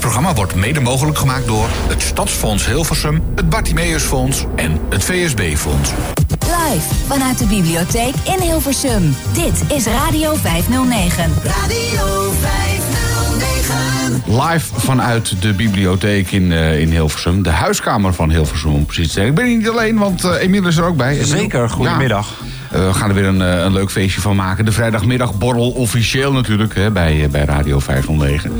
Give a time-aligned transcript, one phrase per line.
[0.00, 5.90] programma wordt mede mogelijk gemaakt door het Stadsfonds Hilversum, het Bartimeusfonds en het VSB-fonds.
[6.40, 9.14] Live vanuit de bibliotheek in Hilversum.
[9.32, 11.32] Dit is Radio 509.
[11.44, 14.22] Radio 509.
[14.26, 17.42] Live vanuit de bibliotheek in, eh, in Hilversum.
[17.42, 19.26] De huiskamer van Hilversum om precies te zijn.
[19.26, 21.24] Ik ben hier niet alleen, want Emiel is er ook bij.
[21.24, 22.28] Zeker, goedemiddag.
[22.40, 22.49] Ja.
[22.70, 24.64] Eh, we gaan er weer een, eh, een leuk feestje van maken.
[24.64, 28.52] De vrijdagmiddagborrel officieel natuurlijk hè, bij, eh, bij Radio 509.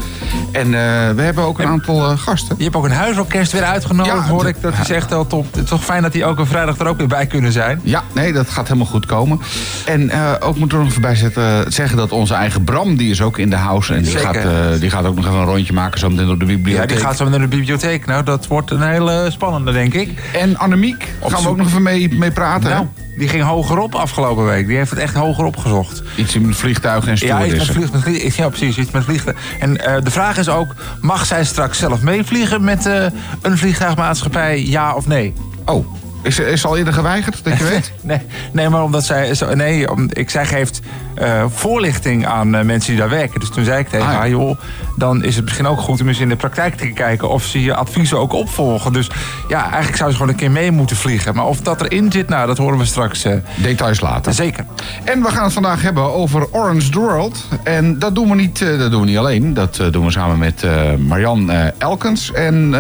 [0.52, 0.70] En
[1.16, 2.54] we hebben ook een aantal gasten.
[2.59, 4.56] Je hebt ook een huisorkest weer uitgenodigd, Ja, hoor ik.
[4.60, 5.46] Dat is echt wel top.
[5.55, 7.80] Het is toch fijn dat die ook een vrijdag er ook weer bij kunnen zijn.
[7.83, 9.41] Ja, nee, dat gaat helemaal goed komen.
[9.86, 13.11] En eh, ook moeten we nog even bij zetten, zeggen dat onze eigen Bram, die
[13.11, 13.95] is ook in de house.
[13.95, 14.42] En die Zeker.
[14.42, 16.88] gaat, die gaat ook nog even een rondje maken zo meteen door de Ja, bibliotheek.
[16.88, 18.06] die gaat zo naar de bibliotheek.
[18.06, 20.11] Nou, dat wordt een hele spannende, denk ik.
[20.33, 22.77] En Annemiek, gaan we ook nog even mee, mee praten.
[22.77, 22.83] hè?
[23.20, 24.66] Die ging hogerop afgelopen week.
[24.66, 26.02] Die heeft het echt hoger opgezocht.
[26.16, 27.74] Iets in vliegtuigen en Ja, iets met stewardessen.
[27.74, 28.77] vlieg, met vlieg- ja, precies.
[28.78, 29.34] Iets met vliegen.
[29.59, 33.05] En eh, de vraag is ook, mag zij straks zelf meevliegen met eh,
[33.42, 35.33] een vliegtuigmaatschappij, ja of nee?
[35.64, 35.86] Oh,
[36.22, 37.92] is, is al eerder geweigerd, dat je weet?
[38.03, 38.20] Nee,
[38.53, 39.34] nee maar omdat zij.
[39.34, 40.81] zo- Nee, om, ik, zij geeft
[41.14, 43.41] eh, voorlichting aan eh, mensen die daar werken.
[43.41, 44.19] Dus toen zei ik tegen Ah, ja.
[44.19, 44.58] haar, joh,
[44.97, 47.62] dan is het misschien ook goed om eens in de praktijk te kijken of ze
[47.62, 48.92] je adviezen ook opvolgen.
[48.92, 49.11] Dus
[49.48, 51.34] ja, eigenlijk zou ze gewoon een keer mee moeten vliegen.
[51.34, 54.33] Maar of dat erin zit, nou, dat horen we straks eh, Details later.
[54.33, 54.64] zeker.
[55.05, 57.44] En we gaan het vandaag hebben over Orange the World.
[57.62, 59.55] En dat doen we niet, dat doen we niet alleen.
[59.55, 60.64] Dat doen we samen met
[60.98, 62.75] Marian Elkens en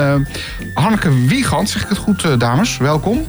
[0.74, 1.70] Hanneke Wiegand.
[1.70, 2.76] Zeg ik het goed, dames?
[2.78, 3.26] Welkom.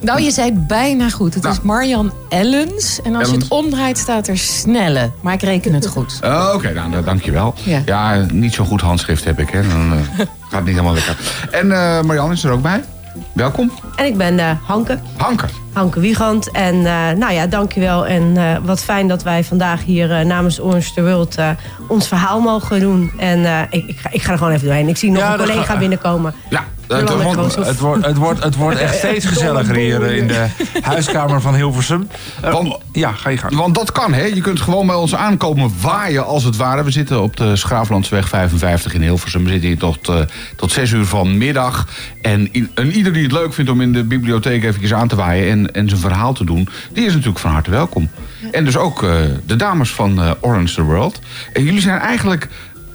[0.00, 1.34] Nou, je zei het bijna goed.
[1.34, 1.54] Het Nou.
[1.54, 3.00] is Marjan Ellens.
[3.02, 5.10] En als je het omdraait, staat er Snelle.
[5.20, 6.20] Maar ik reken het goed.
[6.24, 7.54] Oh, Oké, nou, nou, dankjewel.
[7.62, 7.82] Ja.
[7.84, 9.62] Ja, niet zo goed handschrift heb ik, hè.
[9.68, 11.16] Dan eh, gaat het niet helemaal lekker.
[11.50, 12.84] En eh Marian is er ook bij.
[13.32, 13.70] Welkom.
[13.96, 15.46] En ik ben eh, Hanke, Hanke.
[15.72, 16.50] Hanke Wiegand.
[16.50, 18.06] En eh, nou ja, dankjewel.
[18.06, 21.48] En eh, wat fijn dat wij vandaag hier namens Orange the World eh,
[21.88, 23.10] ons verhaal mogen doen.
[23.18, 24.88] En eh, ik, ik, ga, ik ga er gewoon even doorheen.
[24.88, 26.34] Ik zie nog Ja, een collega ga- binnenkomen.
[26.50, 30.46] Ja, het wordt, het, wordt, het wordt echt steeds gezelliger hier in de
[30.80, 32.08] huiskamer van Hilversum.
[32.42, 33.54] Eh, Want- ja, ga je gang.
[33.54, 34.24] Want dat kan, hè?
[34.24, 36.84] Je kunt gewoon bij ons aankomen waaien als het ware.
[36.84, 39.44] We zitten op de Schraaflandsweg 55 in Hilversum.
[39.44, 40.20] We zitten hier tot, eh,
[40.56, 41.86] tot 6 uur vanmiddag.
[42.22, 45.50] En, en ieder die het leuk vindt om in de bibliotheek even aan te waaien...
[45.50, 48.08] en, en zijn verhaal te doen, die is natuurlijk van harte welkom.
[48.52, 49.10] En dus ook eh,
[49.46, 51.20] de dames van eh, Orange the World.
[51.52, 52.48] En jullie zijn eigenlijk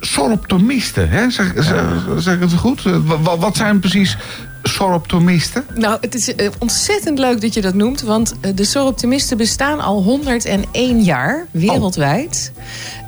[0.05, 1.29] soroptomisten, hè?
[1.29, 1.83] Zeg, zeg,
[2.17, 2.83] zeg het goed?
[2.83, 4.17] Wa- wa- wat zijn precies
[4.63, 5.65] soroptomisten?
[5.75, 8.01] Nou, het is eh, ontzettend leuk dat je dat noemt.
[8.01, 12.51] Want eh, de Soroptimisten bestaan al 101 jaar wereldwijd.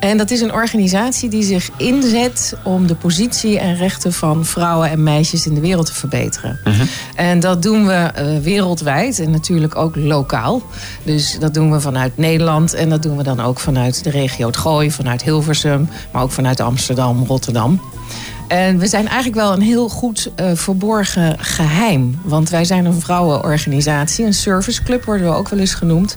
[0.00, 4.90] En dat is een organisatie die zich inzet om de positie en rechten van vrouwen
[4.90, 6.58] en meisjes in de wereld te verbeteren.
[7.14, 10.62] En dat doen we eh, wereldwijd en natuurlijk ook lokaal.
[11.02, 14.46] Dus dat doen we vanuit Nederland en dat doen we dan ook vanuit de regio
[14.46, 17.80] het Gooi, vanuit Hilversum, maar ook vanuit Amsterdam, Rotterdam.
[18.46, 22.20] En we zijn eigenlijk wel een heel goed eh, verborgen geheim.
[22.22, 26.16] Want wij zijn een vrouwenorganisatie, een serviceclub worden we ook wel eens genoemd.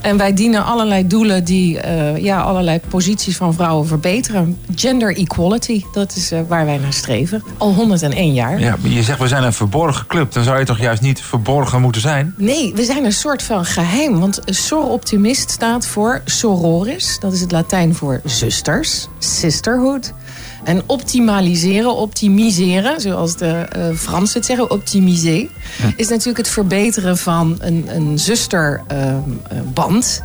[0.00, 4.58] En wij dienen allerlei doelen die eh, ja, allerlei posities van vrouwen verbeteren.
[4.74, 7.42] Gender equality, dat is eh, waar wij naar streven.
[7.58, 8.60] Al 101 jaar.
[8.60, 10.32] Ja, maar je zegt we zijn een verborgen club.
[10.32, 12.34] Dan zou je toch juist niet verborgen moeten zijn?
[12.36, 14.20] Nee, we zijn een soort van geheim.
[14.20, 17.16] Want soroptimist staat voor sororis.
[17.20, 19.08] Dat is het Latijn voor zusters.
[19.18, 20.12] Sisterhood.
[20.64, 25.48] En optimaliseren, optimiseren, zoals de eh Fransen het zeggen, optimiser,
[25.96, 30.22] is natuurlijk het verbeteren van een, een zusterband.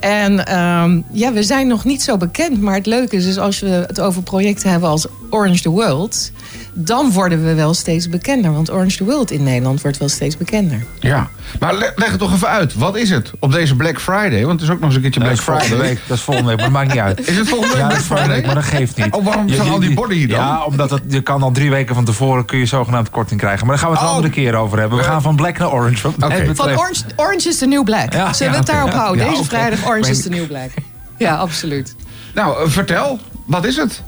[0.00, 3.60] en ehm, ja, we zijn nog niet zo bekend, maar het leuke is dus als
[3.60, 6.30] we het over projecten hebben als Orange the World,
[6.78, 8.52] dan worden we wel steeds bekender.
[8.52, 10.84] Want Orange the World in Nederland wordt wel steeds bekender.
[10.98, 11.28] Ja,
[11.60, 12.74] maar le- leg het toch even uit.
[12.74, 14.44] Wat is het op deze Black Friday?
[14.46, 15.88] Want het is ook nog eens een keertje Dat Black volgende Friday.
[15.88, 15.98] week.
[16.06, 17.20] Dat is volgende week, maar dat maakt niet uit.
[17.28, 18.54] Is het volgende week Ja, dat Black is volgende week, Friday?
[18.54, 19.14] maar dat geeft niet.
[19.14, 20.38] Oh, waarom zijn al die borden hier dan?
[20.38, 23.66] Ja, omdat het, je kan al drie weken van tevoren kun je zogenaamd korting krijgen.
[23.66, 24.16] Maar daar gaan we het een Oh.
[24.16, 24.98] andere keer over hebben.
[24.98, 26.10] We gaan van black naar orange.
[26.16, 26.56] betreft.
[26.56, 28.12] Van Orange, Orange is the New Black.
[28.12, 29.24] Ja, Zullen we ja, het daarop houden?
[29.24, 30.70] Ja, Deze vrijdag Orange is the New Black.
[31.16, 31.94] Ja, absoluut.
[32.34, 33.18] Nou, vertel.
[33.46, 34.02] Wat is het?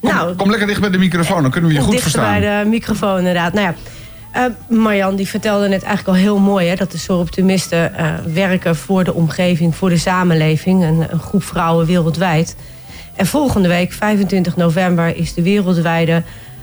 [0.00, 2.40] Kom, Nou, kom lekker dicht bij de microfoon, dan kunnen we je goed verstaan.
[2.40, 3.52] bij de microfoon inderdaad.
[3.52, 3.74] Nou ja,
[4.32, 6.68] eh, Marjan die vertelde net eigenlijk al heel mooi...
[6.68, 10.82] Hè, dat de soroptimisten eh werken voor de omgeving, voor de samenleving.
[10.82, 12.56] Een, een groep vrouwen wereldwijd.
[13.16, 16.22] En volgende week, 25 november, is de wereldwijde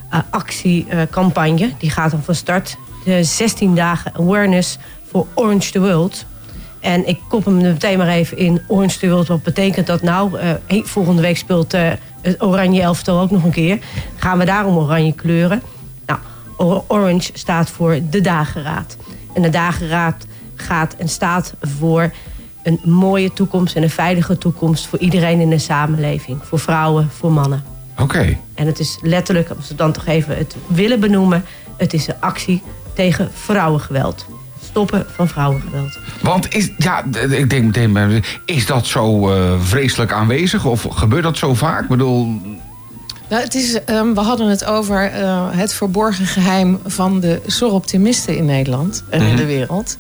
[0.10, 1.72] eh, actiecampagne.
[1.78, 2.78] die gaat dan van start.
[3.06, 4.78] De 16 dagen awareness
[5.12, 6.26] voor Orange the World...
[6.80, 8.62] En ik kop hem meteen maar even in.
[8.68, 10.40] Orange the World, wat betekent dat nou?
[10.68, 11.74] Volgende week speelt
[12.26, 13.80] het oranje elftal ook nog een keer.
[14.16, 15.62] Gaan we daarom oranje kleuren?
[16.06, 16.20] Nou,
[16.58, 18.98] or- orange staat voor de dageraad.
[19.34, 20.26] En de dageraad
[20.56, 22.12] gaat en staat voor
[22.64, 24.88] een mooie toekomst en een veilige toekomst...
[24.88, 26.40] voor iedereen in de samenleving.
[26.44, 27.64] Voor vrouwen, voor mannen.
[28.00, 28.38] Oké.
[28.54, 31.46] En het is letterlijk, als we dan toch even het willen benoemen...
[31.78, 32.62] het is een actie
[32.94, 34.26] tegen vrouwengeweld.
[34.76, 35.98] Stoppen van vrouwengeweld.
[36.22, 40.66] Want is, ja, ik denk meteen, bij- is dat zo eh, vreselijk aanwezig?
[40.66, 41.82] Of gebeurt dat zo vaak?
[41.84, 42.26] Ik bedoel,
[43.30, 48.38] Nou, het is, ehm, we hadden het over eh, het verborgen geheim van de soroptimisten
[48.38, 49.98] in Nederland en in de wereld.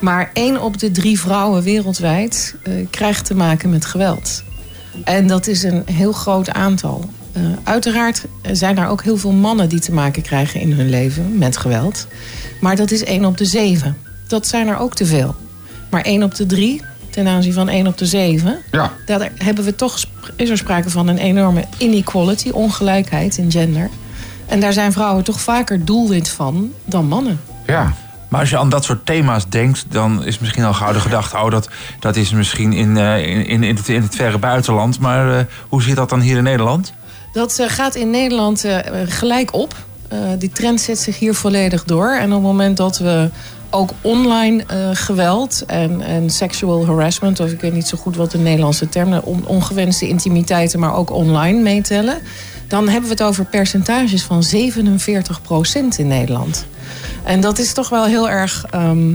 [0.00, 4.42] Maar één op de drie vrouwen wereldwijd eh, krijgt te maken met geweld.
[5.04, 7.10] En dat is een heel groot aantal.
[7.32, 11.38] Eh, uiteraard zijn er ook heel veel mannen die te maken krijgen in hun leven
[11.38, 12.06] met geweld.
[12.60, 13.96] Maar dat is één op de zeven.
[14.32, 15.34] Dat zijn er ook te veel.
[15.90, 18.92] Maar één op de drie, ten aanzien van één op de zeven, ja.
[19.06, 20.04] daar hebben we toch,
[20.36, 23.88] is er sprake van een enorme inequality, ongelijkheid in gender.
[24.46, 27.40] En daar zijn vrouwen toch vaker doelwit van dan mannen.
[27.66, 27.92] ja.
[28.28, 31.36] Maar als je aan dat soort thema's denkt, dan is misschien al gauw de gedachte...
[31.36, 31.68] oh, dat,
[32.00, 34.98] dat is misschien in, eh, in, in, in, het, in het verre buitenland.
[34.98, 36.92] Maar eh, hoe zit dat dan hier in Nederland?
[37.32, 39.74] Dat eh, gaat in Nederland eh, gelijk op.
[40.08, 42.10] Eh, die trend zet zich hier volledig door.
[42.10, 43.30] En op het moment dat we
[43.74, 47.40] ook online eh, geweld en, en sexual harassment...
[47.40, 49.12] of ik weet niet zo goed wat de Nederlandse term...
[49.24, 52.18] on, ongewenste intimiteiten, maar ook online meetellen...
[52.68, 56.66] dan hebben we het over percentages van 47% in Nederland.
[57.24, 59.14] En dat is toch wel heel erg ehm,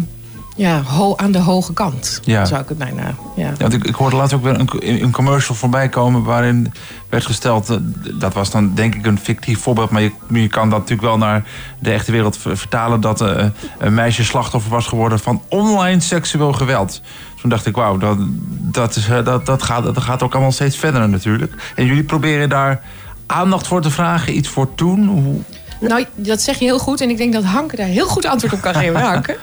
[0.56, 2.46] ja, ho- aan de hoge kant, Ja.
[2.46, 3.02] zou ik het bijna...
[3.02, 3.14] Ja.
[3.36, 6.24] Ja, want ik, ik hoorde laatst ook weer een, een commercial voorbij komen...
[6.24, 6.74] waarin
[7.10, 7.78] werd gesteld, eh,
[8.14, 9.90] dat was dan denk ik een fictief voorbeeld...
[9.90, 11.44] maar je, je kan dat natuurlijk wel naar
[11.80, 13.02] de echte wereld ver- vertalen...
[13.02, 13.46] dat eh,
[13.78, 17.02] een meisje slachtoffer was geworden van online seksueel geweld.
[17.42, 18.18] Toen dacht ik, wauw, dat,
[18.50, 21.54] dat, is, eh, dat, dat, gaat, dat gaat ook allemaal steeds verder natuurlijk.
[21.76, 22.82] En jullie proberen daar
[23.26, 25.08] aandacht voor te vragen, iets voor te doen.
[25.08, 25.42] Hoe,
[25.80, 27.02] Nou, dat zeg je heel goed.
[27.02, 29.02] En ik denk dat Hanke daar heel goed antwoord op kan geven.
[29.12, 29.38] Hanke?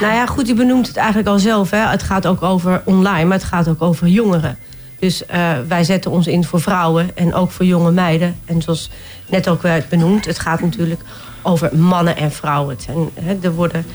[0.00, 1.70] Nou ja, goed, je benoemt het eigenlijk al zelf.
[1.70, 1.78] Hè.
[1.78, 4.58] Het gaat ook over online, maar het gaat ook over jongeren.
[5.00, 8.36] Dus eh, wij zetten ons in voor vrouwen en ook voor jonge meiden.
[8.44, 8.90] En zoals
[9.26, 11.00] net ook werd benoemd, het gaat natuurlijk
[11.42, 12.76] over mannen en vrouwen.
[12.80, 13.86] Zijn, hè, er worden,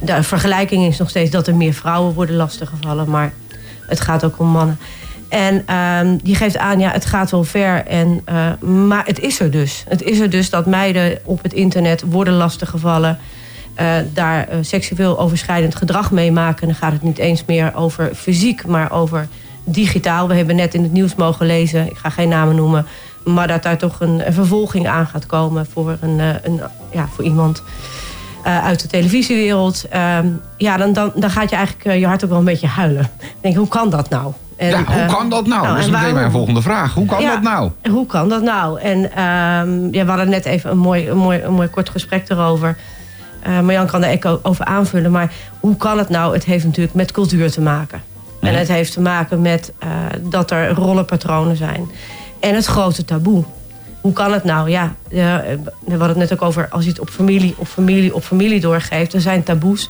[0.00, 3.10] de vergelijking is nog steeds dat er meer vrouwen worden lastiggevallen.
[3.10, 3.32] Maar
[3.86, 4.78] het gaat ook om mannen.
[5.28, 7.86] En ehm, die geeft aan, ja, het gaat wel ver.
[7.86, 9.84] En, eh, maar het is er dus.
[9.88, 13.18] Het is er dus dat meiden op het internet worden lastiggevallen.
[13.74, 16.66] eh, daar seksueel overschrijdend gedrag meemaken.
[16.66, 19.28] Dan gaat het niet eens meer over fysiek, maar over
[19.64, 20.28] digitaal.
[20.28, 22.86] We hebben net in het nieuws mogen lezen, ik ga geen namen noemen...
[23.24, 26.60] maar dat daar toch een, een vervolging aan gaat komen voor, een, eh, een,
[26.92, 27.62] ja, voor iemand
[28.44, 29.84] eh, uit de televisiewereld.
[29.88, 30.26] Ehm,
[30.56, 33.10] ja, dan, dan, dan gaat je eigenlijk eh, je hart ook wel een beetje huilen.
[33.40, 34.32] Denk, hoe kan dat nou?
[34.56, 35.66] En, ja, hoe kan dat nou?
[35.66, 36.14] dat is en meteen waarom?
[36.20, 36.94] mijn volgende vraag.
[36.94, 37.30] Hoe kan Ja.
[37.34, 37.70] dat nou?
[37.90, 38.80] Hoe kan dat nou?
[38.80, 42.28] En ehm, ja, we hadden net even een mooi, een mooi, een mooi kort gesprek
[42.28, 42.76] erover.
[43.62, 45.10] Marjan kan daar ook over aanvullen.
[45.10, 46.34] Maar hoe kan het nou?
[46.34, 48.02] Het heeft natuurlijk met cultuur te maken.
[48.42, 49.88] En het heeft te maken met eh,
[50.22, 51.90] dat er rollenpatronen zijn.
[52.40, 53.44] En het grote taboe.
[54.00, 54.70] Hoe kan het nou?
[54.70, 55.18] Ja, eh,
[55.84, 58.60] we hadden het net ook over als je het op familie, op familie, op familie
[58.60, 59.12] doorgeeft.
[59.12, 59.88] Er zijn taboes.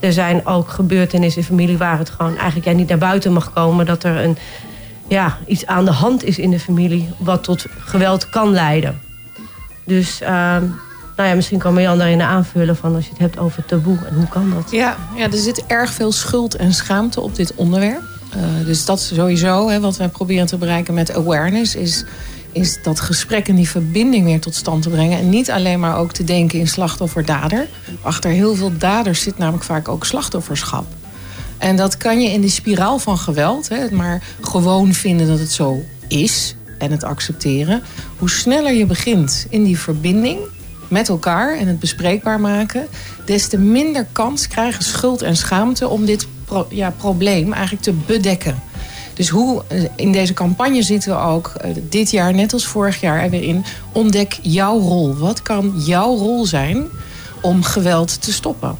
[0.00, 3.52] Er zijn ook gebeurtenissen in familie waar het gewoon eigenlijk ja, niet naar buiten mag
[3.52, 3.86] komen.
[3.86, 4.36] Dat er een,
[5.08, 9.00] ja, iets aan de hand is in de familie wat tot geweld kan leiden.
[9.84, 10.64] Dus ehm,
[11.16, 14.14] nou ja, misschien kan Marjan daarin aanvullen van als je het hebt over taboe en
[14.14, 14.70] hoe kan dat?
[14.70, 18.02] Ja, ja, er zit erg veel schuld en schaamte op dit onderwerp.
[18.30, 21.74] Eh, dus dat sowieso, hè, wat wij proberen te bereiken met awareness...
[21.74, 22.04] Is,
[22.52, 25.18] is dat gesprek en die verbinding weer tot stand te brengen.
[25.18, 27.68] En niet alleen maar ook te denken in slachtoffer-dader.
[28.02, 30.84] Achter heel veel daders zit namelijk vaak ook slachtofferschap.
[31.58, 35.38] En dat kan je in de spiraal van geweld, hè, het maar gewoon vinden dat
[35.38, 37.82] het zo is en het accepteren.
[38.18, 40.38] Hoe sneller je begint in die verbinding
[40.92, 42.86] met elkaar en het bespreekbaar maken,
[43.24, 46.26] des te minder kans krijgen schuld en schaamte om dit
[46.68, 48.62] ja, probleem eigenlijk te bedekken.
[49.14, 53.00] Dus hoe eh, in deze campagne zitten we ook eh, dit jaar, net als vorig
[53.00, 53.64] jaar, er weer in.
[53.92, 55.16] Ontdek jouw rol.
[55.16, 56.88] Wat kan jouw rol zijn
[57.40, 58.76] om geweld te stoppen?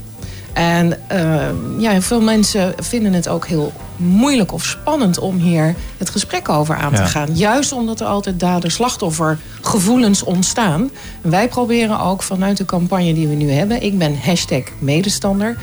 [0.52, 6.10] En eh, ja, veel mensen vinden het ook heel moeilijk of spannend om hier het
[6.10, 7.06] gesprek over aan te Ja.
[7.06, 7.28] gaan.
[7.36, 10.90] Juist omdat er altijd dader-slachtoffer gevoelens ontstaan.
[11.22, 15.56] En wij proberen ook vanuit de campagne die we nu hebben, ik ben hashtag medestander,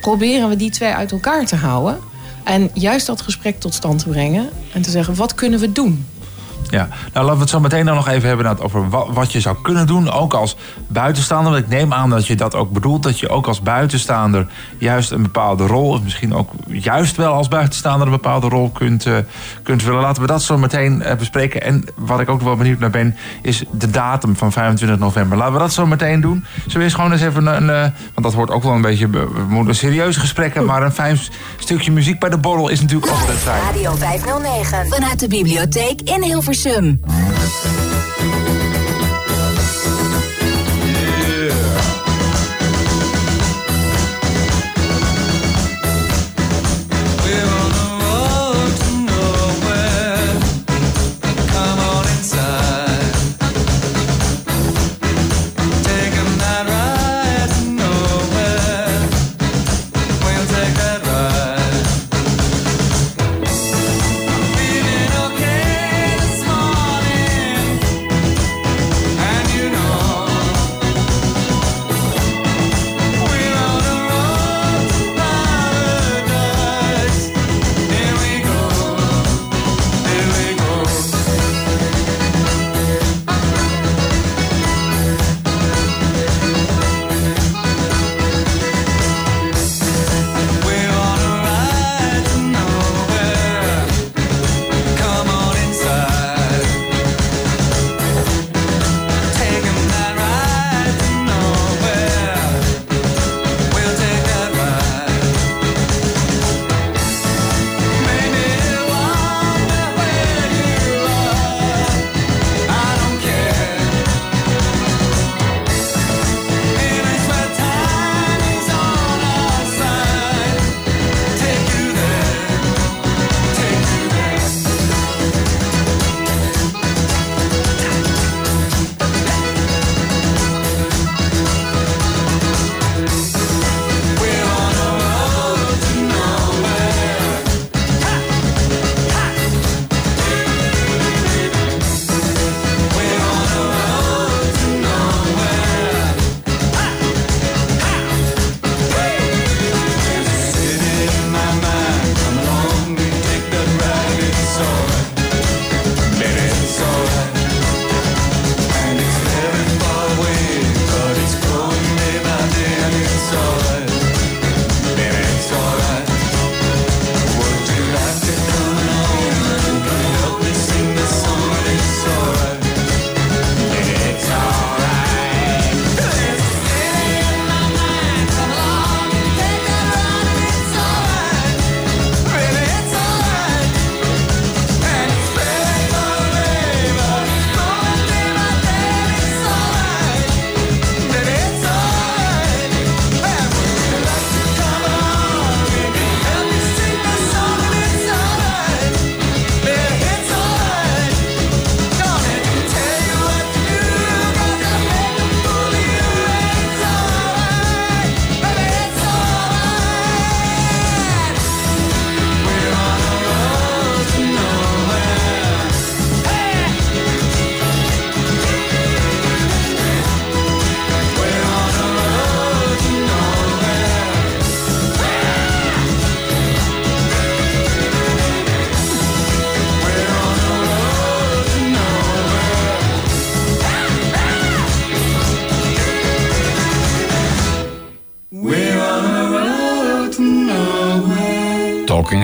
[0.00, 1.98] proberen we die twee uit elkaar te houden.
[2.44, 4.48] En juist dat gesprek tot stand te brengen.
[4.72, 6.06] En te zeggen, wat kunnen we doen?
[6.70, 9.56] Ja, nou laten we het zo meteen dan nog even hebben over wat, je zou
[9.62, 10.10] kunnen doen.
[10.10, 11.52] Ook als buitenstaander.
[11.52, 13.02] Want ik neem aan dat je dat ook bedoelt.
[13.02, 14.46] Dat je ook als buitenstaander
[14.78, 15.88] juist een bepaalde rol.
[15.88, 19.16] Of misschien ook juist wel als buitenstaander een bepaalde rol kunt, eh,
[19.62, 20.00] kunt vullen.
[20.00, 21.62] Laten we dat zo meteen eh, bespreken.
[21.62, 23.16] En wat ik ook wel benieuwd naar ben.
[23.42, 25.38] Is de datum van 25 november.
[25.38, 26.44] Laten we dat zo meteen doen.
[26.72, 27.70] We eerst gewoon eens even een.
[27.70, 29.08] eh, want dat wordt ook wel een beetje.
[29.64, 30.64] We serieuze gesprekken.
[30.64, 31.18] Maar een fijn
[31.58, 33.62] stukje muziek bij de borrel is natuurlijk altijd fijn.
[33.62, 34.86] Radio 509.
[34.88, 36.47] Vanuit de bibliotheek in Hilversum.
[36.48, 37.87] Hilversum.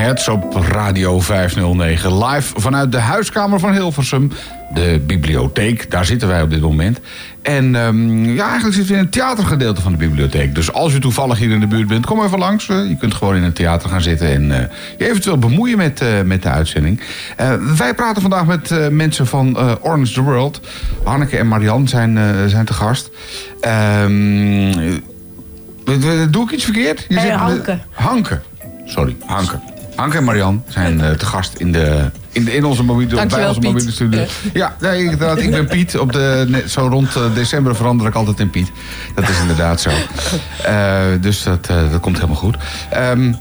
[0.05, 2.25] Heads op Radio 509.
[2.25, 4.31] Live vanuit de huiskamer van Hilversum.
[4.75, 7.01] De bibliotheek, daar zitten wij op dit moment.
[7.43, 10.55] En ehm, ja, eigenlijk zitten we in het theatergedeelte van de bibliotheek.
[10.55, 12.69] Dus als u toevallig hier in de buurt bent, kom even langs.
[12.69, 14.69] Eh, je kunt gewoon in het theater gaan zitten en eh,
[14.99, 17.01] je eventueel bemoeien met, eh, met de uitzending.
[17.77, 20.61] Wij praten vandaag met mensen van Orange the World.
[21.05, 22.19] Hanneke en Marianne zijn,
[22.51, 23.11] zijn te gast.
[23.61, 24.69] Ehm,
[25.87, 27.05] eh, doe ik iets verkeerd?
[27.09, 27.79] Je Nee, zit- Hanke.
[27.91, 28.41] Hanke.
[28.87, 29.59] Sorry, Hanke.
[30.05, 33.47] Hanke en Marian zijn eh, te gast in, de, in, de, in onze mobiele, bij
[33.47, 33.71] onze Piet.
[33.71, 34.25] mobiele studio.
[34.53, 35.99] Ja, nee, inderdaad, ik ben Piet.
[35.99, 38.71] Op de, zo rond eh, december verander ik altijd in Piet.
[39.15, 39.91] Dat is inderdaad zo.
[40.65, 42.57] Eh, dus dat, dat komt helemaal goed.
[42.91, 43.33] Ehm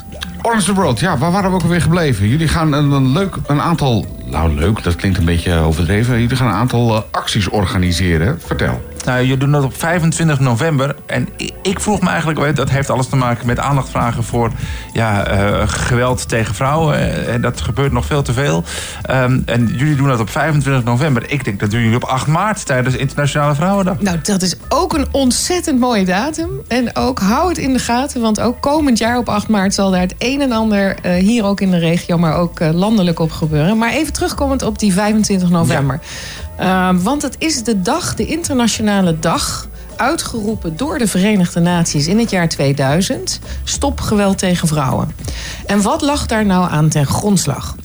[0.42, 2.28] Orange the World, ja, waar waren we ook alweer gebleven?
[2.28, 4.06] Jullie gaan een, een leuk, een aantal...
[4.26, 6.22] Nou, leuk, dat klinkt een beetje overdreven.
[6.22, 8.40] Jullie gaan een aantal acties organiseren.
[8.46, 8.82] Vertel.
[9.06, 10.96] Nou, je doet dat op 25 november.
[11.06, 11.28] En
[11.62, 14.52] ik vroeg me eigenlijk, dat heeft alles te maken met aandacht vragen voor
[14.94, 16.96] ja, eh, geweld tegen vrouwen.
[16.96, 18.64] Eh, En dat gebeurt nog veel te veel.
[19.02, 21.32] Ehm, en jullie doen dat op 25 november.
[21.32, 24.00] Ik denk dat doen jullie op 8 maart tijdens Internationale Vrouwendag.
[24.00, 26.50] Nou, dat is ook een ontzettend mooie datum.
[26.68, 29.92] En ook hou het in de gaten, want ook komend jaar op 8 maart zal
[29.92, 33.32] daar het een en ander eh, hier ook in de regio, maar ook landelijk op
[33.32, 33.78] gebeuren.
[33.78, 36.00] Maar even terugkomend op die 25 november.
[36.58, 39.68] Eh, want het is de dag, de internationale dag.
[39.96, 43.40] Uitgeroepen door de Verenigde Naties in het jaar 2000.
[43.64, 45.16] Stop geweld tegen vrouwen.
[45.66, 47.76] En wat lag daar nou aan ten grondslag?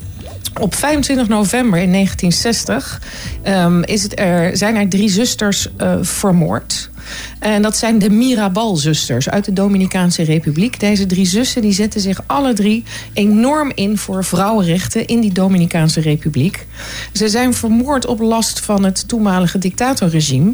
[0.61, 3.01] Op 25 november in 1960
[3.43, 6.91] ehm, is het er, zijn er drie zusters eh, vermoord.
[7.39, 10.81] En dat zijn de Mirabal-zusters uit de Dominicaanse Republiek.
[10.81, 16.01] Deze drie zussen die zetten zich alle drie enorm in voor vrouwenrechten in die Dominicaanse
[16.01, 16.67] Republiek.
[17.13, 20.53] Ze zijn vermoord op last van het toenmalige dictatorregime.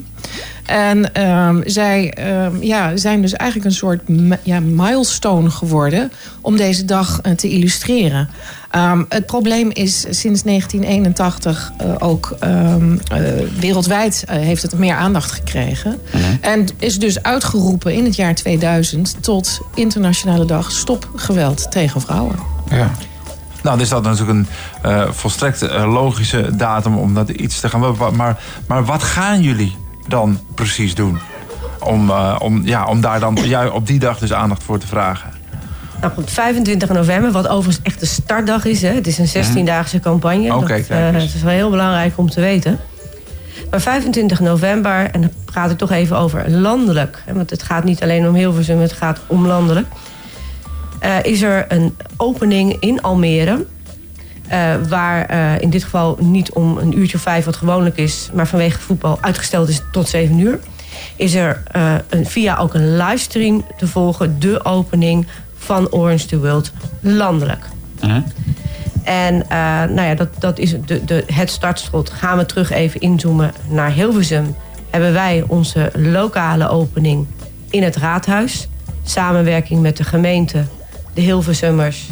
[0.67, 4.01] En ehm, zij ehm, ja, zijn dus eigenlijk een soort
[4.43, 8.29] ja, milestone geworden om deze dag eh, te illustreren.
[8.71, 12.75] Ehm, het probleem is sinds 1981 eh, ook eh,
[13.61, 16.01] wereldwijd heeft het meer aandacht gekregen.
[16.41, 22.37] En is dus uitgeroepen in het jaar 2000 tot internationale dag stop geweld tegen vrouwen.
[22.71, 22.91] Ja.
[23.63, 24.49] Nou, dus dat is natuurlijk
[24.83, 27.97] een volstrekt logische datum om dat iets te gaan.
[28.17, 29.77] Maar, maar wat gaan jullie
[30.09, 31.19] dan precies doen?
[31.81, 34.87] Om, eh, om, ja, om daar dan ja, op die dag dus aandacht voor te
[34.87, 35.31] vragen.
[36.01, 38.83] Nou goed, 25 november, wat overigens echt de startdag is.
[38.83, 38.89] Hè.
[38.89, 40.49] Het is een 16-daagse campagne.
[40.55, 42.81] Oké, dat, kijk eh, het is wel heel belangrijk om te weten.
[43.71, 47.23] Maar 25 november, en dan praat ik toch even over landelijk.
[47.27, 49.87] Hè, want het gaat niet alleen om Hilversum, het gaat om landelijk.
[51.01, 53.67] eh, is er een opening in Almere.
[54.55, 58.31] Eh, waar eh, in dit geval niet om een uurtje of vijf, wat gewoonlijk is,
[58.33, 60.59] maar vanwege voetbal uitgesteld is tot zeven uur.
[61.17, 66.39] Is er eh, een, via ook een livestream te volgen de opening van Orange the
[66.39, 67.65] World landelijk.
[69.03, 69.45] En
[69.95, 72.11] nou ja, dat, dat is de, de, het startschot.
[72.11, 74.55] Gaan we terug even inzoomen naar Hilversum.
[74.91, 77.27] Hebben wij onze lokale opening
[77.71, 78.69] in het raadhuis.
[79.05, 80.65] Samenwerking met de gemeente,
[81.15, 82.09] de Hilversummers,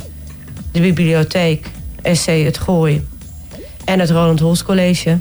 [0.73, 1.71] de bibliotheek,
[2.03, 3.07] SC Het Gooi
[3.85, 5.19] en het Roland Holst College.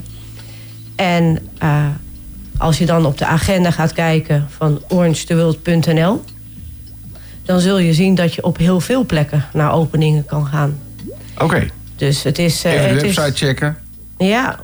[0.96, 1.86] En eh,
[2.58, 6.24] als je dan op de agenda gaat kijken van orangetheworld.nl...
[7.44, 10.78] dan zul je zien dat je op heel veel plekken naar openingen kan gaan.
[11.38, 12.64] Oké, Dus het is...
[12.64, 13.76] eh, even de het is- website checken.
[14.18, 14.60] ja,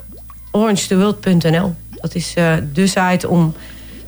[0.51, 1.75] orangetheworld.nl.
[1.91, 3.55] Dat is eh, de site om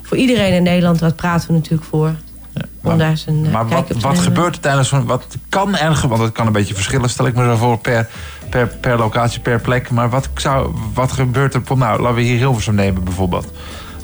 [0.02, 2.14] voor iedereen in Nederland, daar praten we natuurlijk voor.
[2.54, 5.06] Om maar- daar zijn eh, Maar wat, wat gebeurt er tijdens zo'n...
[5.06, 6.08] Wat kan er...
[6.08, 8.08] Want het kan een beetje verschillen, stel ik me zo voor, per,
[8.50, 9.90] per, per locatie, per plek.
[9.90, 11.62] Maar wat, zou, wat gebeurt er...
[11.74, 13.52] Nou, laten we hier Hilversum nemen bijvoorbeeld.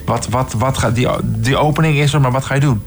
[0.07, 2.83] Wat, wat, wat gaat, die, die opening is er, maar wat ga je doen?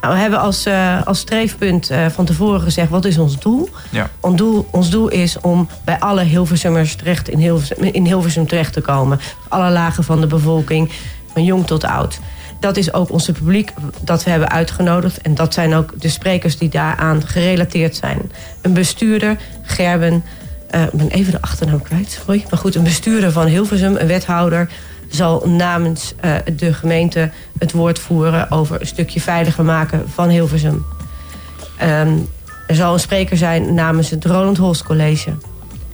[0.00, 3.68] Nou, we hebben als, eh, als streefpunt eh, van tevoren gezegd, wat is ons doel?
[3.90, 4.10] Ja.
[4.20, 8.72] Ons doel, ons doel is om bij alle Hilversummers terecht in Hilversum, in Hilversum terecht
[8.72, 9.20] te komen.
[9.48, 10.90] Alle lagen van de bevolking,
[11.32, 12.20] van jong tot oud.
[12.60, 15.20] Dat is ook onze publiek dat we hebben uitgenodigd.
[15.20, 18.30] En dat zijn ook de sprekers die daaraan gerelateerd zijn.
[18.62, 20.24] Een bestuurder, Gerben,
[20.70, 22.44] eh, ik ben even de achternaam kwijt, sorry.
[22.50, 24.70] Maar goed, een bestuurder van Hilversum, een wethouder...
[25.08, 28.50] zal namens eh, de gemeente het woord voeren...
[28.50, 30.84] over een stukje veiliger maken van Hilversum.
[31.76, 32.16] Ehm,
[32.66, 35.30] er zal een spreker zijn namens het Roland Holst College.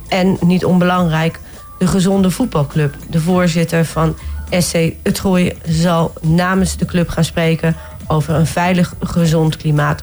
[0.09, 1.41] En niet onbelangrijk,
[1.79, 2.95] de Gezonde Voetbalclub.
[3.11, 4.17] De voorzitter van
[4.61, 7.77] SC Gooi zal namens de club gaan spreken...
[8.07, 10.03] over een veilig, gezond klimaat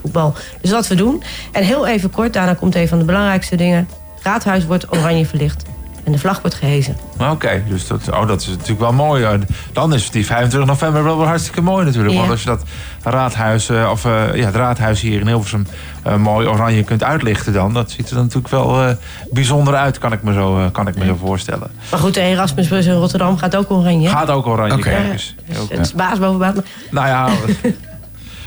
[0.00, 0.34] voetbal.
[0.60, 1.22] Dus wat we doen.
[1.52, 3.88] En heel even kort, daarna komt een van de belangrijkste dingen.
[4.14, 5.64] Het raadhuis wordt oranje verlicht.
[6.06, 6.96] En de vlag wordt gehezen.
[7.18, 9.38] Oké, dus dat, oh, dat is natuurlijk wel mooi.
[9.72, 12.12] Dan is die 25 november wel hartstikke mooi natuurlijk.
[12.12, 12.18] Ja.
[12.18, 12.62] Want als je dat
[13.02, 15.66] raadhuis, eh, of, eh, ja, het raadhuis hier in Hilversum
[16.02, 17.72] eh, mooi oranje kunt uitlichten dan...
[17.72, 18.96] dat ziet er dan natuurlijk wel
[19.30, 21.70] bijzonder uit, kan ik me zo, kan ik me zo voorstellen.
[21.90, 24.08] Maar goed, de Erasmusbus in Rotterdam gaat ook oranje.
[24.08, 25.34] Gaat ook oranje, kijk eens.
[25.46, 26.54] Dus Het is baas boven baas.
[26.90, 27.28] Nou ja,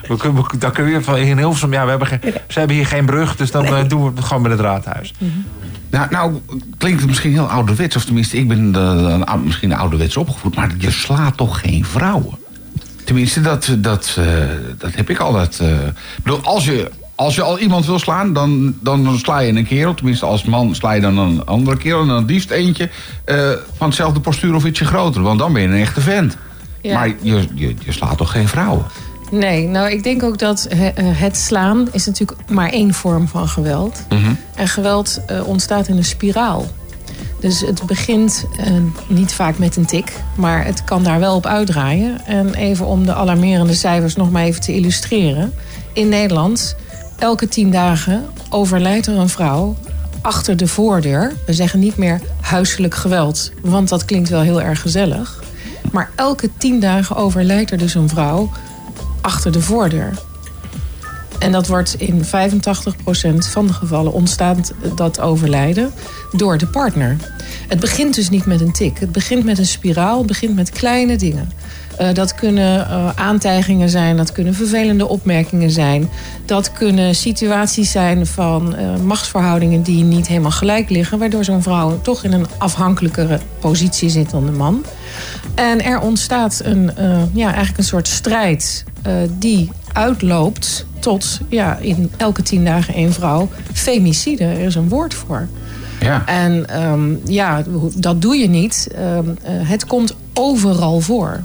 [0.08, 1.74] we kunnen, dan kunnen we van in Hilversum...
[1.74, 4.41] Ja, we hebben geen, ze hebben hier geen brug, dus dan doen we het gewoon
[4.41, 5.13] met het raadhuis.
[5.89, 6.34] Nou, nou,
[6.78, 7.95] klinkt het misschien heel ouderwets.
[7.95, 10.56] Of tenminste, ik ben een ou- misschien ouderwets opgevoed.
[10.56, 12.38] Maar je slaat toch geen vrouwen?
[13.04, 14.25] Tenminste, dat, dat, eh,
[14.78, 15.60] dat heb ik altijd...
[15.60, 19.54] eh, ik bedoel, als je, als je al iemand wil slaan, dan, dan, sla je
[19.54, 19.93] een kerel.
[19.93, 22.02] Tenminste, als man sla je dan een andere kerel.
[22.02, 22.89] En dan liefst eentje
[23.25, 25.21] eh, van hetzelfde postuur of ietsje groter.
[25.21, 26.38] Want dan ben je een echte vent.
[26.82, 26.93] Ja.
[26.93, 28.86] Maar je, je, je slaat toch geen vrouwen?
[29.32, 33.28] Nee, nou ik denk ook dat he- eh, het slaan is natuurlijk maar één vorm
[33.28, 34.00] van geweld.
[34.56, 36.65] En geweld eh, ontstaat in een spiraal.
[37.39, 38.65] Dus het begint eh,
[39.08, 42.26] niet vaak met een tik, maar het kan daar wel op uitdraaien.
[42.26, 45.54] En even om de alarmerende cijfers nog maar even te illustreren.
[45.94, 46.76] In Nederland,
[47.20, 49.76] elke tien dagen overlijdt er een vrouw
[50.22, 51.34] achter de voordeur.
[51.46, 55.44] We zeggen niet meer huiselijk geweld, want dat klinkt wel heel erg gezellig.
[55.92, 58.50] Maar elke tien dagen overlijdt er dus een vrouw
[59.21, 60.13] achter de voordeur.
[61.39, 62.27] En dat wordt in 85%
[63.38, 65.91] van de gevallen ontstaat dat overlijden
[66.32, 67.17] door de partner.
[67.67, 68.99] Het begint dus niet met een tik.
[68.99, 70.17] Het begint met een spiraal.
[70.17, 71.51] Het begint met kleine dingen.
[71.97, 76.10] Eh, dat kunnen eh, aantijgingen zijn, dat kunnen vervelende opmerkingen zijn.
[76.45, 82.01] Dat kunnen situaties zijn van eh, machtsverhoudingen die niet helemaal gelijk liggen, waardoor zo'n vrouw
[82.01, 84.86] toch in een afhankelijkere positie zit dan de man.
[85.60, 91.78] En er ontstaat een, eh, ja, eigenlijk een soort strijd eh, die uitloopt tot ja,
[91.78, 94.44] in elke tien dagen één vrouw femicide.
[94.44, 95.48] Er is een woord voor.
[96.00, 96.26] Ja.
[96.26, 97.64] En ehm, ja,
[97.96, 98.88] dat doe je niet.
[98.96, 101.44] Ehm, eh, het komt overal voor.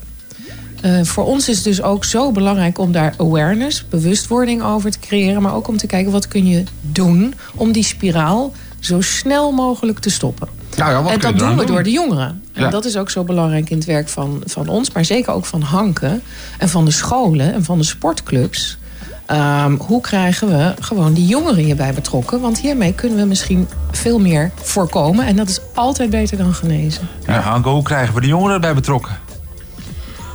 [0.81, 4.99] Eh, voor ons is het dus ook zo belangrijk om daar awareness, bewustwording over te
[4.99, 5.43] creëren.
[5.43, 9.99] Maar ook om te kijken wat kun je doen om die spiraal zo snel mogelijk
[9.99, 10.49] te stoppen.
[10.77, 11.67] Nou ja, en dat doen we doen?
[11.67, 12.43] door de jongeren.
[12.53, 12.65] Ja.
[12.65, 15.47] En dat is ook zo belangrijk in het werk van, van ons, maar zeker ook
[15.47, 16.23] van Hanken
[16.59, 18.79] en van de scholen en van de sportclubs.
[19.27, 22.41] Ehm, hoe krijgen we gewoon die jongeren hierbij betrokken?
[22.41, 25.27] Want hiermee kunnen we misschien veel meer voorkomen.
[25.27, 27.09] En dat is altijd beter dan genezen.
[27.27, 29.17] Ja, Hanke, hoe krijgen we de jongeren erbij betrokken?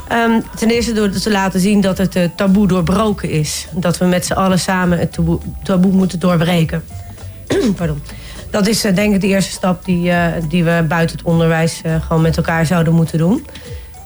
[0.08, 3.66] Ehm, ten eerste door te laten zien dat het eh, taboe doorbroken is.
[3.72, 6.84] Dat we met z'n allen samen het taboe, taboe moeten doorbreken.
[7.76, 8.02] Pardon.
[8.50, 11.80] Dat is eh, denk ik de eerste stap die, eh, die we buiten het onderwijs
[11.82, 13.46] eh, gewoon met elkaar zouden moeten doen.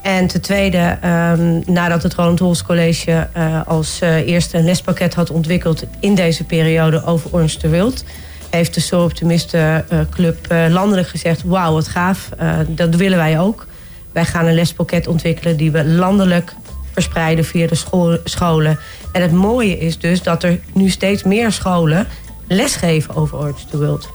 [0.03, 3.29] En ten tweede, ehm, nadat het Roland Holst College
[3.67, 8.05] als eerste een lespakket had ontwikkeld in deze periode over Orange de Wild,
[8.51, 12.29] heeft de Soul Optimisten Club landelijk gezegd: Wauw, wat gaaf,
[12.67, 13.67] dat willen wij ook.
[14.13, 16.55] Wij gaan een lespakket ontwikkelen die we landelijk
[16.93, 18.79] verspreiden via de scholen.
[19.13, 22.07] En het mooie is dus dat er nu steeds meer scholen
[22.49, 24.09] lesgeven over Orange the World.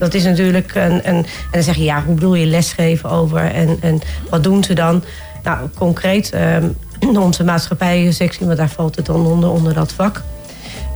[0.00, 1.02] Dat is natuurlijk een, een.
[1.02, 3.52] En dan zeg je, ja, hoe bedoel je lesgeven over?
[3.52, 5.04] En, en wat doen ze dan?
[5.42, 6.68] Nou, concreet, ehm,
[7.16, 10.22] onze maatschappijsectie, want daar valt het dan onder, onder dat vak.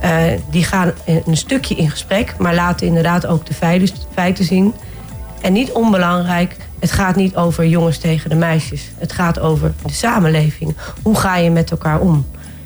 [0.01, 3.53] Eh, die gaan een stukje in gesprek, maar laten inderdaad ook de
[4.13, 4.73] feiten zien.
[5.41, 8.91] En niet onbelangrijk, het gaat niet over jongens tegen de meisjes.
[8.97, 10.75] Het gaat over de samenleving.
[11.01, 12.25] Hoe ga je met elkaar om?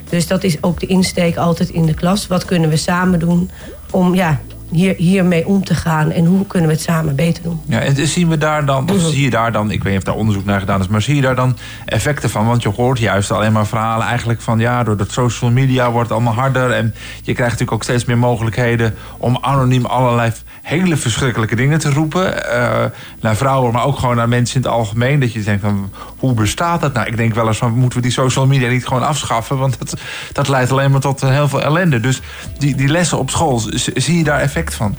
[0.09, 2.27] Dus dat is ook de insteek altijd in de klas.
[2.27, 3.49] Wat kunnen we samen doen
[3.91, 4.39] om ja,
[4.71, 6.11] hier, hiermee om te gaan?
[6.11, 7.61] En hoe kunnen we het samen beter doen?
[7.65, 10.07] Ja, en zien we daar dan, of zie je daar dan, ik weet niet of
[10.07, 12.45] daar onderzoek naar gedaan is, maar zie je daar dan effecten van?
[12.45, 16.11] Want je hoort juist alleen maar verhalen eigenlijk van ja, door de social media wordt
[16.11, 16.71] allemaal harder.
[16.71, 21.89] En je krijgt natuurlijk ook steeds meer mogelijkheden om anoniem allerlei hele verschrikkelijke dingen te
[21.89, 22.47] roepen.
[22.51, 22.85] eh,
[23.21, 25.19] naar vrouwen, maar ook gewoon naar mensen in het algemeen.
[25.19, 27.07] Dat je denkt van, hoe bestaat dat nou?
[27.07, 29.57] Ik denk wel eens van, moeten we die social media niet gewoon afschaffen?
[29.57, 29.99] Want dat,
[30.31, 31.99] dat leidt alleen maar tot eh, heel veel ellende.
[31.99, 32.21] Dus
[32.57, 33.61] die, die lessen op school,
[33.93, 34.95] zie je daar effect van?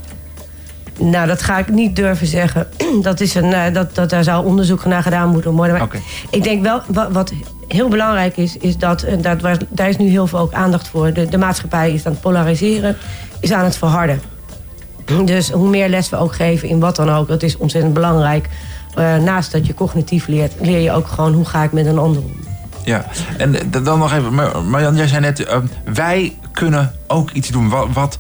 [0.99, 2.67] Nou, dat ga ik niet durven zeggen.
[3.03, 5.79] Dat is een, eh, dat, dat daar zou onderzoek naar gedaan moeten worden.
[5.79, 5.89] Maar
[6.31, 6.81] ik denk wel,
[7.13, 7.33] wat,
[7.69, 10.89] heel belangrijk is, is dat, en dat, was- daar is nu heel veel ook aandacht
[10.89, 11.13] voor.
[11.13, 12.97] De, de maatschappij is aan het polariseren,
[13.41, 14.21] is aan het verharden.
[15.25, 18.49] Dus hoe meer les we ook geven in wat dan ook, dat is ontzettend belangrijk.
[18.95, 21.99] Eh, naast dat je cognitief leert, leer je ook gewoon hoe ga ik met een
[21.99, 22.33] ander om.
[22.85, 23.05] Ja,
[23.39, 25.47] en dan nog even, Mar- Marjan, jij zei net,
[25.85, 27.69] wij kunnen ook iets doen.
[27.69, 28.19] Wat, wat,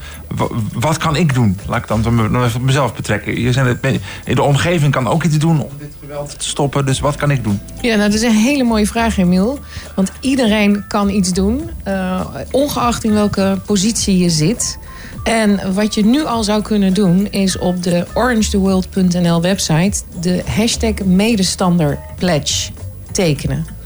[0.72, 1.58] wat, kan ik doen?
[1.66, 3.40] Laat ik dan even mezelf betrekken.
[3.40, 3.50] Je
[3.82, 6.86] net, de omgeving kan ook iets doen om dit geweld te stoppen.
[6.86, 7.60] Dus wat kan ik doen?
[7.80, 9.58] Ja, nou, dat is een hele mooie vraag, Emiel.
[9.94, 14.78] Want iedereen kan iets doen, eh, ongeacht in welke positie je zit.
[15.22, 20.94] En wat je nu al zou kunnen doen, is op de orangetheworld.nl website de hashtag
[21.04, 22.70] medestander pledge
[23.12, 23.79] tekenen.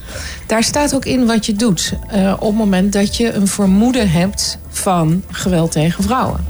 [0.46, 4.10] Daar staat ook in wat je doet uh, op het moment dat je een vermoeden
[4.10, 6.44] hebt van geweld tegen vrouwen.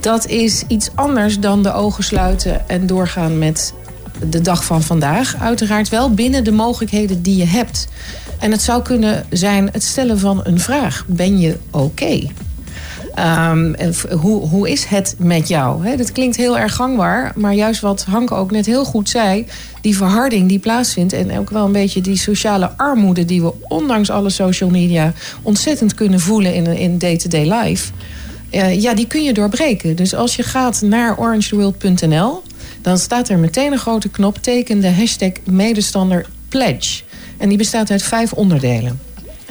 [0.00, 3.74] Dat is iets anders dan de ogen sluiten en doorgaan met
[4.28, 5.36] de dag van vandaag.
[5.40, 7.88] Uiteraard wel binnen de mogelijkheden die je hebt.
[8.38, 11.04] En het zou kunnen zijn het stellen van een vraag.
[11.06, 12.26] Ben je oké?
[13.18, 13.74] Um,
[14.10, 15.96] hoe, hoe is het met jou?
[15.96, 19.46] Dat klinkt heel erg gangbaar, maar juist wat Hanke ook net heel goed zei,
[19.80, 24.10] die verharding die plaatsvindt en ook wel een beetje die sociale armoede die we ondanks
[24.10, 27.92] alle social media ontzettend kunnen voelen in, in day-to-day life.
[28.50, 29.96] Uh, ja, die kun je doorbreken.
[29.96, 32.42] Dus als je gaat naar orangetheworld.nl,
[32.82, 37.02] dan staat er meteen een grote knop, teken de hashtag medestander pledge.
[37.38, 39.00] En die bestaat uit vijf onderdelen.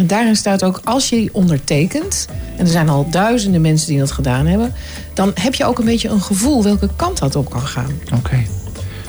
[0.02, 2.28] En daarin staat ook, als je ondertekent...
[2.58, 4.74] en er zijn al duizenden mensen die dat gedaan hebben...
[5.14, 7.92] dan heb je ook een beetje een gevoel welke kant dat op kan gaan.
[8.14, 8.44] Oké.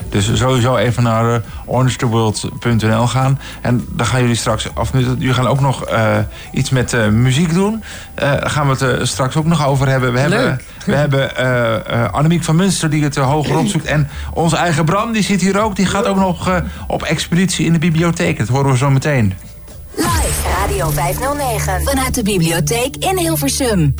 [0.09, 3.39] Dus sowieso even naar uh, orangetheworld.nl gaan.
[3.61, 6.17] En dan gaan jullie straks of Jullie gaan ook nog uh,
[6.51, 7.83] iets met uh, muziek doen.
[8.15, 10.13] Daar gaan we het straks ook nog over hebben.
[10.13, 10.39] We Leuk.
[10.39, 13.85] hebben, we hebben Annemiek van Munster die het hoger opzoekt.
[13.85, 15.75] En onze eigen Bram, die zit hier ook.
[15.75, 18.37] Die gaat ook nog op expeditie in de bibliotheek.
[18.37, 19.33] Dat horen we zo meteen.
[20.63, 21.83] Radio 509.
[21.83, 23.93] Vanuit de bibliotheek in Hilversum.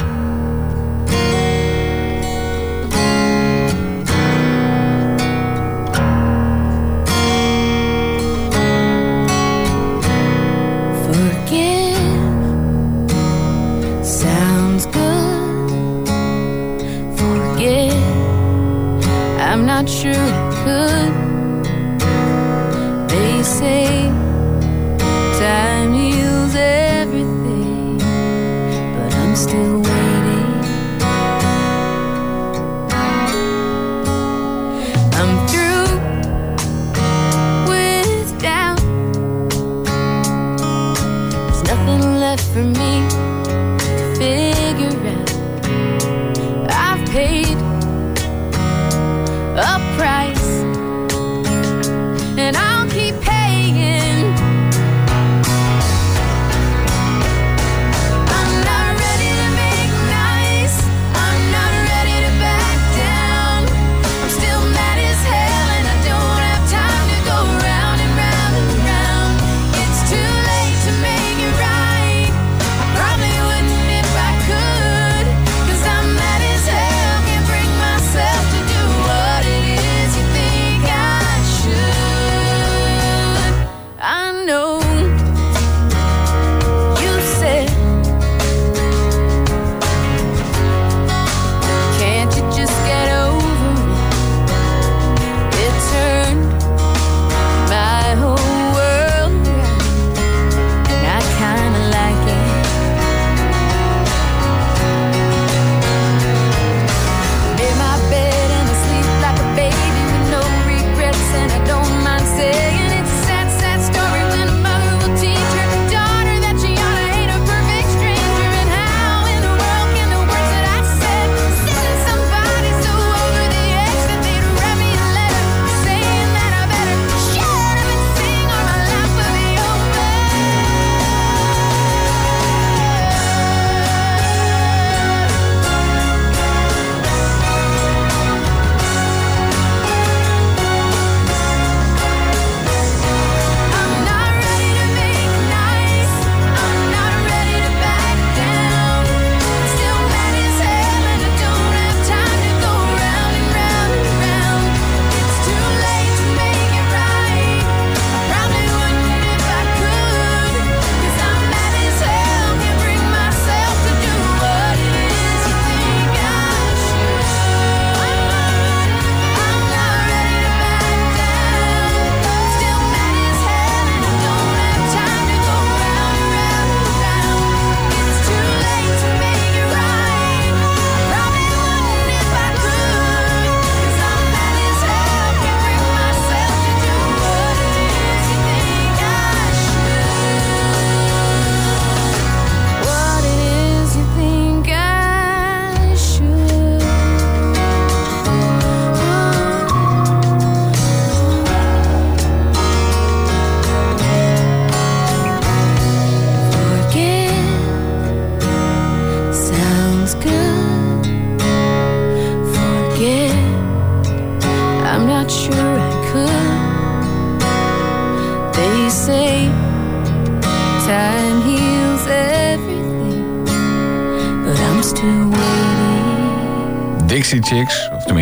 [227.42, 227.74] Chicks,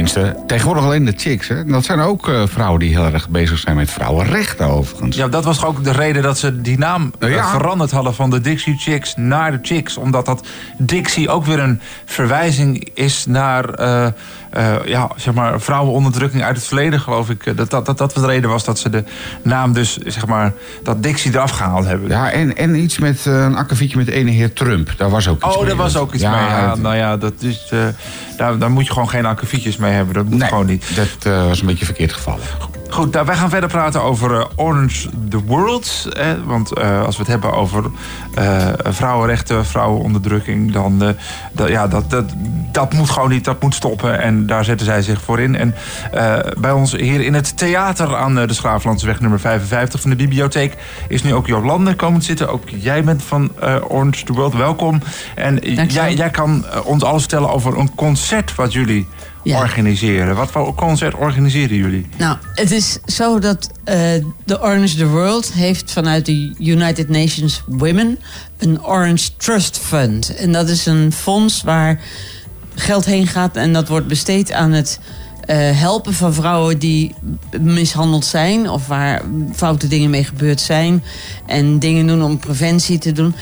[0.06, 1.48] tenminste, tegenwoordig alleen de chicks.
[1.48, 1.66] Hè?
[1.66, 5.16] Dat zijn ook eh, vrouwen die heel erg bezig zijn met vrouwenrechten overigens.
[5.16, 7.50] Ja, dat was ook de reden dat ze die naam Ja.
[7.50, 9.98] veranderd hadden van de Dixie Chicks naar de Chicks.
[9.98, 14.08] Omdat dat Dixie ook weer een verwijzing is naar eh,
[14.86, 17.58] ja, zeg maar, vrouwenonderdrukking uit het verleden, geloof ik.
[17.58, 19.04] Dat dat, dat dat de reden was dat ze de
[19.42, 22.10] naam dus, zeg maar, dat Dixie eraf gehaald hebben.
[22.10, 24.94] Ja, en, en iets met een akkefietje met ene heer Trump.
[24.98, 25.68] Daar was ook iets Oh, mee.
[25.68, 26.40] daar was ook iets Ja, mee.
[26.50, 27.72] Ja, nou ja, dat is,
[28.38, 30.14] daar, daar moet je gewoon geen akkefietjes mee hebben.
[30.14, 30.96] Dat moet nee, gewoon niet.
[30.96, 32.44] dat eh, was een beetje verkeerd gevallen.
[32.92, 36.08] Goed, nou, wij gaan verder praten over eh, Orange the World.
[36.10, 37.84] Hè, want eh, als we het hebben over
[38.36, 40.72] eh, vrouwenrechten, vrouwenonderdrukking...
[40.72, 41.10] dan eh,
[41.52, 42.26] dat, ja, dat, dat,
[42.72, 44.22] dat moet gewoon niet, dat moet stoppen.
[44.22, 45.56] En daar zetten zij zich voor in.
[45.56, 45.76] En
[46.12, 50.78] eh, bij ons hier in het theater aan de Schraaflandseweg nummer 55 van de bibliotheek...
[51.08, 52.50] is nu ook Jolande komen zitten.
[52.50, 55.02] Ook jij bent van eh, Orange the World, welkom.
[55.36, 59.08] En jij, jij kan ons alles vertellen over een concert wat jullie...
[59.44, 59.60] Ja.
[59.60, 60.36] organiseren.
[60.36, 62.08] Wat voor concert organiseren jullie?
[62.18, 63.96] Nou, het is zo dat eh,
[64.46, 68.20] de Orange the World heeft vanuit de United Nations Women
[68.58, 70.36] een Orange Trust Fund.
[70.36, 72.02] En dat is een fonds waar
[72.76, 75.00] geld heen gaat en dat wordt besteed aan het
[75.42, 77.16] eh, helpen van vrouwen die
[77.62, 79.22] mishandeld zijn of waar
[79.56, 81.04] foute dingen mee gebeurd zijn
[81.46, 83.36] en dingen doen om preventie te doen.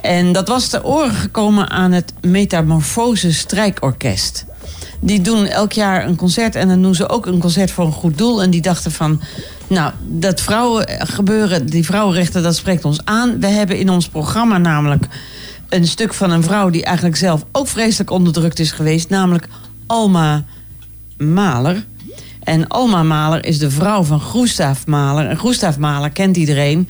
[0.00, 4.44] En dat was te oren gekomen aan het Metamorfose Strijkorkest.
[5.04, 7.92] Die doen elk jaar een concert en dan doen ze ook een concert voor een
[7.92, 8.42] goed doel.
[8.42, 9.20] En die dachten van,
[9.66, 13.40] nou, dat vrouwen gebeuren, die vrouwenrechten, dat spreekt ons aan.
[13.40, 15.06] We hebben in ons programma namelijk
[15.68, 19.48] een stuk van een vrouw die eigenlijk zelf ook vreselijk onderdrukt is geweest, namelijk
[19.86, 20.44] Alma
[21.16, 21.84] Maler.
[22.42, 25.28] En Alma Maler is de vrouw van Gustav Maler.
[25.28, 26.88] En Gustav Maler kent iedereen.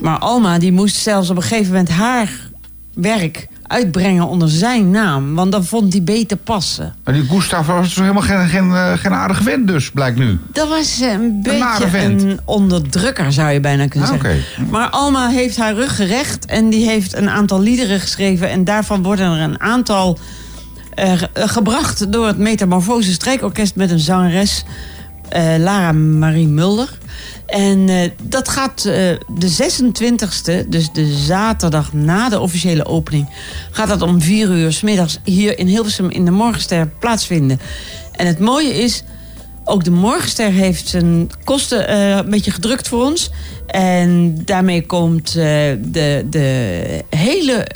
[0.00, 2.50] Maar Alma die moest zelfs op een gegeven moment haar
[2.94, 5.34] werk uitbrengen onder zijn naam.
[5.34, 6.94] Want dan vond hij beter passen.
[7.04, 10.38] Maar die Gustav was helemaal geen, geen, eh, geen aardige vent dus, blijkt nu.
[10.52, 14.40] Dat was eh, een beetje een onderdrukker, zou je bijna kunnen Ah, zeggen.
[14.70, 18.50] Maar Alma heeft haar rug gerecht en die heeft een aantal liederen geschreven.
[18.50, 20.18] En daarvan worden er een aantal
[20.94, 24.64] eh, ge- gebracht door het Metamorfose Strijkorkest met een zangeres,
[25.58, 26.98] Lara Marie Mulder.
[27.52, 28.94] En eh, dat gaat eh,
[29.28, 29.70] de
[30.62, 33.28] 26e, dus de zaterdag na de officiële opening,
[33.70, 37.60] gaat dat om vier uur 's middags hier in Hilversum in de Morgenster plaatsvinden.
[38.12, 39.04] En het mooie is,
[39.64, 43.30] ook de Morgenster heeft zijn kosten eh, een beetje gedrukt voor ons.
[43.66, 47.66] En daarmee komt de, de hele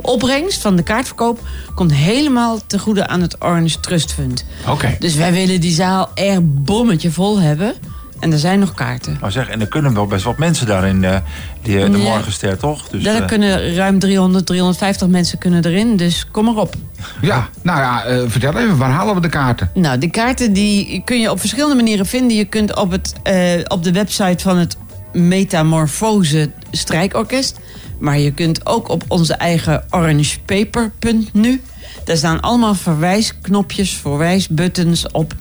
[0.00, 1.40] opbrengst van de kaartverkoop...
[1.74, 4.44] komt helemaal ten goede aan het Orange Trust Fund.
[4.68, 4.96] Oké.
[4.98, 7.74] Dus wij willen die zaal echt bommetje vol hebben.
[8.22, 9.16] En er zijn nog kaarten.
[9.20, 11.16] Nou zeg, en er kunnen wel best wat mensen daarin, eh,
[11.62, 12.04] die, eh, de Ja.
[12.04, 12.88] Morgenster, toch?
[12.88, 15.96] Dus, Daar eh, kunnen ruim 300, 350 mensen kunnen erin.
[15.96, 16.74] Dus kom maar op.
[17.20, 19.70] Ja, nou ja, eh, vertel even, waar halen we de kaarten?
[19.74, 22.36] Nou, die kaarten die kun je op verschillende manieren vinden.
[22.36, 23.36] Je kunt op, het, eh,
[23.68, 24.76] op de website van het
[25.12, 27.58] Metamorfose Strijkorkest.
[27.98, 31.60] Maar je kunt ook op onze eigen orangepaper.nu.
[32.04, 35.34] Daar staan allemaal verwijsknopjes, verwijsbuttons op...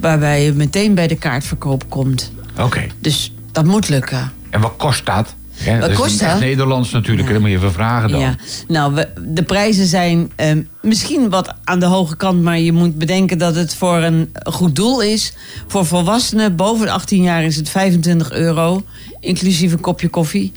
[0.00, 2.32] waarbij je meteen bij de kaartverkoop komt.
[2.58, 2.86] Oké.
[2.98, 4.32] Dus dat moet lukken.
[4.50, 5.34] En wat kost dat?
[5.64, 6.40] Ja, dat is kost dat?
[6.40, 8.20] Nederlands natuurlijk, dat moet je even vragen dan.
[8.20, 8.34] Ja,
[8.68, 12.98] nou, we, de prijzen zijn eh, misschien wat aan de hoge kant, maar je moet
[12.98, 15.32] bedenken dat het voor een goed doel is.
[15.66, 18.82] Voor volwassenen boven de 18 jaar is het 25 euro,
[19.20, 20.52] inclusief een kopje koffie.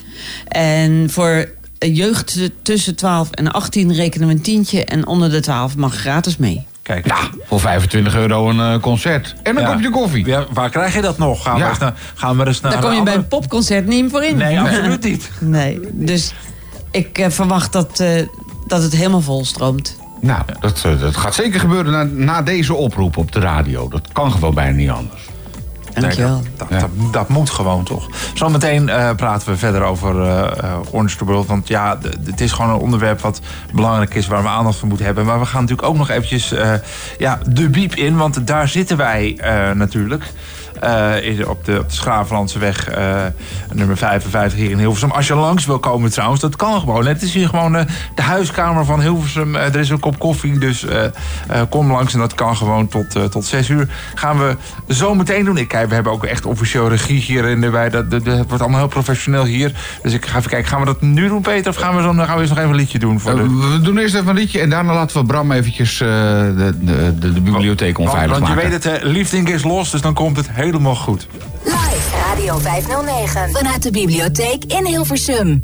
[0.48, 5.76] En voor jeugd tussen 12 en 18 rekenen we een tientje en onder de 12
[5.76, 6.66] mag gratis mee.
[6.92, 7.08] Kijk.
[7.08, 9.36] Ja, voor 25 euro een eh, concert.
[9.44, 9.72] En een Ja.
[9.72, 10.26] kopje koffie.
[10.26, 11.44] Ja, waar krijg je dat nog?
[11.44, 11.64] Gaan, Ja.
[11.64, 14.24] we, eens naar, gaan we eens naar Daar kom je bij een popconcert niet voor
[14.24, 14.38] in.
[14.38, 15.32] Nee, absoluut niet.
[15.40, 16.34] Nee, dus
[16.92, 18.28] ik eh, verwacht dat, eh,
[18.68, 20.00] dat het helemaal vol stroomt.
[20.22, 23.88] Nou, dat, dat gaat zeker gebeuren na, na deze oproep op de radio.
[23.88, 25.22] Dat kan gewoon bijna niet anders.
[25.94, 26.34] Dankjewel.
[26.34, 28.08] Nee, dat, dat, dat, dat moet gewoon toch.
[28.34, 31.48] Zometeen eh, praten we verder over eh, Orange the World.
[31.48, 33.42] Want ja, het is gewoon een onderwerp wat
[33.74, 34.28] belangrijk is...
[34.28, 35.26] waar we aandacht voor moeten hebben.
[35.26, 36.54] Maar we gaan natuurlijk ook nog eventjes
[37.18, 38.18] ja, de biep in.
[38.18, 39.40] Want daar zitten wij
[39.76, 40.24] natuurlijk.
[40.82, 43.26] Eh, op de, op de eh,
[43.74, 45.12] nummer 55 hier in Hilversum.
[45.12, 47.06] Als je langs wil komen trouwens, dat kan gewoon.
[47.06, 49.56] Het is hier gewoon eh, de huiskamer van Hilversum.
[49.56, 50.86] Er is een kop koffie, dus
[51.70, 52.14] kom langs.
[52.14, 53.88] En dat kan gewoon tot, tot 6 uur.
[54.16, 54.56] Gaan we
[54.88, 55.58] zo meteen doen.
[55.58, 57.90] Ik, kijk, we hebben ook echt officieel regie hier in de bij.
[57.90, 59.72] Dat, dat, wordt allemaal heel professioneel hier.
[60.04, 61.72] Dus ik ga even kijken, gaan we dat nu doen, Peter?
[61.72, 63.20] Of gaan we, zo, dan gaan we eerst nog even een liedje doen?
[63.20, 63.42] Voor de...
[63.42, 67.42] We doen eerst even een liedje en daarna laten we Bram eventjes de, de, de,
[67.42, 68.70] bibliotheek want, onveilig want je maken.
[68.70, 71.28] weet het, liefding is los, dus dan komt het helemaal goed.
[71.64, 73.52] Live Radio 509.
[73.52, 75.64] Vanuit de bibliotheek in Hilversum.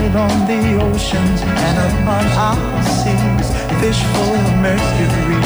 [0.00, 3.48] Wasted on the oceans and upon our seas.
[3.80, 5.40] Fish full of mercury.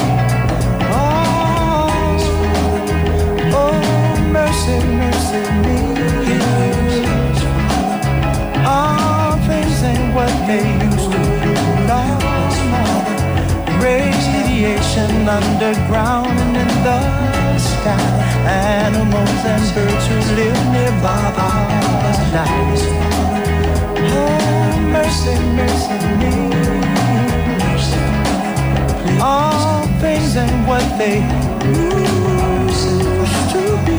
[0.90, 1.90] Oh,
[3.54, 5.78] oh, mercy, mercy me.
[8.66, 11.54] All things ain't what they used to be.
[11.88, 12.02] No,
[12.72, 12.84] no.
[13.82, 18.00] Radiation underground and in the sky.
[18.46, 21.74] Animals and birds who live nearby are
[22.32, 23.33] nice.
[24.92, 26.34] Mercy, mercy me.
[29.20, 31.18] All things ain't what they
[31.64, 32.90] used
[33.52, 33.98] to be.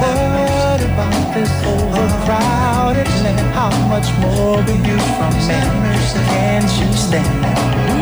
[0.00, 3.46] What about this overcrowded land?
[3.54, 5.68] How much more will you from man?
[6.30, 7.93] Can't you stand?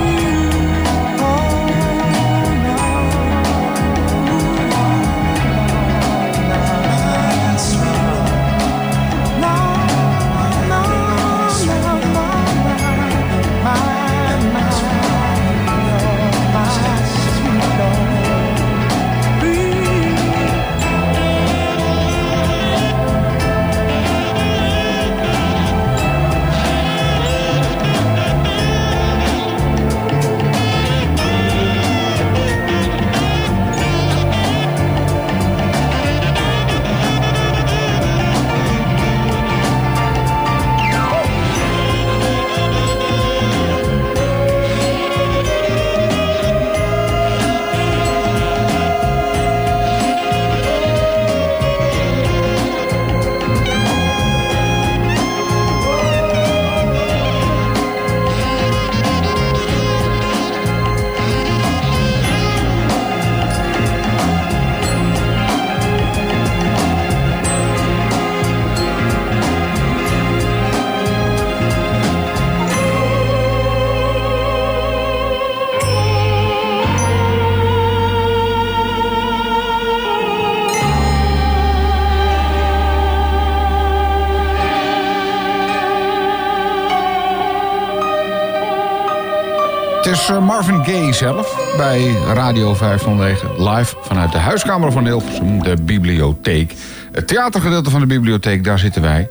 [90.62, 93.68] Marvin Gaye zelf bij Radio 509.
[93.68, 96.74] Live vanuit de huiskamer van Hilversum, de bibliotheek.
[97.12, 99.28] Het theatergedeelte van de bibliotheek, daar zitten wij.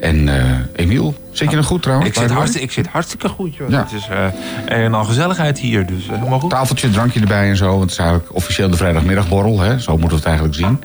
[0.00, 2.08] En eh Emiel, zit je nog goed trouwens?
[2.08, 3.68] Ik zit, hartstikke, ik zit hartstikke goed, joh.
[3.68, 3.82] Ja.
[3.82, 4.32] Het is een
[4.66, 6.50] en al gezelligheid hier, dus eh, helemaal goed.
[6.50, 7.68] Tafeltje, drankje erbij en zo.
[7.68, 9.60] Want het is eigenlijk officieel de vrijdagmiddagborrel.
[9.60, 9.78] Hè?
[9.78, 10.82] Zo moeten we het eigenlijk zien.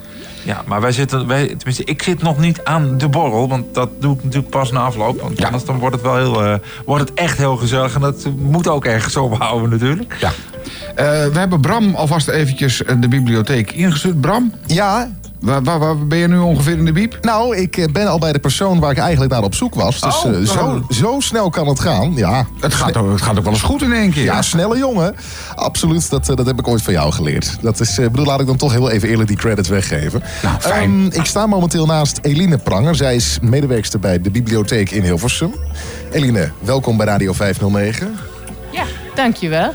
[0.49, 3.89] Ja, maar wij zitten, wij, tenminste, ik zit nog niet aan de borrel, want dat
[3.99, 5.21] doe ik natuurlijk pas na afloop.
[5.21, 8.27] Want anders dan wordt het wel heel, eh, wordt het echt heel gezellig en dat
[8.37, 10.17] moet ook ergens ophouden natuurlijk.
[10.19, 10.31] Ja.
[10.95, 14.21] Eh, we hebben Bram alvast eventjes de bibliotheek ingestuurd.
[14.21, 17.17] Bram, Ja, waar, waar, waar ben je nu ongeveer in de biep?
[17.21, 19.99] nou, ik eh, ben al bij de persoon waar ik eigenlijk naar op zoek was.
[20.01, 20.89] Dus Oh, eh, zo, oh.
[20.89, 22.13] zo snel kan het gaan.
[22.15, 24.23] Ja, Het gaat, ook, het gaat ook wel eens goed in één keer.
[24.23, 25.15] ja snelle jongen.
[25.55, 27.57] Absoluut, dat, eh, dat heb ik ooit van jou geleerd.
[27.61, 30.23] Dat is, eh, ik bedoel, laat ik dan toch heel even eerlijk die credits weggeven.
[30.43, 30.89] Nou, fijn.
[31.11, 32.95] Ehm, ik sta momenteel naast Eline Pranger.
[32.95, 35.53] Zij is medewerkster bij de bibliotheek in Hilversum.
[36.11, 38.17] Eline, welkom bij Radio 509.
[38.71, 38.83] Ja,
[39.15, 39.73] dankjewel.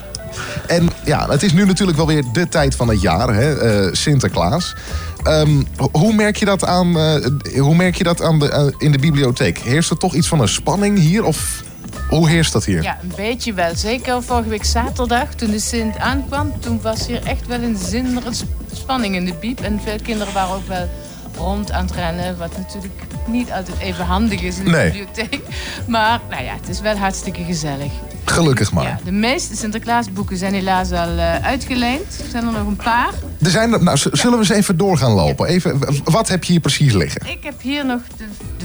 [0.66, 3.58] En ja, het is nu natuurlijk wel weer de tijd van het jaar, hè?
[3.58, 4.74] eh, Sinterklaas.
[5.22, 8.66] Ehm, ho- hoe merk je dat, aan, eh, hoe merk je dat aan de, eh,
[8.78, 9.58] in de bibliotheek?
[9.58, 11.24] Heerst er toch iets van een spanning hier?
[11.24, 11.62] Of
[12.08, 12.82] hoe heerst dat hier?
[12.82, 13.76] Ja, een beetje wel.
[13.76, 16.52] Zeker vorige week zaterdag, toen de Sint aankwam.
[16.60, 19.60] Toen was hier echt wel een zinderende sp- spanning in de biep.
[19.60, 20.88] En veel kinderen waren ook wel
[21.36, 22.38] rond aan het rennen.
[22.38, 24.90] Wat natuurlijk niet altijd even handig is in de Nee.
[24.92, 25.40] bibliotheek.
[25.86, 27.92] Maar nou ja, het is wel hartstikke gezellig.
[28.24, 28.84] Gelukkig maar.
[28.84, 32.20] Ja, de meeste Sinterklaasboeken zijn helaas al eh, uitgeleend.
[32.24, 33.10] Er zijn er nog een paar.
[33.42, 35.46] Er zijn, er- nou, zullen we eens even door gaan lopen?
[35.46, 37.20] Even, wat heb je hier precies liggen?
[37.30, 38.24] Ik heb hier nog de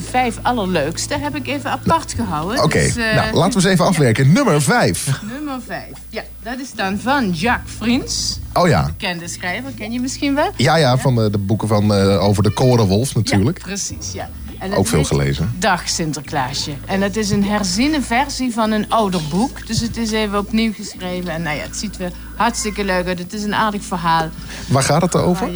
[0.10, 1.18] vijf allerleukste.
[1.18, 2.64] Heb ik even apart gehouden.
[2.64, 4.32] Oké, Dus, eh, nou, laten we eens even afwerken.
[4.32, 5.20] Nummer 5.
[5.32, 5.91] Nummer vijf.
[6.10, 8.39] Ja, dat is dan van Jacques Friens.
[8.53, 8.86] Oh ja.
[8.86, 10.51] Bekende schrijver, ken je misschien wel?
[10.55, 13.57] Ja, ja, van de, de boeken van, eh, over de korenwolf natuurlijk.
[13.57, 14.30] Ja, precies, ja.
[14.60, 15.55] En Ook veel gelezen.
[15.60, 16.72] Dag Sinterklaasje.
[16.86, 19.68] En het is een herziene versie van een ouder boek.
[19.68, 21.32] Dus het is even opnieuw geschreven.
[21.32, 23.20] En nou ja, het ziet er hartstikke leuk uit.
[23.20, 24.28] Het is een aardig verhaal.
[24.68, 25.49] Waar gaat het over?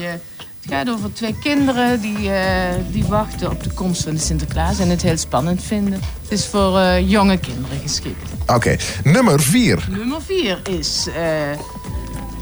[0.64, 4.80] Het gaat over twee kinderen die, eh, die wachten op de komst van de Sinterklaas
[4.80, 5.99] en het heel spannend vinden.
[6.22, 8.30] Het is voor eh, jonge kinderen geschikt.
[8.47, 9.88] Oké, nummer 4.
[9.89, 11.49] Nummer vier is, eh,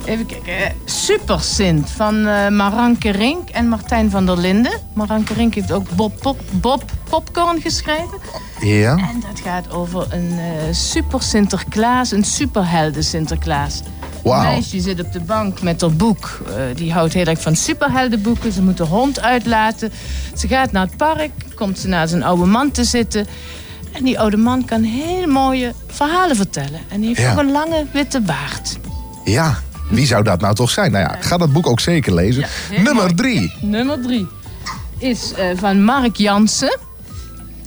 [0.06, 2.22] even kijken, Super Sint van
[2.56, 4.72] Maranke Rink en Martijn van der Linden.
[4.94, 8.20] Maranke Rink heeft ook Bob, Pop, Bob Popcorn geschreven.
[8.60, 8.98] Ja.
[8.98, 10.40] En dat gaat over een
[10.76, 13.82] super Sinterklaas, een superhelden Sinterklaas.
[14.24, 14.42] Wauw.
[14.44, 16.42] Een meisje zit op de bank met haar boek.
[16.48, 18.52] Eh, die houdt heel erg van superheldenboeken.
[18.52, 19.92] Ze moet de hond uitlaten.
[20.38, 23.28] Ze gaat naar het park, komt ze naar zijn oude man te zitten.
[23.92, 26.80] En die oude man kan heel mooie verhalen vertellen.
[26.90, 27.32] En die heeft Ja.
[27.32, 28.78] ook een lange witte baard.
[29.26, 29.58] Ja,
[29.90, 30.92] wie zou dat nou toch zijn?
[30.92, 32.46] Nou ja, ga dat boek ook zeker lezen.
[32.70, 33.14] heel nummer mooi.
[33.16, 33.54] 3.
[33.62, 34.28] Nummer drie
[34.98, 36.80] is eh, van Mark Jansen.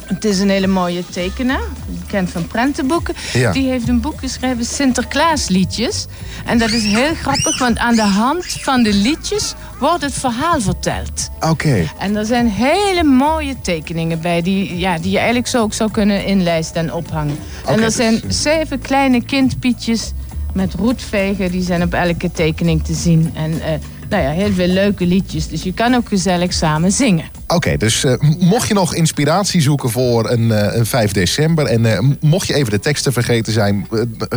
[0.04, 3.14] Het is een hele mooie tekenaar, bekend van prentenboeken.
[3.32, 3.52] Ja.
[3.52, 6.06] Die heeft een boek geschreven, Sinterklaasliedjes.
[6.44, 10.60] En dat is heel grappig, want aan de hand van de liedjes wordt het verhaal
[10.60, 11.30] verteld.
[11.40, 11.90] Oké.
[11.98, 15.90] En er zijn hele mooie tekeningen bij die, ja, die je eigenlijk zo ook zou
[15.90, 17.38] kunnen inlijsten en ophangen.
[17.66, 20.12] en er zijn zeven kleine kindpietjes
[20.52, 21.50] met roetvegen.
[21.50, 23.30] Die zijn op elke tekening te zien.
[23.34, 23.72] En eh,
[24.14, 25.48] nou ja, heel veel leuke liedjes.
[25.48, 27.24] Dus je kan ook gezellig samen zingen.
[27.46, 31.66] Oké, dus eh, mocht je nog inspiratie zoeken voor een, eh, een 5 december...
[31.66, 33.88] en eh, mocht je even de teksten vergeten zijn...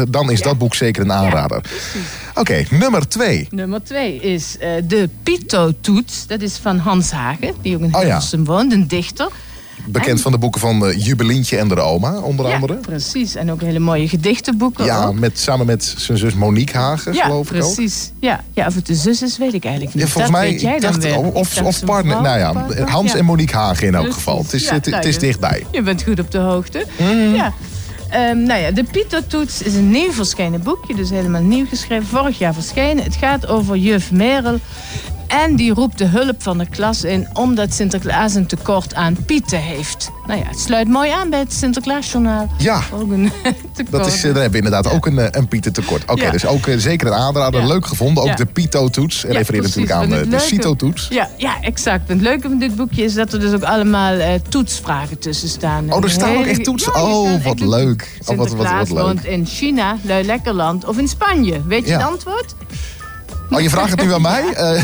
[0.10, 1.62] dan is dat boek zeker een aanrader.
[2.36, 3.48] Oké, nummer 2.
[3.50, 4.58] Nummer twee is
[4.88, 6.28] de Pito-toets.
[6.28, 8.08] Dat is van Hans Hagen, die ook in Oh ja.
[8.08, 9.28] Hilversum woont, een dichter.
[9.86, 12.74] Bekend van de boeken van eh, Jubelientje en de oma, onder Ja, andere.
[12.74, 13.36] precies.
[13.36, 14.86] En ook hele mooie gedichtenboeken.
[14.86, 15.20] Ja, ook.
[15.20, 17.74] met, samen met zijn zus Monique Hagen, ja geloof ik ook.
[17.76, 18.12] precies.
[18.20, 20.04] Ja, ja, of het de zus is, weet ik eigenlijk niet.
[20.04, 21.18] Ja, volgens dat mij, weet jij ik dan dacht, weer.
[21.18, 22.90] of, Ik dacht of partner, vrouw, nou ja, partner.
[22.90, 24.24] Hans en Monique Hagen in elk Precies.
[24.24, 24.38] geval.
[24.44, 25.66] Het is, het, nou, het is je- dichtbij.
[25.72, 26.86] Je bent goed op de hoogte.
[27.00, 27.34] Mhm.
[27.36, 27.54] Ja.
[28.10, 32.08] Ehm, nou ja, de Pieter-toets is een nieuw verschenen boekje, dus helemaal nieuw geschreven.
[32.08, 33.04] Vorig jaar verschenen.
[33.04, 34.60] Het gaat over juf Merel.
[35.28, 39.60] En die roept de hulp van de klas in omdat Sinterklaas een tekort aan pieten
[39.62, 40.12] heeft.
[40.28, 42.52] Nou ja, het sluit mooi aan bij het Sinterklaasjournaal.
[42.58, 42.82] Ja.
[42.94, 43.32] Ook een
[43.74, 43.92] tekort.
[44.04, 46.04] Dat is, eh, daar hebben we inderdaad ook een, eh, een Pieter tekort.
[46.12, 46.32] Oké, Ja.
[46.32, 47.62] dus ook eh, zeker een aanrader.
[47.62, 47.68] Ja.
[47.68, 48.24] Leuk gevonden.
[48.24, 49.26] Ook de Pito-toets.
[49.26, 51.08] En refereert natuurlijk aan de leuke- Cito-toets.
[51.10, 52.10] Ja, ja, exact.
[52.10, 54.18] En het leuke van dit boekje is dat er dus ook allemaal
[54.50, 55.94] toetsvragen tussen staan.
[55.94, 56.96] Oh, er staan ook echt toetsen?
[56.96, 58.20] Oh, wat leuk.
[58.26, 59.00] Oh, wat- wat- wat leuk.
[59.04, 61.62] woont in China, Luilekkerland of in Spanje.
[61.68, 62.56] Weet je het antwoord?
[63.50, 64.54] Oh, je vraagt het nu aan mij?
[64.54, 64.84] Eh,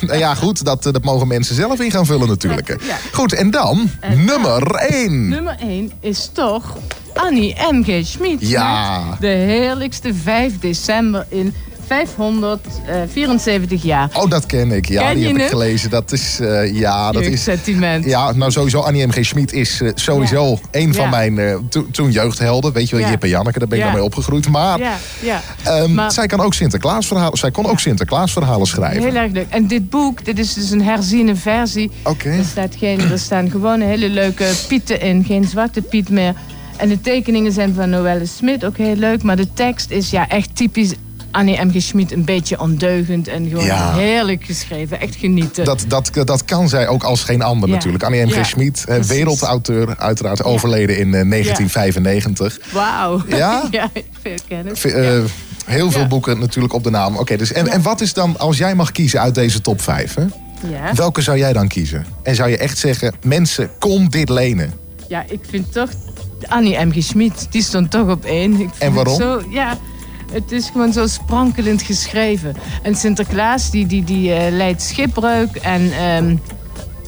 [0.08, 2.76] nou ja, goed, dat, eh, dat mogen mensen zelf in gaan vullen natuurlijk.
[3.12, 5.28] Goed, en dan nummer 1.
[5.28, 6.76] Nummer 1 is toch
[7.14, 8.06] Annie M.G.
[8.06, 8.36] Schmid.
[8.40, 9.02] Ja.
[9.20, 11.54] De heerlijkste 5 december in
[11.86, 14.08] 574 jaar.
[14.12, 14.88] Oh, dat ken ik.
[14.88, 15.90] Ja, Ken die heb ik gelezen.
[15.90, 17.28] Dat is, eh, ja, dat is...
[17.28, 18.04] Jeugdsentiment.
[18.04, 19.24] Ja, nou sowieso, Annie M.G.
[19.24, 21.10] Schmid is eh, sowieso een van Ja.
[21.10, 22.72] mijn eh, to- toen jeugdhelden.
[22.72, 23.10] Weet je wel, Ja.
[23.10, 24.48] Jip en Janneke, daar ben ik dan mee opgegroeid.
[24.48, 25.40] Maar Ja, ja.
[25.62, 29.02] ehm, Maar- zij kan ook Sinterklaasverhalen, zij kon ook Sinterklaasverhalen schrijven.
[29.02, 29.46] Heel erg leuk.
[29.48, 31.90] En dit boek, dit is dus een herziene versie.
[32.04, 32.28] Oké.
[32.30, 35.24] Er, staat geen, er staan gewoon hele leuke pieten in.
[35.24, 36.34] Geen zwarte piet meer.
[36.76, 39.22] En de tekeningen zijn van Noelle Smit, ook heel leuk.
[39.22, 40.92] Maar de tekst is ja echt typisch
[41.32, 41.70] Annie M.
[41.70, 41.82] G.
[41.82, 42.12] Schmid.
[42.12, 43.94] Een beetje ondeugend en gewoon Ja.
[43.94, 45.00] heerlijk geschreven.
[45.00, 45.64] Echt genieten.
[45.64, 47.74] Dat, dat, dat kan zij ook als geen ander Ja.
[47.74, 48.04] natuurlijk.
[48.04, 48.34] Annie M.G.
[48.34, 52.58] Ja, Schmid, eh, wereldauteur, uiteraard overleden in eh, 1995.
[52.72, 53.22] Wauw.
[53.28, 53.62] Ja?
[53.70, 53.90] ja,
[54.22, 54.84] veel kennis.
[54.84, 55.18] Eh,
[55.64, 57.16] Heel veel boeken natuurlijk op de naam.
[57.16, 60.14] Oké, dus en, en wat is dan, als jij mag kiezen uit deze top 5,
[60.14, 60.22] hè?
[60.68, 60.94] Ja.
[60.94, 62.06] welke zou jij dan kiezen?
[62.22, 64.72] En zou je echt zeggen, mensen, kom dit lenen?
[65.08, 65.88] Ja, ik vind toch
[66.48, 66.92] Annie M.
[66.92, 67.02] G.
[67.02, 68.52] Schmid, die stond toch op één.
[68.52, 69.20] Ik vind En waarom?
[69.20, 69.78] Zo, ja,
[70.32, 72.56] het is gewoon zo sprankelend geschreven.
[72.82, 75.92] En Sinterklaas, die, die, die eh, leidt schipbreuk en...
[75.92, 76.36] ehm,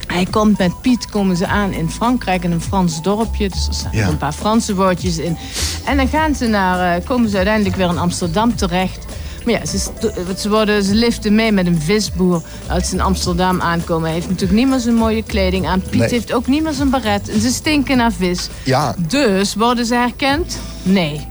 [0.07, 3.49] hij komt met Piet, komen ze aan in Frankrijk, in een Frans dorpje.
[3.49, 4.09] Dus er staan Ja.
[4.09, 5.37] een paar Franse woordjes in.
[5.85, 9.05] En dan gaan ze naar, eh, komen ze uiteindelijk weer in Amsterdam terecht.
[9.45, 13.01] Maar ja, ze, sto- ze, worden, ze liften mee met een visboer als ze in
[13.01, 14.05] Amsterdam aankomen.
[14.05, 15.81] Hij heeft natuurlijk niet meer zijn mooie kleding aan.
[15.83, 16.09] Piet Nee.
[16.09, 17.29] heeft ook niet meer zijn baret.
[17.29, 18.49] En ze stinken naar vis.
[18.64, 20.59] Ja, Dus worden ze herkend?
[20.83, 21.27] Nee.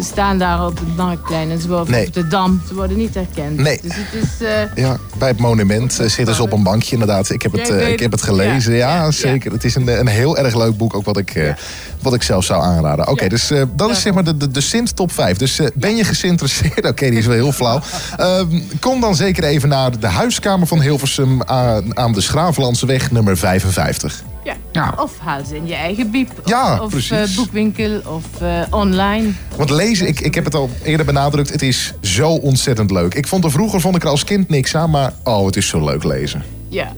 [0.00, 2.06] Ze staan daar op het marktplein en ze worden Nee.
[2.06, 2.62] op de dam.
[2.68, 3.56] Ze worden niet herkend.
[3.56, 3.78] Nee.
[3.82, 4.46] Dus het is...
[4.46, 7.30] eh, ja, bij het monument eh, zitten ze op een bankje inderdaad.
[7.30, 9.52] Ik heb het, eh, ik heb het gelezen, ja, Ja, ja, zeker.
[9.52, 11.54] Het is een, een heel erg leuk boek, ook wat ik,
[12.02, 13.08] wat ik zelf zou aanraden.
[13.08, 15.36] Oké, dus dat is zeg maar de, de, de Sint top 5.
[15.36, 16.86] Dus ben je geïnteresseerd?
[16.92, 17.80] Oké, die is wel heel flauw.
[18.16, 23.36] Ehm, kom dan zeker even naar de huiskamer van Hilversum aan, aan de Schravenlandseweg nummer
[23.36, 24.22] 55.
[24.44, 24.54] Ja.
[24.72, 24.94] Ja.
[24.96, 26.30] Of haal ze in je eigen biep.
[26.42, 27.10] Of, Ja, of precies.
[27.30, 29.30] eh, boekwinkel of eh, online.
[29.56, 33.14] Want lezen, ik, ik heb het al eerder benadrukt, het is zo ontzettend leuk.
[33.14, 35.68] Ik vond er vroeger vond ik er als kind niks aan, maar oh, het is
[35.68, 36.42] zo leuk lezen.
[36.68, 36.92] Ja,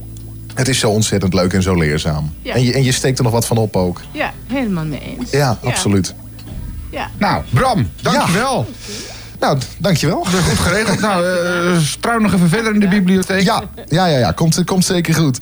[0.54, 2.34] Het is zo ontzettend leuk en zo leerzaam.
[2.42, 2.54] Ja.
[2.54, 4.00] En, je, en je steekt er nog wat van op ook.
[4.10, 5.30] ja helemaal mee eens.
[5.30, 6.14] Ja, absoluut.
[6.90, 7.10] Ja.
[7.18, 8.66] Nou, Bram, dankjewel.
[9.40, 10.24] Nou, dankjewel.
[10.24, 11.00] Goed geregeld.
[11.00, 13.42] nou, eh struin nog even verder in de bibliotheek.
[13.42, 14.32] Ja, ja, ja, ja.
[14.32, 15.38] Komt, komt zeker goed.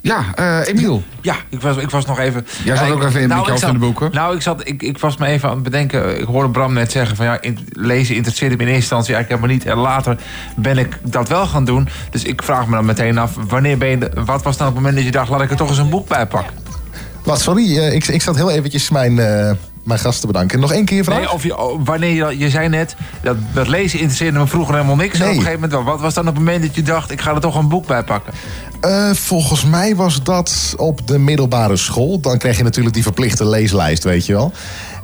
[0.00, 1.02] Ja, eh Emiel.
[1.20, 2.46] Ja, ik was, ik was nog even...
[2.64, 4.10] Jij zat ook even in hoofd zat- in de boeken.
[4.12, 6.18] Nou, ik, zat, ik, ik was me even aan het bedenken.
[6.20, 9.42] Ik hoorde Bram net zeggen van ja, in- lezen interesseerde me in eerste instantie eigenlijk
[9.42, 9.76] helemaal niet.
[9.76, 10.16] En later
[10.56, 11.88] ben ik dat wel gaan doen.
[12.10, 14.74] Dus ik vraag me dan meteen af, wanneer ben je, de- wat was dan het
[14.74, 16.54] moment dat je dacht, laat ik er toch eens een boek bij pakken?
[17.24, 19.50] Wat, sorry, eh, ik, ik zat heel eventjes mijn, eh,
[19.88, 20.60] mijn gast te bedanken.
[20.60, 21.18] Nog één keer je vraag?
[21.18, 24.74] Nee, of je, oh, wanneer je, je zei net, dat, dat lezen interesseerde me vroeger
[24.74, 25.18] helemaal niks.
[25.18, 25.84] En op een gegeven moment.
[25.88, 28.02] Wat was dan het moment dat je dacht, ik ga er toch een boek bij
[28.02, 28.32] pakken?
[28.80, 32.20] Eh, volgens mij was dat op de middelbare school.
[32.20, 34.52] Dan krijg je natuurlijk die verplichte leeslijst, weet je wel.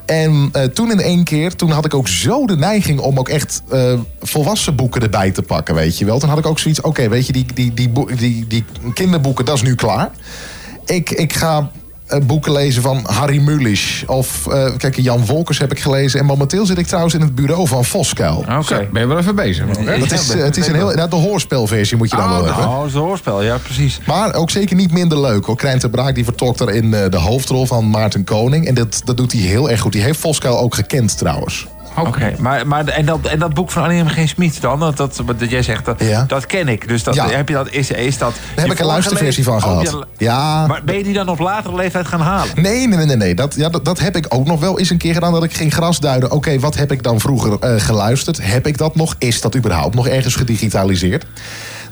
[0.06, 3.28] En eh, toen in één keer, toen had ik ook zo de neiging om ook
[3.28, 6.18] echt eh, volwassen boeken erbij te pakken, weet je wel.
[6.18, 8.64] Toen had ik ook zoiets, oké, weet je, die, die, die, die, die
[8.94, 10.10] kinderboeken, dat is nu klaar.
[10.84, 11.70] Ik, ik ga
[12.26, 14.04] boeken lezen van Harry Mulisch.
[14.06, 16.20] Of, eh, kijk, Jan Wolkers heb ik gelezen.
[16.20, 18.44] En momenteel zit ik trouwens in het bureau van Voskuil.
[18.58, 18.88] Oké.
[18.92, 19.64] Ben je wel even bezig?
[19.64, 19.98] hoor, hè?
[19.98, 22.68] Dat is, eh, het is een heel, nou, de hoorspelversie moet je dan wel hebben.
[22.68, 24.00] Oh, een hoorspel, ja, precies.
[24.06, 25.56] Maar ook zeker niet minder leuk hoor.
[25.56, 28.66] Krijn ter Braak die vertolkt eh, de hoofdrol van Maarten Koning.
[28.66, 29.92] En dat, dat doet hij heel erg goed.
[29.92, 31.66] Die heeft Voskuil ook gekend trouwens.
[31.98, 34.08] Oké, maar, maar en, dat, en dat boek van Annie M.
[34.08, 34.28] G.
[34.28, 36.24] Smit dan, dat, dat, dat jij zegt, dat, Ja.
[36.28, 36.88] dat ken ik.
[36.88, 37.28] Dus dat, Ja.
[37.28, 38.32] heb je dat, is, is dat...
[38.54, 39.94] Daar heb ik een luisterversie van gehad.
[39.94, 40.66] Oh, Ja.
[40.66, 42.62] Maar ben je die dan op latere leeftijd gaan halen?
[42.62, 43.34] Nee, nee, nee, nee.
[43.34, 45.32] Dat, ja, dat, dat heb ik ook nog wel eens een keer gedaan.
[45.32, 46.30] Dat ik ging grasduiden.
[46.30, 48.38] Oké, wat heb ik dan vroeger eh, geluisterd?
[48.42, 49.14] Heb ik dat nog?
[49.18, 51.24] Is dat überhaupt nog ergens gedigitaliseerd?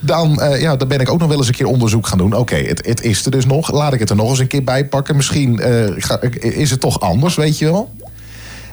[0.01, 2.35] Dan, eh, ja, dan ben ik ook nog wel eens een keer onderzoek gaan doen.
[2.37, 3.73] Oké, het, het is er dus nog.
[3.73, 5.17] Laat ik het er nog eens een keer bij pakken.
[5.17, 7.91] Misschien eh, ga, is het toch anders, weet je wel?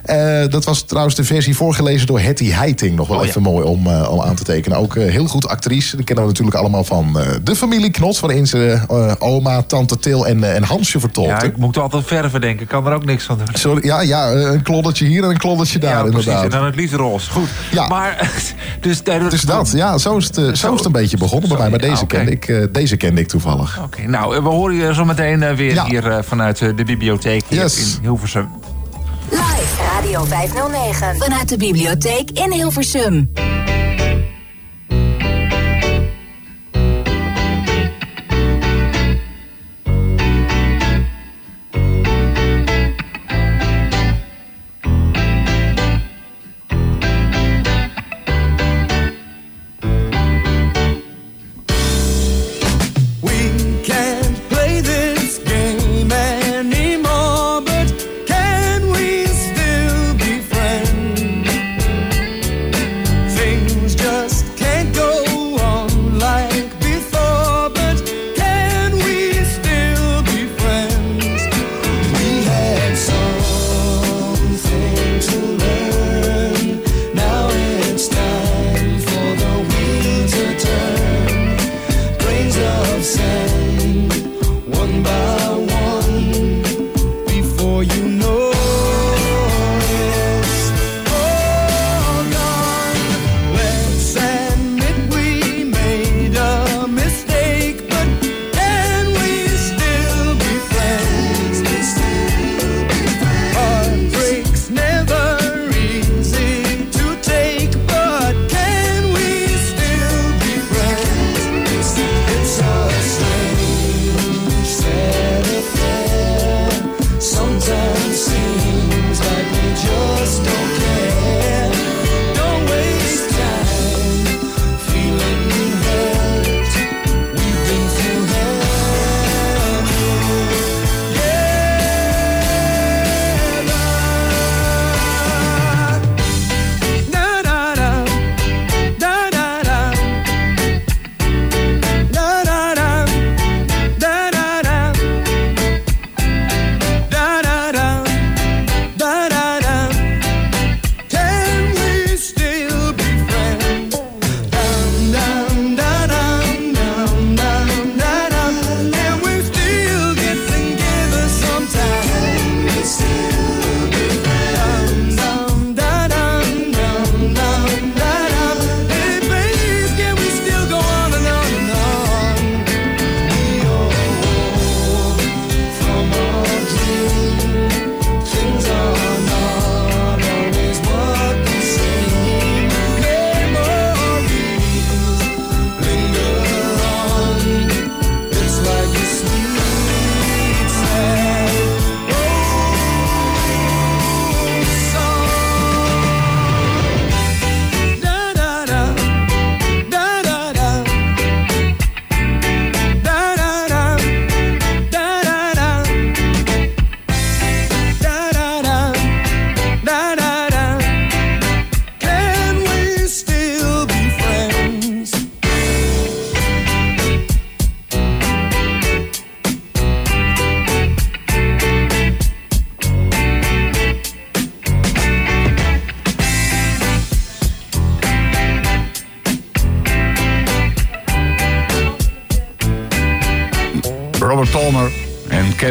[0.10, 2.96] Eh, dat was trouwens de versie voorgelezen door Hetty Heiting.
[2.96, 3.30] Nog wel Oh, ja.
[3.30, 4.78] even mooi om, eh, om aan te tekenen.
[4.78, 5.96] Ook eh, heel goed actrice.
[5.96, 8.20] Die kennen we natuurlijk allemaal van de familie Knots.
[8.20, 8.80] Waarin ze
[9.20, 11.34] oma, tante Til en, en Hansje vertolkte.
[11.34, 12.62] Ja, ik moet altijd verven denken.
[12.62, 13.48] Ik kan er ook niks van doen.
[13.54, 16.18] Sorry, ja, ja, een kloddertje hier en een kloddertje daar, ja, precies.
[16.20, 16.44] inderdaad.
[16.44, 17.32] En dan het liefst roze.
[17.32, 17.50] Goed.
[17.72, 17.88] Ja.
[17.88, 18.32] Maar,
[18.82, 21.70] dus, Dus dat, ja, zo is het, zo is het een beetje begonnen bij mij.
[21.70, 22.16] Maar deze, oké.
[22.16, 23.80] kende ik, deze kende ik toevallig.
[23.84, 27.78] Oké, nou, we horen je zo meteen weer hier vanuit de bibliotheek Yes.
[27.78, 28.48] in Hilversum.
[29.32, 31.18] Live Radio 509.
[31.18, 33.30] Vanuit de bibliotheek in Hilversum.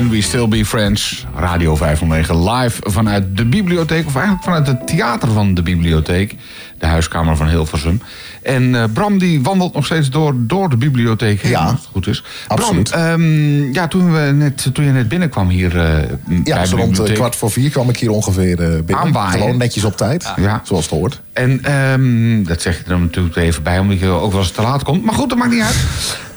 [0.09, 1.27] Can We Still Be Friends?
[1.35, 4.07] Radio 509 live vanuit de bibliotheek.
[4.07, 6.35] Of eigenlijk vanuit het theater van de bibliotheek.
[6.79, 8.03] De huiskamer van Hilversum.
[8.43, 11.51] En eh, Bram die wandelt nog steeds door, door de bibliotheek heen.
[11.51, 12.25] Ja, als het goed is.
[12.47, 12.91] absoluut.
[12.91, 16.09] Bram, ehm, ja, toen, we net, toen je net binnenkwam hier eh,
[16.45, 19.15] Ja, zo rond eh, kwart voor vier kwam ik hier ongeveer binnen.
[19.31, 20.61] Gewoon netjes op tijd, Ja.
[20.65, 21.21] zoals het hoort.
[21.33, 24.63] En ehm, dat zeg je er natuurlijk even bij, omdat je ook wel eens te
[24.63, 25.05] laat komt.
[25.05, 25.77] Maar goed, dat maakt niet uit.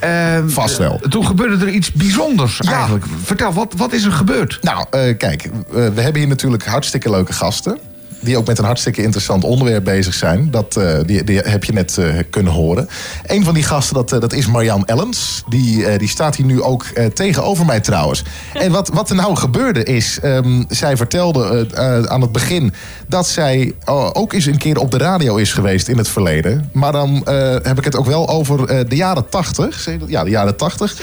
[0.01, 0.99] Ehm, Vast wel.
[1.03, 3.05] eh, Toen gebeurde er iets bijzonders eigenlijk.
[3.23, 4.59] Vertel, wat, wat is er gebeurd?
[4.61, 7.77] Nou, eh, kijk, we hebben hier natuurlijk hartstikke leuke gasten.
[8.21, 10.51] Die ook met een hartstikke interessant onderwerp bezig zijn.
[10.51, 12.89] Dat, eh, die, die heb je net eh, kunnen horen.
[13.25, 15.43] Een van die gasten, dat, eh, dat is Marianne Ellens.
[15.49, 18.23] Die, die staat hier nu ook tegenover mij trouwens.
[18.53, 20.19] En wat, wat er nou gebeurde is...
[20.21, 21.67] ehm, zij vertelde
[22.09, 22.73] aan het begin...
[23.07, 23.73] dat zij
[24.13, 26.69] ook eens een keer op de radio is geweest in het verleden.
[26.71, 27.21] Maar dan
[27.63, 29.89] heb ik het ook wel over de jaren tachtig.
[30.07, 30.97] Ja, de jaren tachtig.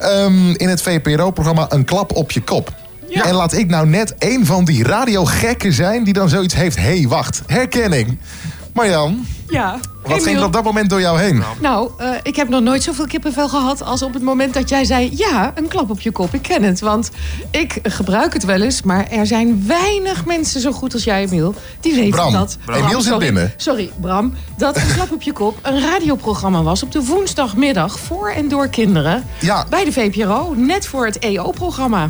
[0.00, 2.72] Ehm, in het VPRO-programma Een klap op je kop.
[3.10, 6.76] En laat ik nou net een van die radiogekken zijn die dan zoiets heeft.
[6.76, 8.18] Hé, hey, wacht, herkenning.
[8.72, 9.78] Marjan, Ja.
[10.02, 11.42] wat ging er op dat moment door jou heen?
[11.60, 14.84] Nou, eh, ik heb nog nooit zoveel kippenvel gehad als op het moment dat jij
[14.84, 15.10] zei...
[15.14, 16.80] ja, een klap op je kop, ik ken het.
[16.80, 17.10] Want
[17.50, 21.54] ik gebruik het wel eens, maar er zijn weinig mensen zo goed als jij, Emiel...
[21.80, 22.58] die weten Bram, dat...
[22.64, 22.78] Bram.
[22.84, 23.52] Emiel zit sorry, binnen.
[23.56, 24.32] Sorry, Bram.
[24.56, 26.82] Dat een klap op je kop een radioprogramma was...
[26.82, 29.24] op de woensdagmiddag voor en door kinderen...
[29.40, 29.66] Ja.
[29.70, 32.08] bij de VPRO, net voor het EO-programma.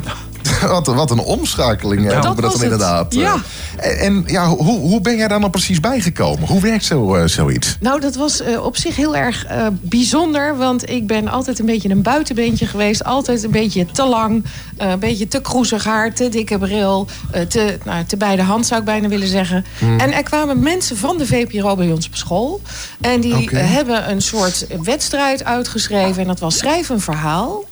[0.61, 2.61] wat, wat een omschakeling Dat noemen we dat dan het.
[2.71, 3.13] inderdaad.
[3.13, 3.35] Ja.
[3.77, 6.47] Eh, En, ja, hoe, hoe ben jij daar nou precies bijgekomen?
[6.47, 7.77] Hoe werkt zo, eh, zoiets?
[7.79, 10.57] Nou, dat was eh, op zich heel erg eh, bijzonder.
[10.57, 13.03] Want ik ben altijd een beetje een buitenbeentje geweest.
[13.03, 14.45] Altijd een beetje te lang.
[14.77, 16.13] eh, een beetje te kroezig haar.
[16.13, 17.07] Te dikke bril.
[17.31, 19.65] eh, te, nou, te bij de hand zou ik bijna willen zeggen.
[19.79, 19.99] Hmm.
[19.99, 22.61] En er kwamen mensen van de VPRO bij ons op school.
[23.01, 26.21] En die hebben een soort wedstrijd uitgeschreven.
[26.21, 27.63] En dat was schrijf een verhaal.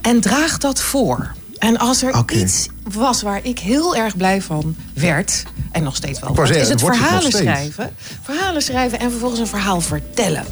[0.00, 1.32] En draag dat voor.
[1.64, 5.42] En als er iets was waar ik heel erg blij van werd...
[5.72, 7.90] en nog steeds wel zeggen, is het verhalen schrijven.
[8.22, 10.44] Verhalen schrijven en vervolgens een verhaal vertellen.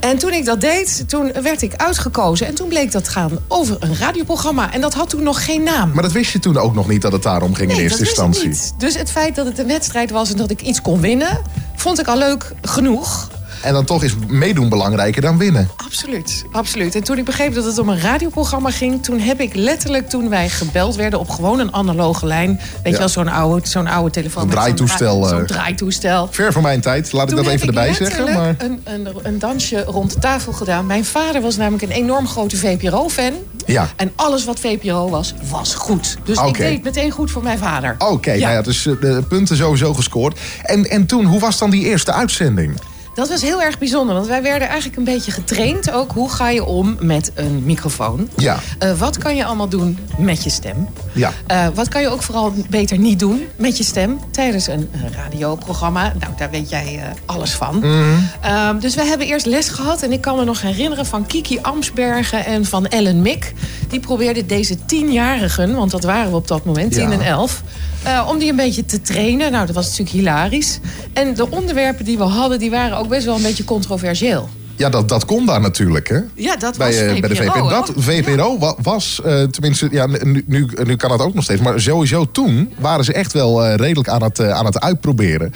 [0.00, 2.46] En toen ik dat deed, toen werd ik uitgekozen.
[2.46, 4.72] En toen bleek dat gaan over een radioprogramma.
[4.72, 5.92] En dat had toen nog geen naam.
[5.92, 8.56] Maar dat wist je toen ook nog niet dat het daarom ging in eerste instantie.
[8.78, 11.42] Dus het feit dat het een wedstrijd was en dat ik iets kon winnen...
[11.76, 13.28] vond ik al leuk genoeg.
[13.62, 15.68] En dan toch is meedoen belangrijker dan winnen.
[15.76, 16.94] Absoluut, absoluut.
[16.94, 19.02] En toen ik begreep dat het om een radioprogramma ging...
[19.02, 22.48] toen heb ik letterlijk, toen wij gebeld werden op gewoon een analoge lijn...
[22.56, 22.90] weet Ja.
[22.90, 24.42] je wel, zo'n oude, zo'n oude telefoon.
[24.42, 25.44] Een draaitoestel, dra- Zo'n eh.
[25.46, 26.28] draaitoestel.
[26.30, 28.24] Ver voor mijn tijd, laat ik dat even erbij zeggen.
[28.34, 28.54] Maar...
[28.58, 30.86] Een, een, een dansje rond de tafel gedaan.
[30.86, 33.32] Mijn vader was namelijk een enorm grote VPRO-fan.
[33.66, 33.88] Ja.
[33.96, 36.16] En alles wat VPRO was, was goed.
[36.24, 37.94] Dus ik deed meteen goed voor mijn vader.
[37.98, 40.38] Oké, nou ja, dus eh, de punten sowieso gescoord.
[40.62, 42.74] En, en toen, hoe was dan die eerste uitzending?
[43.20, 46.12] Dat was heel erg bijzonder, want wij werden eigenlijk een beetje getraind ook.
[46.12, 48.28] Hoe ga je om met een microfoon?
[48.36, 48.58] Ja.
[48.78, 50.88] Eh, wat kan je allemaal doen met je stem?
[51.12, 51.32] Ja.
[51.46, 56.12] Eh, wat kan je ook vooral beter niet doen met je stem tijdens een radioprogramma?
[56.18, 57.78] Nou, daar weet jij eh, alles van.
[57.78, 58.18] Mhm.
[58.40, 61.58] Ehm, dus we hebben eerst les gehad en ik kan me nog herinneren van Kiki
[61.62, 63.52] Amsbergen en van Ellen Mick.
[63.88, 67.62] Die probeerden deze tienjarigen, want dat waren we op dat moment, tien en elf.
[68.02, 69.52] Eh, om die een beetje te trainen.
[69.52, 70.78] Nou, dat was natuurlijk hilarisch.
[71.12, 74.48] En de onderwerpen die we hadden, die waren ook best wel een beetje controversieel.
[74.76, 76.18] Ja, dat, dat kon daar natuurlijk, hè?
[76.34, 77.68] Ja, dat was bij, bij de VPRO.
[77.68, 81.60] Dat VPRO was, eh, tenminste, ja, nu, nu, nu kan dat ook nog steeds.
[81.60, 85.52] Maar sowieso toen waren ze echt wel redelijk aan het, aan het uitproberen.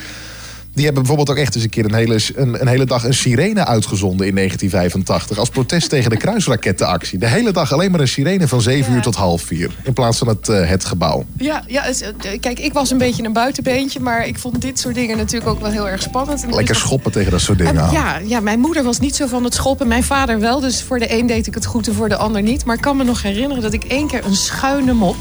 [0.75, 3.15] Die hebben bijvoorbeeld ook echt eens een keer een hele, een, een hele dag een
[3.15, 5.39] sirene uitgezonden in 1985.
[5.39, 7.19] Als protest tegen de kruisrakettenactie.
[7.19, 9.71] De hele dag alleen maar een sirene van 7 uur tot half 4.
[9.85, 11.25] In plaats van het, eh, het gebouw.
[11.39, 14.79] Ja, ja het- eh, kijk, ik was een beetje een buitenbeentje, maar ik vond dit
[14.79, 16.43] soort dingen natuurlijk ook wel heel erg spannend.
[16.43, 19.17] En er Lekker schoppen tegen dat soort dingen En ja, ja, mijn moeder was niet
[19.17, 19.89] zo van het schoppen.
[19.89, 20.61] Mijn vader wel.
[20.61, 22.65] Dus voor de een deed ik het goed en voor de ander niet.
[22.65, 25.17] Maar ik kan me nog herinneren dat ik één keer een schuine mop...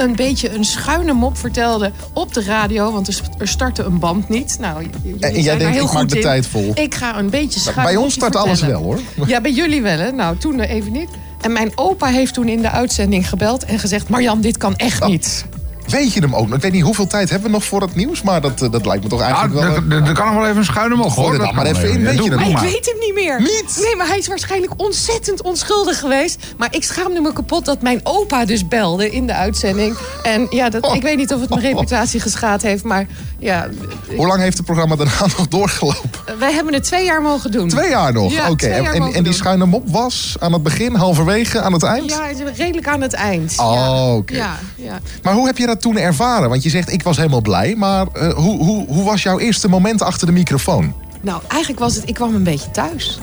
[0.00, 2.92] een beetje een schuine mop vertelde op de radio.
[2.92, 4.56] Want er st- startte een band niet.
[4.60, 6.22] Nou, En jij zijn daar denkt, heel ik maak de in.
[6.22, 6.70] tijd vol.
[6.74, 9.00] Ik ga een beetje Nou, schuin bij ons start alles wel, hoor.
[9.26, 10.10] Ja, bij jullie wel, hè?
[10.12, 11.08] Nou, toen even niet.
[11.40, 14.08] En mijn opa heeft toen in de uitzending gebeld en gezegd...
[14.08, 15.08] Marjan, dit kan echt Oh.
[15.08, 15.44] niet.
[15.90, 16.56] Weet je hem ook nog?
[16.56, 18.22] Ik weet niet hoeveel tijd hebben we nog voor het nieuws.
[18.22, 19.54] Maar dat, eh, dat lijkt me toch Ja, eigenlijk
[19.88, 19.98] wel...
[20.00, 21.32] eh, er kan nog wel even een schuine mop Gooi hoor.
[21.32, 22.30] er dan Dat maar even in, weet je?
[22.30, 23.40] Maar ik weet hem niet meer.
[23.40, 23.78] Niet?
[23.82, 26.38] Nee, maar hij is waarschijnlijk ontzettend onschuldig geweest.
[26.56, 29.96] Maar ik schaamde me kapot dat mijn opa dus belde in de uitzending.
[30.22, 32.84] En ja, dat, ik weet niet of het mijn reputatie geschaad heeft.
[32.84, 33.06] Maar
[33.38, 33.68] ja,
[34.16, 36.10] Hoe lang heeft het programma daarna nog doorgelopen?
[36.38, 37.68] wij hebben het twee jaar mogen doen.
[37.68, 38.32] Twee jaar nog?
[38.32, 38.66] Ja, Oké.
[38.66, 42.10] En, en, die schuine mop was aan het begin, halverwege, aan het eind?
[42.10, 42.26] Ja,
[42.56, 43.54] redelijk aan het eind.
[43.56, 44.14] Oh, ja.
[44.14, 44.34] oké.
[44.34, 45.00] Ja, ja.
[45.22, 46.48] Maar hoe heb je dat toen ervaren?
[46.48, 47.74] Want je zegt, ik was helemaal blij.
[47.76, 50.94] Maar eh, hoe, hoe, hoe was jouw eerste moment achter de microfoon?
[51.20, 53.18] Nou, eigenlijk was het, ik kwam een beetje thuis.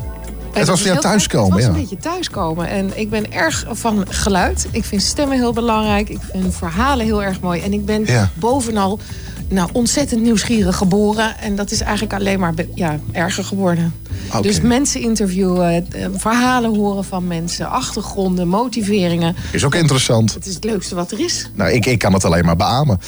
[0.54, 1.62] Het was weer heel thuiskomen, gek.
[1.62, 1.82] Het was ja.
[1.82, 2.68] een beetje thuiskomen.
[2.68, 4.68] En ik ben erg van geluid.
[4.72, 6.10] Ik vind stemmen heel belangrijk.
[6.10, 7.62] Ik vind verhalen heel erg mooi.
[7.62, 8.30] En ik ben Ja.
[8.34, 9.00] bovenal
[9.48, 11.38] nou, ontzettend nieuwsgierig geboren.
[11.40, 13.94] En dat is eigenlijk alleen maar ja, erger geworden.
[14.42, 19.36] Dus mensen interviewen, eh, verhalen horen van mensen, achtergronden, motiveringen.
[19.52, 20.34] Is ook interessant.
[20.34, 21.50] Het is het leukste wat er is.
[21.54, 23.00] Nou, ik, ik kan het alleen maar beamen.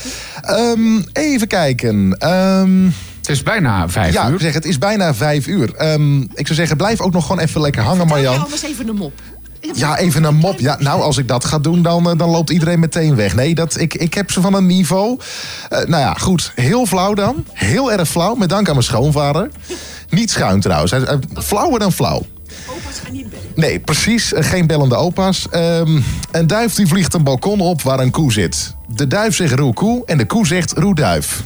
[0.41, 2.17] Ehm, even kijken.
[2.17, 2.85] Ehm,
[3.17, 4.33] Het is bijna vijf ja, uur.
[4.35, 5.73] ik zeg, het is bijna vijf uur.
[5.75, 8.43] Ehm, ik zou zeggen, blijf ook nog gewoon even lekker hangen, Ja, Marjan.
[8.43, 9.13] anders even een mop.
[9.73, 10.59] Ja, even een mop.
[10.59, 13.35] Ja, nou, als ik dat ga doen, dan, eh, dan loopt iedereen meteen weg.
[13.35, 15.19] Nee, dat, ik, ik heb ze van een niveau.
[15.69, 16.51] Eh, nou ja, goed.
[16.55, 17.45] Heel flauw dan.
[17.53, 19.49] Heel erg flauw, met dank aan mijn schoonvader.
[20.09, 20.91] Niet schuin trouwens.
[20.91, 22.25] Hij- hij- Flauwer dan flauw.
[22.69, 23.45] Opa's gaan niet bellen.
[23.55, 24.33] Nee, precies.
[24.33, 25.47] eh, Geen bellende opa's.
[25.49, 25.99] Ehm,
[26.31, 28.75] een duif die vliegt een balkon op waar een koe zit.
[28.87, 31.41] De duif zegt roe koe en de koe zegt roe duif.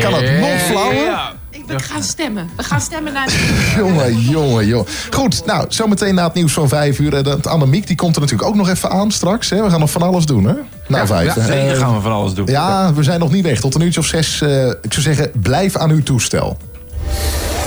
[0.00, 1.34] Kan het nog flauwer?
[1.68, 2.50] Ik, we gaan stemmen.
[2.56, 3.54] We gaan stemmen naar de...
[3.78, 4.86] Jongen, jongen, jongen.
[5.10, 7.14] Goed, nou, zometeen na het nieuws van vijf uur.
[7.14, 9.50] eh, Dat Annemiek, die komt er natuurlijk ook nog even aan straks.
[9.50, 9.62] Hè?
[9.62, 10.54] We gaan nog van alles doen, hè?
[10.88, 11.34] Na vijf.
[11.34, 11.46] Ja, hè?
[11.46, 12.46] zeker Eh, gaan we van alles doen.
[12.46, 13.60] Ja, we zijn nog niet weg.
[13.60, 14.40] Tot een uurtje of zes.
[14.40, 16.56] eh, ik zou zeggen, blijf aan uw toestel.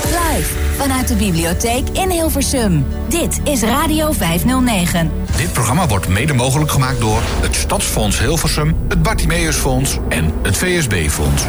[0.05, 2.85] Live vanuit de bibliotheek in Hilversum.
[3.07, 5.11] Dit is Radio 509.
[5.37, 11.43] Dit programma wordt mede mogelijk gemaakt door het Stadsfonds Hilversum, het Bartimeusfonds en het VSB-fonds.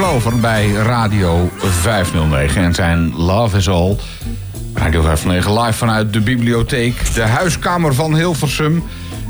[0.00, 3.96] Glover bij Radio 509 en zijn Love is All.
[4.74, 8.82] Radio 509 live vanuit de bibliotheek, de huiskamer van Hilversum.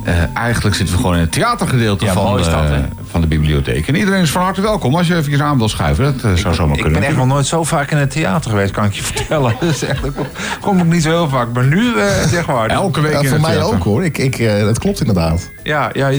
[0.04, 2.82] Eh, eigenlijk zitten we gewoon in het theatergedeelte Ja, van, mooi is dat, eh, hè?
[3.10, 3.88] van de bibliotheek.
[3.88, 6.04] En iedereen is van harte welkom als je even aan wil schuiven.
[6.04, 7.00] Dat eh, zou zomaar Ik kunnen.
[7.00, 9.54] ben echt nog nooit zo vaak in het theater geweest, kan ik je vertellen.
[9.60, 10.26] Dat is echt, kom,
[10.60, 11.52] kom ik niet zo heel vaak.
[11.52, 12.68] Maar nu, eh zeg maar.
[12.68, 13.74] Elke week Ja, in voor het mij theater.
[13.74, 14.04] ook hoor.
[14.04, 15.50] Ik, ik, dat klopt inderdaad.
[15.62, 16.10] Ja, ja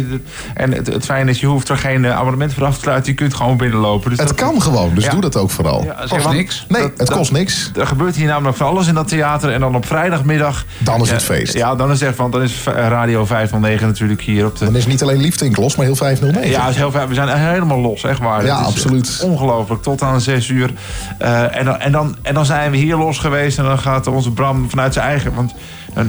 [0.54, 3.12] en het, het fijne is, je hoeft er geen eh, abonnement voor af te sluiten.
[3.12, 4.10] Je kunt gewoon binnenlopen.
[4.10, 5.12] Dus Het kan gewoon, dus Ja.
[5.12, 5.84] doe dat ook vooral.
[5.84, 6.66] Ja, Kost want niks.
[6.68, 7.72] Nee, dat- het dat- kost niks.
[7.80, 9.52] Er gebeurt hier namelijk van alles in dat theater.
[9.54, 10.66] En dan op vrijdagmiddag...
[10.78, 11.54] Dan is Ja, het feest.
[11.54, 14.66] Ja, dan is, echt, want dan is Radio 509 natuurlijk hier op de...
[14.66, 16.50] Dan is niet alleen liefde in klos, maar heel 509.
[16.52, 18.46] Ja, is heel we zijn helemaal los, echt waar.
[18.46, 19.22] Ja, absoluut.
[19.24, 20.74] Ongelooflijk, tot aan zes uur.
[21.18, 24.08] Eh, en, dan, en, dan, en dan zijn we hier los geweest en dan gaat
[24.08, 25.34] onze Bram vanuit zijn eigen...
[25.34, 25.54] Want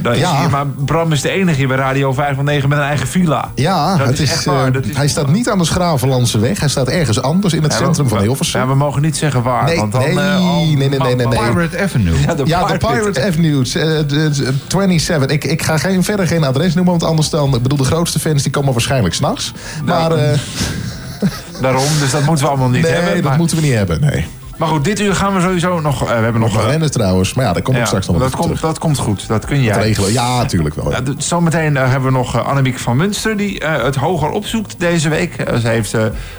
[0.03, 0.41] is Ja.
[0.41, 3.51] hier, maar Bram is de enige hier bij Radio 509 met een eigen villa.
[3.55, 5.65] Ja, Dat het is is, echt waar, eh, dat is- hij staat niet aan de
[5.65, 6.61] Schravenlandse weg.
[6.61, 8.61] Hij staat ergens anders in het Ja, centrum we- van Hilversum.
[8.61, 9.65] Ja, we mogen niet zeggen waar.
[9.65, 11.39] Nee, want dan, nee, eh, oh, nee, nee, nee, nee, nee.
[11.39, 12.15] Pirate Avenue.
[12.27, 13.23] Ja, de ja, de Pirate.
[13.27, 15.31] Avenue, eh, de- de 27.
[15.31, 17.55] Ik, ik ga geen, verder geen adres noemen, want anders dan...
[17.55, 19.53] Ik bedoel, de grootste fans die komen waarschijnlijk s'nachts.
[19.85, 20.39] Maar eh,
[21.61, 23.15] Daarom, dus dat moeten we allemaal niet nee, hebben.
[23.15, 24.27] dat Maar, moeten we niet hebben, nee.
[24.63, 26.03] Maar goed, dit uur gaan we sowieso nog...
[26.03, 26.53] eh, we hebben nog...
[26.53, 28.47] Nog eh, rennen trouwens, maar ja, daar kom ik ja, straks nog wel dat, komt,
[28.47, 28.61] terug.
[28.61, 29.73] dat komt goed, dat kun jij.
[29.73, 30.13] Dat regelen.
[30.13, 30.91] Ja, natuurlijk wel.
[30.91, 35.35] Ja, Zometeen eh, hebben we nog Annemiek van Munster die het hoger opzoekt deze week.
[35.61, 35.97] Ze heeft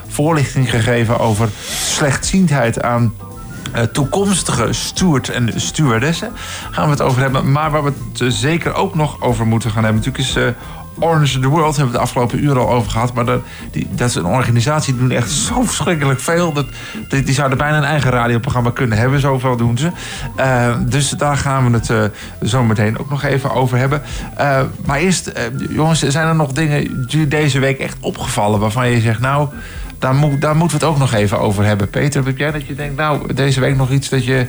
[0.08, 1.50] voorlichting gegeven over
[1.86, 3.14] slechtziendheid aan
[3.92, 6.32] toekomstige steward en stewardessen.
[6.72, 7.52] Gaan we het over hebben.
[7.52, 10.54] Maar waar we het zeker ook nog over moeten gaan hebben natuurlijk is...
[11.00, 13.14] Orange the World hebben we het afgelopen uur al over gehad.
[13.14, 13.42] Maar dat,
[13.72, 16.54] die, dat is een organisatie die doen echt zo verschrikkelijk veel.
[16.54, 16.66] Dat,
[17.10, 19.20] die, zouden bijna een eigen radioprogramma kunnen hebben.
[19.20, 19.92] Zoveel doen ze.
[20.36, 22.04] Eh, dus daar gaan we het eh,
[22.48, 24.02] zo meteen ook nog even over hebben.
[24.36, 25.32] Eh, maar eerst,
[25.70, 28.60] jongens, zijn er nog dingen die deze week echt opgevallen...
[28.60, 29.50] waarvan je zegt, nou,
[30.00, 31.90] daar, moet, daar moeten we het ook nog even over hebben.
[31.90, 34.48] Peter, heb jij dat je denkt, nou, deze week nog iets dat je...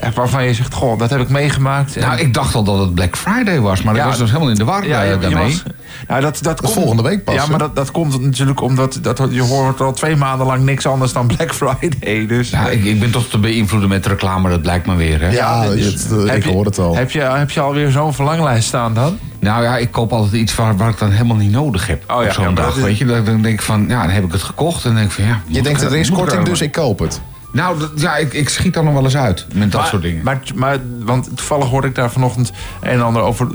[0.00, 1.96] eh, waarvan je zegt, goh, dat heb ik meegemaakt.
[1.96, 4.02] Nou, ik dacht al dat het Black Friday was, maar Ja.
[4.02, 5.42] ik was dus helemaal in de war ja, eh, je daarmee.
[5.44, 5.62] was-
[6.08, 9.22] nou, dat, dat, komt, volgende week pas, Ja, maar dat, dat komt natuurlijk omdat dat,
[9.30, 12.26] je hoort al twee maanden lang niks anders dan Black Friday.
[12.26, 15.20] Dus, Ja, ik, ik ben toch te beïnvloeden met reclame, dat blijkt maar weer.
[15.20, 15.30] Hè?
[15.30, 16.96] Ja, dus- het, eh, ik je- hoor het al.
[16.96, 19.18] Heb je, heb je alweer zo'n verlanglijst staan dan?
[19.40, 22.22] Nou ja, ik koop altijd iets waar, waar ik dan helemaal niet nodig heb Oh
[22.22, 22.64] ja, op zo'n ja, dag.
[22.66, 24.84] dat is- Weet je, dan dan denk ik van, ja, dan heb ik het gekocht.
[24.84, 25.40] En dan denk ik van, ja...
[25.46, 27.20] Je denkt, er is korting, dus ik koop het.
[27.56, 30.24] Nou, ja, ik, ik schiet dan nog wel eens uit met dat maar, soort dingen.
[30.24, 33.48] Maar, maar, want toevallig hoorde ik daar vanochtend een en ander over.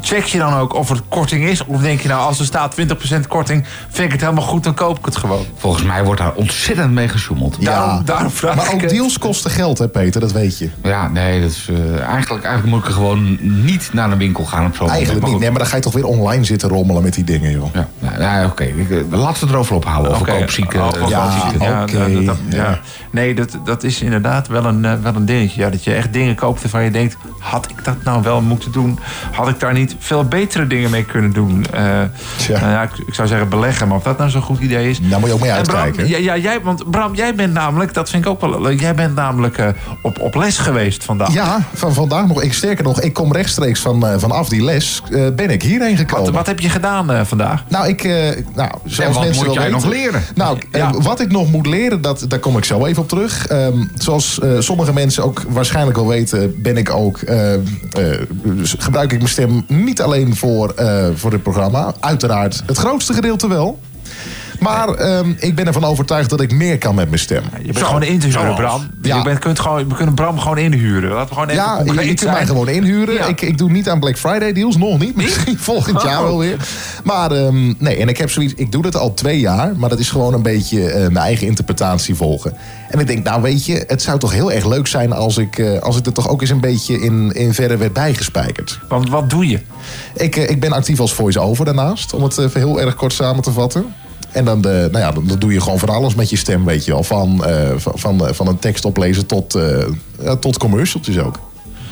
[0.00, 1.64] Check je dan ook of er korting is?
[1.64, 2.84] Of denk je nou, als er staat 20%
[3.28, 5.44] korting, vind ik het helemaal goed, dan koop ik het gewoon.
[5.56, 7.64] Volgens mij wordt daar ontzettend mee gesjoemeld.
[7.64, 8.90] Daarom- daarom vraag maar ik ook het.
[8.90, 10.70] deals kosten geld, hè Peter, dat weet je.
[10.82, 14.44] Ja, nee, dat is, eh, eigenlijk, eigenlijk moet ik er gewoon niet naar een winkel
[14.44, 14.90] gaan op zo'n moment.
[14.96, 15.38] Eigenlijk niet.
[15.40, 17.74] Nee, maar dan ga je toch weer online zitten rommelen met die dingen, joh.
[17.74, 18.64] Ja, nou, ja, oké.
[18.64, 20.10] Ik, eh, Laten we het erover ophouden.
[20.12, 20.38] Over Oké.
[20.38, 20.80] koopzieken.
[21.08, 21.08] Ja.
[21.08, 22.56] Ja, dat- ja.
[22.56, 22.80] ja.
[23.10, 25.60] Nee, dat, dat is inderdaad wel een, eh, wel een dingetje.
[25.60, 27.16] Ja, dat je echt dingen koopt waarvan je denkt...
[27.38, 28.98] had ik dat nou wel moeten doen?
[29.32, 31.66] Had ik daar niet veel betere dingen mee kunnen doen?
[31.72, 31.80] Eh,
[32.48, 35.00] nou ja, ik, ik zou zeggen beleggen, maar of dat nou zo'n goed idee is...
[35.00, 36.10] Daar moet je ook mee En Bram, uitkijken.
[36.12, 38.80] ja, ja, jij, want Bram, jij bent namelijk, dat vind ik ook wel leuk...
[38.80, 39.68] jij bent namelijk eh,
[40.02, 41.32] op, op les geweest vandaag.
[41.32, 42.42] Ja, van vandaag nog.
[42.42, 45.02] Ik, sterker nog, ik kom rechtstreeks van, eh, vanaf die les.
[45.10, 46.24] eh, ben ik hierheen gekomen.
[46.24, 47.64] Wat, wat heb je gedaan eh, vandaag?
[47.68, 48.12] Nou, ik, eh,
[48.54, 50.22] nou, zoals wat mensen moet jij weten- nog leren?
[50.34, 50.90] Nou, Ja.
[50.92, 53.46] wat ik nog moet leren, dat, daar kom ik zo even op terug.
[53.46, 57.60] Ehm, zoals eh, sommige mensen ook waarschijnlijk wel weten, ben ik ook, eh, eh,
[58.78, 61.94] gebruik ik mijn stem niet alleen voor, eh, voor dit programma.
[62.00, 63.78] Uiteraard het grootste gedeelte wel.
[64.62, 67.42] Maar ehm, ik ben ervan overtuigd dat ik meer kan met mijn stem.
[67.58, 68.56] Je bent Zo, gewoon in te huren, zoals?
[68.58, 68.86] Bram.
[69.02, 69.16] Ja.
[69.16, 71.10] Je bent, kunt gewoon, we kunnen Bram gewoon inhuren.
[71.10, 73.14] Laten we gewoon even Ja, je, kunt mij gewoon inhuren.
[73.14, 73.26] Ja.
[73.26, 75.16] Ik, ik doe niet aan Black Friday deals, nog niet.
[75.16, 76.24] Misschien volgend jaar Oh.
[76.24, 76.56] wel weer.
[77.04, 78.54] Maar ehm, nee, en ik heb zoiets.
[78.56, 81.46] Ik doe dat al twee jaar, maar dat is gewoon een beetje eh, mijn eigen
[81.46, 82.56] interpretatie volgen.
[82.88, 85.58] En ik denk, nou weet je, het zou toch heel erg leuk zijn als ik,
[85.58, 88.78] eh, als ik er toch ook eens een beetje in, in verder werd bijgespijkerd.
[88.88, 89.60] Want wat doe je?
[90.14, 93.42] Ik, eh, ik ben actief als voice-over daarnaast, om het even heel erg kort samen
[93.42, 93.94] te vatten.
[94.32, 96.64] En dan, de, nou ja, dan, dan doe je gewoon van alles met je stem,
[96.64, 97.02] weet je wel.
[97.02, 99.86] Van, eh, van, van, van een tekst oplezen tot, eh,
[100.22, 101.38] ja, tot commercialtjes ook.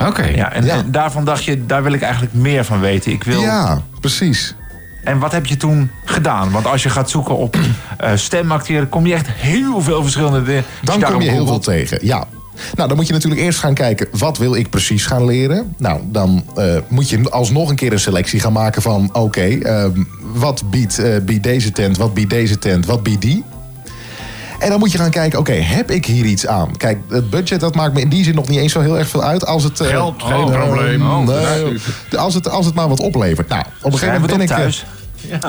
[0.06, 0.24] Oké.
[0.24, 0.74] Ja, en, Ja.
[0.76, 3.12] en daarvan dacht je, daar wil ik eigenlijk meer van weten.
[3.12, 3.40] Ik wil...
[3.40, 4.54] Ja, precies.
[5.04, 6.50] En wat heb je toen gedaan?
[6.50, 7.56] Want als je gaat zoeken op
[7.98, 10.64] eh stemacteren, kom je echt heel veel verschillende dingen.
[10.82, 12.24] Dan kom je heel veel tegen, ja.
[12.74, 14.06] Nou, dan moet je natuurlijk eerst gaan kijken...
[14.10, 15.74] wat wil ik precies gaan leren?
[15.78, 19.08] Nou, dan eh, moet je alsnog een keer een selectie gaan maken van...
[19.12, 20.02] oké, ehm,
[20.32, 23.44] wat biedt, eh, biedt deze tent, wat biedt deze tent, wat biedt die?
[24.58, 26.76] En dan moet je gaan kijken, oké, heb ik hier iets aan?
[26.76, 29.08] Kijk, het budget dat maakt me in die zin nog niet eens zo heel erg
[29.08, 29.46] veel uit.
[29.46, 31.02] Als het, eh, Geld, geen probleem.
[32.16, 33.48] als, het, als het maar wat oplevert.
[33.48, 34.48] Nou, op een gegeven moment ben ik...
[34.48, 34.86] thuis.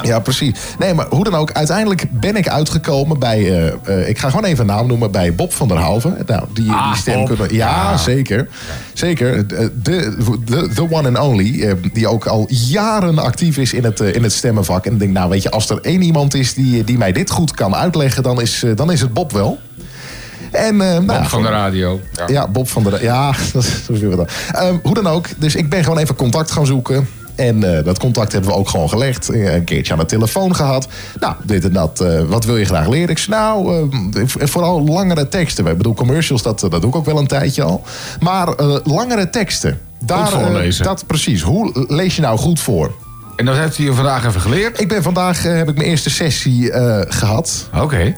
[0.03, 0.19] Ja.
[0.19, 0.59] precies.
[0.79, 3.37] Nee, maar hoe dan ook, uiteindelijk ben ik uitgekomen bij...
[3.39, 6.17] eh, eh, ik ga gewoon even een naam noemen, bij Bob van der Houven.
[6.25, 7.27] Nou, die, Ah, die stem Bob.
[7.27, 7.53] kunnen...
[7.55, 7.97] Ja, Ja.
[7.97, 8.47] zeker.
[8.93, 9.47] Zeker.
[9.47, 10.15] De, de,
[10.45, 14.23] de, the one and only, eh, die ook al jaren actief is in het, in
[14.23, 14.85] het stemmenvak.
[14.85, 17.29] En ik denk, nou weet je, als er één iemand is die, die mij dit
[17.29, 18.23] goed kan uitleggen...
[18.23, 19.59] dan is, dan is het Bob wel.
[20.51, 21.99] En, nou, Bob van de radio.
[22.13, 22.23] Ja.
[22.27, 23.03] ja, Bob van der...
[23.03, 24.27] Ja, dat is, weer wat dan.
[24.63, 25.27] Ehm, hoe dan ook.
[25.37, 27.07] Dus ik ben gewoon even contact gaan zoeken.
[27.41, 29.29] En eh, dat contact hebben we ook gewoon gelegd.
[29.29, 30.87] Eh, Een keertje aan de telefoon gehad.
[31.19, 31.99] Nou, dit en dat.
[32.01, 33.09] eh, wat wil je graag leren?
[33.09, 33.89] Ik zei, nou,
[34.39, 35.65] vooral langere teksten.
[35.67, 37.83] Ik bedoel, commercials, dat, dat doe ik ook wel een tijdje al.
[38.19, 38.47] Maar
[38.83, 39.79] langere teksten.
[39.99, 40.83] Daar, voorlezen.
[40.85, 41.41] dat precies.
[41.41, 42.91] Hoe lees je nou goed voor?
[43.35, 44.79] En dat heeft je vandaag even geleerd?
[44.79, 47.69] Ik ben vandaag, heb ik mijn eerste sessie eh, gehad.
[47.81, 48.15] Oké.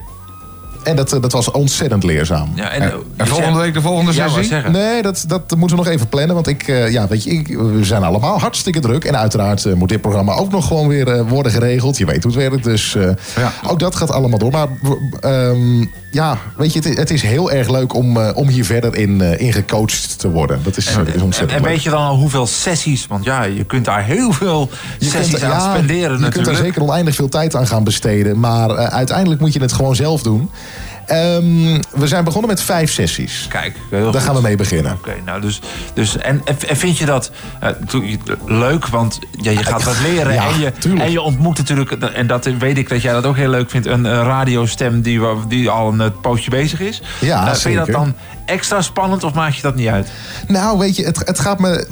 [0.83, 2.51] En dat, eh, dat was ontzettend leerzaam.
[2.55, 4.55] Ja, en, En, eh, en volgende week de volgende sessie?
[4.71, 6.35] Nee, dat, dat moeten we nog even plannen.
[6.35, 9.03] Want ik, eh, ja, weet je, ik, we zijn allemaal hartstikke druk.
[9.05, 11.97] En uiteraard moet dit programma ook nog gewoon weer worden geregeld.
[11.97, 12.63] Je weet hoe het werkt.
[12.63, 12.93] Dus
[13.35, 13.51] Ja.
[13.67, 14.51] ook dat gaat allemaal door.
[14.51, 14.67] Maar
[15.21, 18.95] ehm, ja, weet je, het, is- het is heel erg leuk om, om hier verder
[18.95, 20.59] in, in gecoacht te worden.
[20.63, 21.71] Dat is, is En, ontzettend en leuk.
[21.71, 23.07] weet je dan al hoeveel sessies?
[23.07, 24.69] Want ja, je kunt daar heel veel
[24.99, 26.55] Je sessies kunt, aan ja, spenderen je kunt natuurlijk.
[26.55, 28.39] daar zeker oneindig veel tijd aan gaan besteden.
[28.39, 30.49] Maar uiteindelijk moet je het gewoon zelf doen.
[31.05, 33.45] Ehm, we zijn begonnen met vijf sessies.
[33.49, 34.17] Kijk, Daar goed.
[34.17, 34.91] gaan we mee beginnen.
[34.91, 35.61] Oké, nou dus,
[35.93, 37.69] dus en, en vind je dat eh,
[38.45, 38.87] leuk?
[38.87, 41.05] Want ja, je gaat wat leren Ja, en, je, tuurlijk.
[41.05, 43.87] en je ontmoet natuurlijk, en dat weet ik dat jij dat ook heel leuk vindt,
[43.87, 47.01] een, eh, radiostem die, die al een eh, pootje bezig is.
[47.19, 50.07] Ja, vind je dat dan extra spannend of maak je dat niet uit?
[50.47, 51.87] Nou, weet je, het, het gaat me.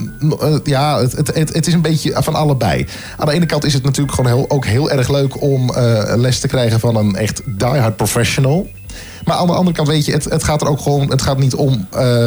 [0.64, 2.88] ja, het, het, het, het is een beetje van allebei.
[3.18, 5.72] Aan de ene kant is het natuurlijk gewoon heel, ook heel erg leuk om
[6.16, 8.70] les te krijgen van een echt diehard professional.
[9.26, 11.10] Maar aan de andere kant, weet je, het, het gaat er ook gewoon.
[11.10, 11.88] Het gaat niet om.
[11.92, 12.26] eh,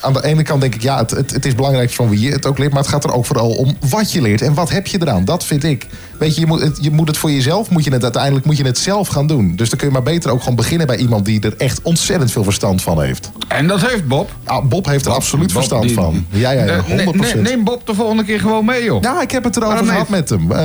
[0.00, 2.30] aan de ene kant denk ik, ja, het, het, het is belangrijk van wie je
[2.30, 2.72] het ook leert.
[2.72, 4.42] Maar het gaat er ook vooral om wat je leert.
[4.42, 5.24] En wat heb je eraan?
[5.24, 5.86] Dat vind ik.
[6.18, 8.56] Weet je, je moet het, je moet het voor jezelf, moet je het uiteindelijk moet
[8.56, 9.56] je het zelf gaan doen.
[9.56, 12.32] Dus dan kun je maar beter ook gewoon beginnen bij iemand die er echt ontzettend
[12.32, 13.30] veel verstand van heeft.
[13.48, 14.30] En dat heeft Bob.
[14.44, 16.26] Ah, Bob heeft er absoluut Bob, verstand die- van.
[16.28, 17.34] Ja, ja, ja, Ne- ne- 100%.
[17.34, 19.02] ne- Neem Bob de volgende keer gewoon mee, joh.
[19.02, 20.52] Ja, ik heb het erover Waarom gehad met hem.
[20.52, 20.56] Eh,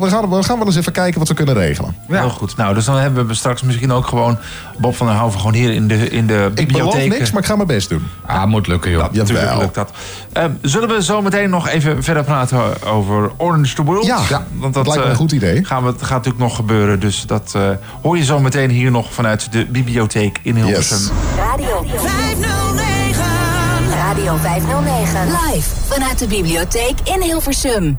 [0.00, 1.96] we, gaan, we gaan wel eens even kijken wat we kunnen regelen.
[2.08, 2.20] Ja.
[2.20, 2.56] Heel goed.
[2.56, 4.38] Nou, dus dan hebben we straks misschien ook gewoon
[4.78, 7.18] Bob van der Hoven gewoon hier in de, in de Ik beloof bibliotheek.
[7.18, 8.02] niks, maar ik ga mijn best doen.
[8.26, 9.04] Ah, moet lukken, joh.
[9.12, 9.90] Ja, natuurlijk lukt dat.
[10.36, 14.06] Eh, zullen we zo meteen nog even verder praten over Orange the World?
[14.06, 14.18] Ja,
[14.72, 15.64] dat lijkt me een eh, goed idee.
[15.64, 17.00] Gaan we, gaat natuurlijk nog gebeuren.
[17.00, 17.70] Dus dat eh,
[18.02, 20.98] hoor je zo meteen hier nog vanuit de bibliotheek in Hilversum.
[20.98, 21.10] Yes.
[21.36, 23.24] Radio 509.
[23.94, 25.26] Radio 509.
[25.26, 27.98] Live vanuit de bibliotheek in Hilversum.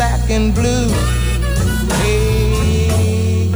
[0.00, 0.88] Black and blue.
[2.00, 3.50] Hey.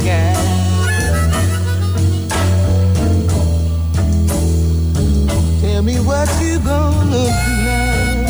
[5.61, 8.25] Tell me what you gonna do now.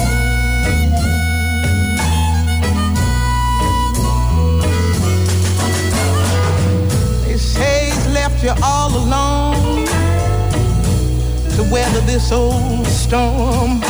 [7.23, 9.85] They say he's left you all alone
[11.55, 13.81] to weather this old storm.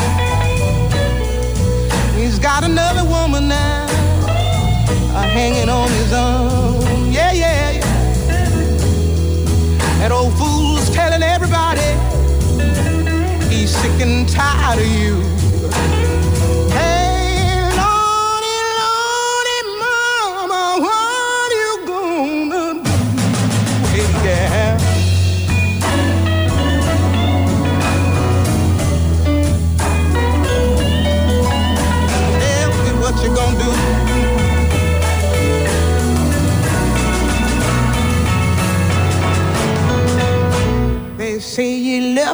[2.17, 3.74] He's got another woman now
[5.15, 7.11] uh, hanging on his arm.
[7.11, 7.79] Yeah, yeah, yeah.
[9.99, 11.81] That old fool's telling everybody
[13.53, 15.44] he's sick and tired of you.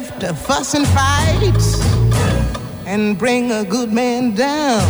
[0.01, 1.53] Left to fuss and fight
[2.87, 4.81] and bring a good man down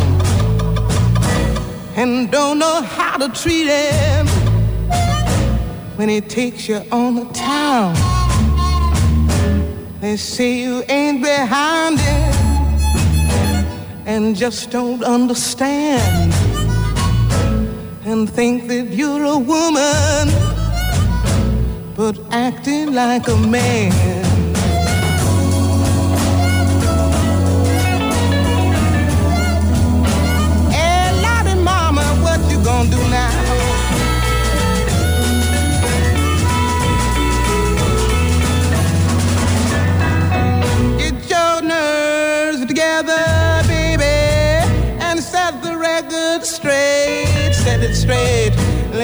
[1.96, 4.26] and don't know how to treat him
[5.96, 7.94] when he takes you on the town.
[10.00, 12.32] They say you ain't behind him
[14.06, 16.32] and just don't understand
[18.04, 20.24] and think that you're a woman
[21.94, 24.11] but acting like a man.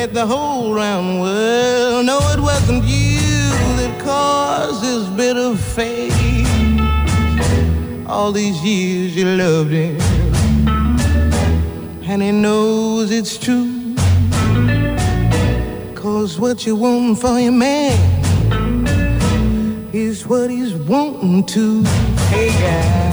[0.07, 3.19] The whole round world know it wasn't you
[3.77, 6.13] that caused this bitter fate.
[8.07, 9.99] All these years you loved him,
[12.05, 13.97] and he knows it's true.
[15.95, 17.99] Cause what you want for your man
[19.93, 21.83] is what he's wanting to.
[22.31, 23.08] Hey, guy.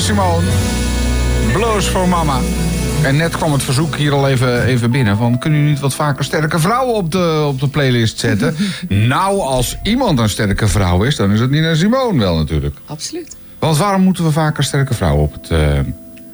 [0.00, 0.46] Nina Simone,
[1.52, 2.40] Blues for Mama.
[3.02, 5.38] En net kwam het verzoek hier al even, even binnen van...
[5.38, 8.56] kunnen jullie niet wat vaker sterke vrouwen op de, op de playlist zetten?
[8.88, 12.76] nou, als iemand een sterke vrouw is, dan is het Nina Simone wel natuurlijk.
[12.86, 13.36] Absoluut.
[13.58, 15.78] Want waarom moeten we vaker sterke vrouwen op het, eh,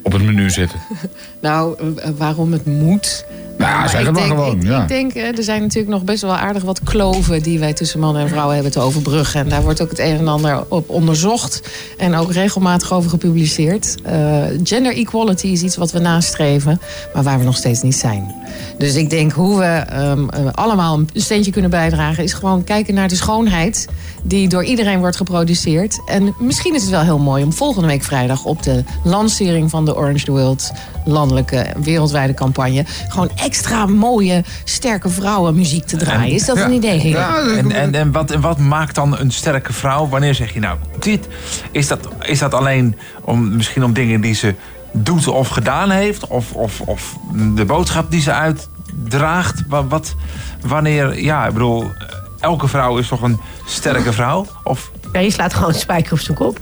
[0.01, 0.79] op het menu zetten?
[1.41, 3.25] Nou, eh, waarom het moet.
[3.57, 4.81] Ja, zeg ik het maar denk, gewoon, Ik, ja.
[4.81, 7.43] ik denk, eh, er zijn natuurlijk nog best wel aardig wat kloven...
[7.43, 9.39] die wij tussen mannen en vrouwen hebben te overbruggen.
[9.39, 11.61] En daar wordt ook het een en ander op onderzocht.
[11.97, 13.95] En ook regelmatig over gepubliceerd.
[14.03, 16.81] Eh, gender equality is iets wat we nastreven...
[17.13, 18.35] maar waar we nog steeds niet zijn.
[18.77, 22.23] Dus ik denk hoe we ehm, eh, allemaal een steentje kunnen bijdragen...
[22.23, 23.87] is gewoon kijken naar de schoonheid...
[24.23, 26.01] die door iedereen wordt geproduceerd.
[26.05, 28.45] En misschien is het wel heel mooi om volgende week vrijdag...
[28.45, 30.71] op de lancering van de Orange the World
[31.05, 32.85] landelijke wereldwijde campagne...
[33.07, 36.33] gewoon extra mooie, sterke vrouwen muziek te draaien.
[36.33, 37.57] Is dat een idee, heren?
[37.57, 40.07] En, en, en, wat, en wat maakt dan een sterke vrouw?
[40.07, 41.27] Wanneer zeg je nou, dit,
[41.71, 44.55] is dat, is dat alleen om, misschien om dingen die ze
[44.91, 46.27] doet of gedaan heeft?
[46.27, 47.15] Of, of, of
[47.55, 49.63] de boodschap die ze uitdraagt?
[49.67, 50.15] Wat, wat,
[50.61, 51.91] wanneer, ja, ik bedoel,
[52.39, 54.45] elke vrouw is toch een sterke vrouw?
[54.63, 56.59] Of Ja, je slaat gewoon spijker op zijn kop.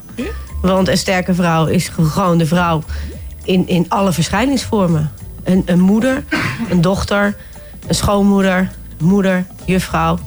[0.62, 2.84] Want een sterke vrouw is gewoon de vrouw
[3.44, 5.12] in, in alle verschijningsvormen.
[5.46, 6.24] Een, een moeder,
[6.70, 7.36] een dochter,
[7.88, 10.20] een schoonmoeder, moeder, juffrouw.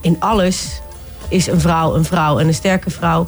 [0.00, 0.80] In alles
[1.28, 2.38] is een vrouw een vrouw.
[2.38, 3.26] En een sterke vrouw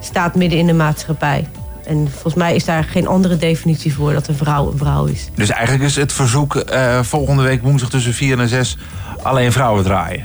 [0.00, 1.48] staat midden in de maatschappij.
[1.84, 5.28] En volgens mij is daar geen andere definitie voor dat een vrouw een vrouw is.
[5.34, 8.76] Dus eigenlijk is het verzoek eh, volgende week woensdag tussen 4 en 6
[9.22, 10.24] alleen vrouwen draaien.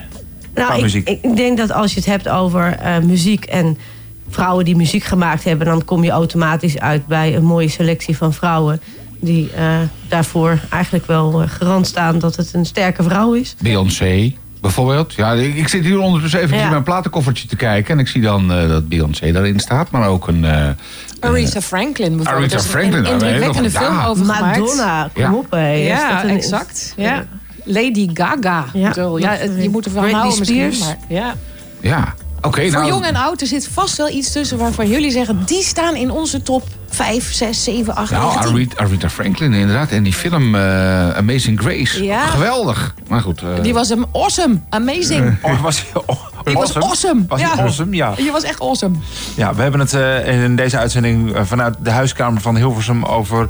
[0.54, 3.78] Nou, ik denk dat als je het hebt over eh, muziek en
[4.30, 8.34] vrouwen die muziek gemaakt hebben, dan kom je automatisch uit bij een mooie selectie van
[8.34, 8.82] vrouwen
[9.20, 9.78] die eh,
[10.08, 13.56] daarvoor eigenlijk wel eh, garant staan dat het een sterke vrouw is.
[13.62, 15.14] Beyoncé, bijvoorbeeld.
[15.14, 16.64] Ja, ik, ik zit hier ondertussen even Ja.
[16.64, 17.94] in mijn platenkoffertje te kijken...
[17.94, 20.46] en ik zie dan eh, dat Beyoncé daarin staat, maar ook een...
[20.46, 20.68] eh,
[21.20, 22.52] Aretha Franklin bijvoorbeeld.
[22.52, 23.78] Aretha Er Franklin, Een nou, indrukwekkende goed.
[23.80, 24.06] film Ja.
[24.06, 24.58] over gemaakt.
[24.60, 25.34] Madonna, kom Ja.
[25.34, 25.74] op hé.
[25.76, 26.94] Is Ja, dat een- exact.
[26.98, 27.26] Ja.
[27.64, 28.66] Lady Gaga.
[28.74, 30.74] Ja, ja je moet ervan Britney houden misschien.
[30.74, 30.80] Spears.
[30.80, 31.36] Maar, ja.
[31.82, 32.62] ja, oké.
[32.62, 35.44] Voor nou, jong en oud, er zit vast wel iets tussen waarvan jullie zeggen...
[35.46, 38.54] die staan in onze top 5, 6, 7, 8, Nou, 9, 10.
[38.54, 39.90] Aretha, Aretha Franklin inderdaad.
[39.92, 42.04] En die film eh, Amazing Grace.
[42.04, 42.26] Ja.
[42.26, 42.94] Geweldig.
[43.08, 43.42] Maar goed.
[43.42, 45.38] eh, Die was hem awesome, amazing.
[45.42, 47.26] Oh, was hij oh, Die was awesome.
[47.28, 47.62] Was hij Ja.
[47.62, 47.96] awesome?
[47.96, 48.14] Ja.
[48.18, 48.96] Je was echt awesome.
[49.36, 53.48] Ja, we hebben het eh, in deze uitzending vanuit de huiskamer van Hilversum over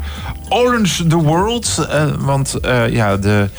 [0.49, 1.87] Orange the World.
[1.89, 3.49] Eh, want eh, ja, de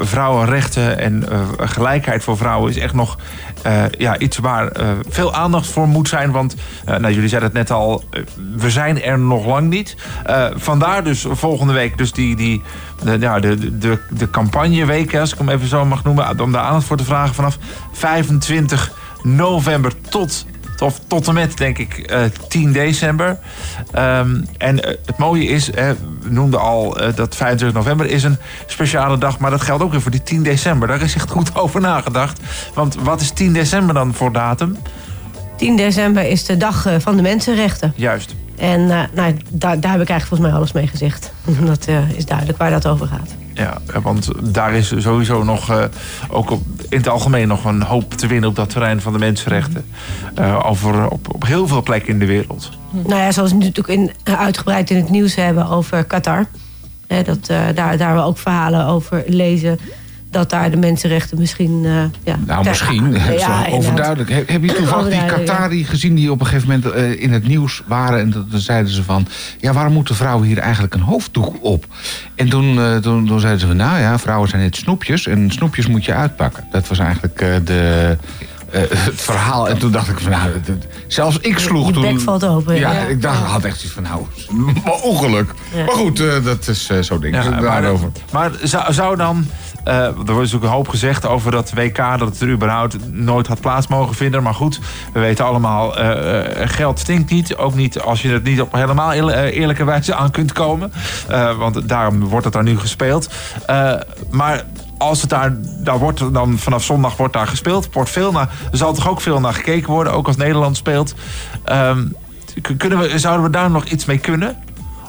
[0.00, 3.16] vrouwenrechten en eh, gelijkheid voor vrouwen is echt nog
[3.62, 6.30] eh, ja, iets waar eh, veel aandacht voor moet zijn.
[6.30, 8.04] Want eh, nou, jullie zeiden het net al,
[8.56, 9.96] we zijn er nog lang niet.
[10.24, 12.62] Eh, vandaar dus volgende week dus die, die,
[13.02, 16.62] de, ja, de, de, de campagneweek, als ik hem even zo mag noemen, om daar
[16.62, 17.58] aandacht voor te vragen vanaf
[17.92, 18.92] 25
[19.22, 20.46] november tot
[20.82, 23.38] of tot en met, denk ik, eh, 10 december.
[23.92, 28.22] Ehm, en eh, het mooie is, hè, we noemden al eh, dat 25 november is
[28.22, 29.38] een speciale dag.
[29.38, 30.88] Maar dat geldt ook weer voor die 10 december.
[30.88, 32.40] Daar is echt goed over nagedacht.
[32.74, 34.76] Want wat is 10 december dan voor datum?
[35.56, 37.92] 10 december is de dag eh, van de mensenrechten.
[37.96, 38.34] Juist.
[38.58, 41.32] En eh, nou, daar, daar heb ik eigenlijk volgens mij alles mee gezegd.
[41.66, 43.34] Dat eh, is duidelijk waar dat over gaat.
[43.52, 45.88] Ja, eh, want daar is sowieso nog,
[46.28, 49.18] ook op, in het algemeen nog een hoop te winnen op dat terrein van de
[49.18, 49.84] mensenrechten.
[50.62, 52.70] Over, op, op heel veel plekken in de wereld.
[52.90, 56.46] Nou ja, zoals we natuurlijk in, uitgebreid in het nieuws hebben over Qatar.
[57.06, 59.78] Hè, dat, daar, daar we ook verhalen over lezen.
[60.36, 61.82] Dat daar de mensenrechten misschien...
[61.84, 61.92] eh,
[62.24, 63.16] ja, Nou, misschien.
[63.38, 64.30] Ja, overduidelijk.
[64.30, 65.26] Heb, heb je toevallig die.
[65.26, 68.20] Qatari gezien die op een gegeven moment eh, in het nieuws waren?
[68.20, 69.26] En dat- dan zeiden ze van,
[69.60, 71.84] ja, waarom moeten vrouwen hier eigenlijk een hoofddoek op?
[72.34, 75.50] En toen, eh, toen, toen zeiden ze van, nou ja, vrouwen zijn net snoepjes en
[75.50, 76.64] snoepjes moet je uitpakken.
[76.70, 78.16] Dat was eigenlijk eh, de,
[78.70, 79.68] eh, het verhaal.
[79.68, 80.50] En toen dacht ik van, nou,
[81.06, 82.02] zelfs ik sloeg Je toen.
[82.02, 83.00] bek valt open, Ja, ja.
[83.00, 84.22] ik dacht, had echt iets van, nou,
[85.02, 85.50] ongeluk.
[85.74, 85.84] Ja.
[85.84, 88.10] Maar goed, eh, dat is eh, zo denk ik Ja, daarover.
[88.32, 89.46] Maar, maar zou, zou dan...
[89.86, 91.96] eh, er wordt natuurlijk een hoop gezegd over dat WK...
[91.96, 94.42] dat het er überhaupt nooit had plaats mogen vinden.
[94.42, 94.80] Maar goed,
[95.12, 95.96] we weten allemaal...
[95.98, 97.56] eh, eh, geld stinkt niet.
[97.56, 100.92] Ook niet als je het niet op helemaal eer- eerlijke wijze aan kunt komen.
[101.58, 103.30] Want daarom wordt het daar nu gespeeld.
[104.30, 104.64] Maar...
[104.98, 108.76] Als het daar, daar wordt dan vanaf zondag wordt daar gespeeld, wordt veel naar, er
[108.76, 111.14] zal toch ook veel naar gekeken worden, ook als Nederland speelt.
[111.64, 112.04] Ehm,
[112.76, 114.56] kunnen we, zouden we daar nog iets mee kunnen?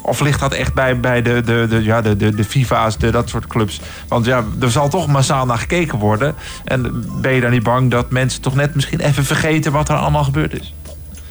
[0.08, 3.12] Of ligt dat echt bij, bij de, de, de, ja, de, de, de FIFA's, de,
[3.12, 3.82] dat soort clubs?
[4.08, 6.36] Want ja, er zal toch massaal naar gekeken worden.
[6.64, 9.96] En ben je dan niet bang dat mensen toch net misschien even vergeten wat er
[9.96, 10.74] allemaal gebeurd is?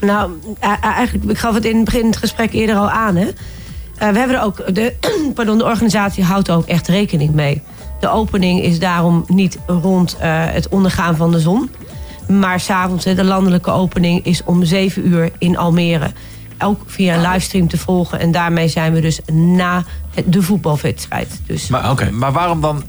[0.00, 0.30] Nou,
[0.60, 3.16] eh, eh, eigenlijk, ik gaf het in het begin het gesprek eerder al aan.
[3.16, 3.26] Hè?
[3.26, 4.94] Eh, we hebben er ook, de,
[5.34, 7.62] pardon, de organisatie houdt er ook echt rekening mee.
[8.00, 11.70] De opening is daarom niet rond het ondergaan van de zon.
[12.28, 16.10] Maar s'avonds, de landelijke opening is om 7 uur in Almere.
[16.58, 18.20] Ook via een livestream te volgen.
[18.20, 19.84] En daarmee zijn we dus na
[20.24, 21.40] de voetbalwedstrijd.
[21.46, 22.82] Dus Maar, maar waarom dan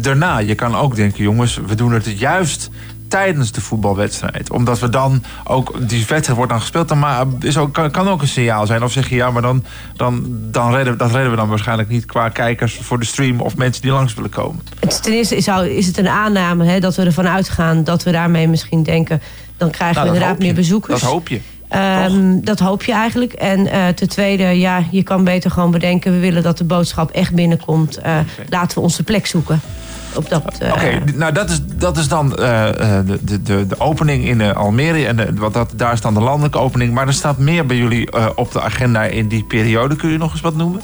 [0.00, 0.38] daarna?
[0.38, 2.70] Je kan ook denken, jongens, we doen het juist
[3.08, 4.50] tijdens de voetbalwedstrijd.
[4.50, 8.08] Omdat we dan ook, die wedstrijd wordt dan gespeeld, dan maar is ook, kan, kan
[8.08, 8.82] ook een signaal zijn.
[8.84, 9.64] Of zeg je, ja, maar dan,
[9.96, 13.56] dan, dan redden, dat redden we dan waarschijnlijk niet qua kijkers voor de stream of
[13.56, 14.62] mensen die langs willen komen.
[14.80, 18.10] Het- Ten eerste is, is het een aanname hè, dat we ervan uitgaan dat we
[18.10, 19.22] daarmee misschien denken.
[19.56, 21.00] dan krijgen Nou, we inderdaad meer bezoekers.
[21.00, 21.40] Dat hoop je.
[21.72, 23.32] Ehm, dat hoop je eigenlijk.
[23.32, 26.12] En eh, ten tweede, ja, je kan beter gewoon bedenken...
[26.12, 27.96] we willen dat de boodschap echt binnenkomt.
[27.98, 28.16] Eh,
[28.48, 29.60] Laten we onze plek zoeken.
[30.14, 34.54] Op dat, eh, Oké, nou dat is, dat is dan de, de, de, opening in
[34.54, 35.06] Almere.
[35.06, 36.92] En de- wat dat, daar is dan de landelijke opening.
[36.94, 39.96] Maar er staat meer bij jullie op de agenda in die periode.
[39.96, 40.80] Kun je nog eens wat noemen?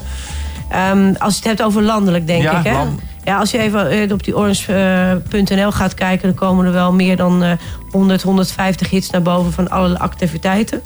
[0.71, 2.67] Ehm, als je het hebt over landelijk, denk Ja, ik.
[2.67, 2.73] Hè?
[2.73, 6.29] land- Ja, als je even eh, op die orange.nl gaat kijken...
[6.29, 7.51] dan komen er wel meer dan eh
[7.91, 10.83] 100, 150 hits naar boven van alle activiteiten.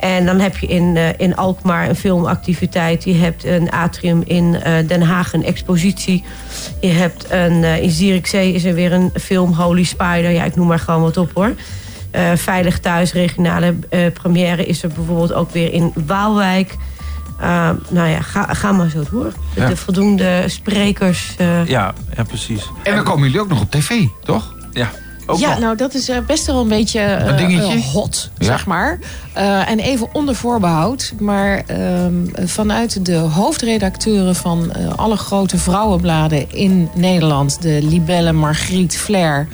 [0.00, 3.04] En dan heb je in, eh, in Alkmaar een filmactiviteit.
[3.04, 6.24] Je hebt een atrium in eh, Den Haag, een expositie.
[6.80, 10.30] Je hebt een, eh, in Zierikzee is er weer een film, Holy Spider.
[10.30, 11.52] Ja, ik noem maar gewoon wat op hoor.
[12.10, 16.76] Eh, Veilig Thuis, regionale eh, première is er bijvoorbeeld ook weer in Waalwijk.
[17.44, 19.32] Uh, nou ja, ga, ga maar zo door.
[19.54, 19.66] Ja.
[19.68, 21.34] De voldoende sprekers.
[21.38, 22.70] eh, Ja, ja precies.
[22.82, 23.90] En dan komen jullie ook nog op tv,
[24.24, 24.54] toch?
[24.72, 24.90] Ja.
[25.26, 25.58] Ook ja, nog.
[25.58, 27.72] nou dat is eh, best wel een beetje eh, Een dingetje?
[27.74, 28.44] eh, hot, Ja.
[28.46, 28.98] zeg maar.
[29.32, 31.12] Eh, en even onder voorbehoud.
[31.18, 32.14] Maar ehm,
[32.46, 37.62] vanuit de hoofdredacteuren van eh, alle grote vrouwenbladen in Nederland...
[37.62, 39.48] de Libelle, Margriet, Flair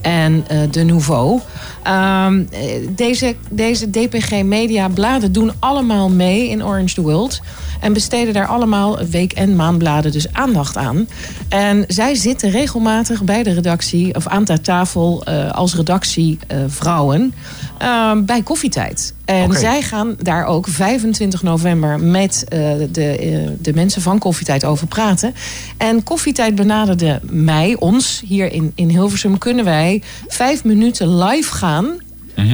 [0.00, 1.40] en eh, De Nouveau...
[1.84, 7.40] Ehm, eh, deze, deze DPG Media bladen doen allemaal mee in Orange the World...
[7.84, 11.08] En besteden daar allemaal week- en maandbladen dus aandacht aan.
[11.48, 16.58] En zij zitten regelmatig bij de redactie, of aan de tafel eh, als redactie eh,
[16.66, 17.34] vrouwen,
[17.78, 19.14] eh, bij koffietijd.
[19.24, 22.44] En zij gaan daar ook 25 november met
[22.92, 25.34] de, de mensen van Koffietijd over praten.
[25.76, 29.38] En Koffietijd benaderde mij, ons, hier in, in Hilversum...
[29.38, 31.73] kunnen wij vijf minuten live gaan...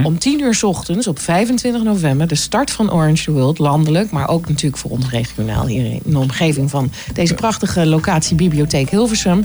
[0.02, 4.10] Om 10 uur 's ochtends op 25 november, de start van Orange the World, landelijk,
[4.10, 8.90] maar ook natuurlijk voor ons regionaal hier in de omgeving van deze prachtige locatie Bibliotheek
[8.90, 9.44] Hilversum.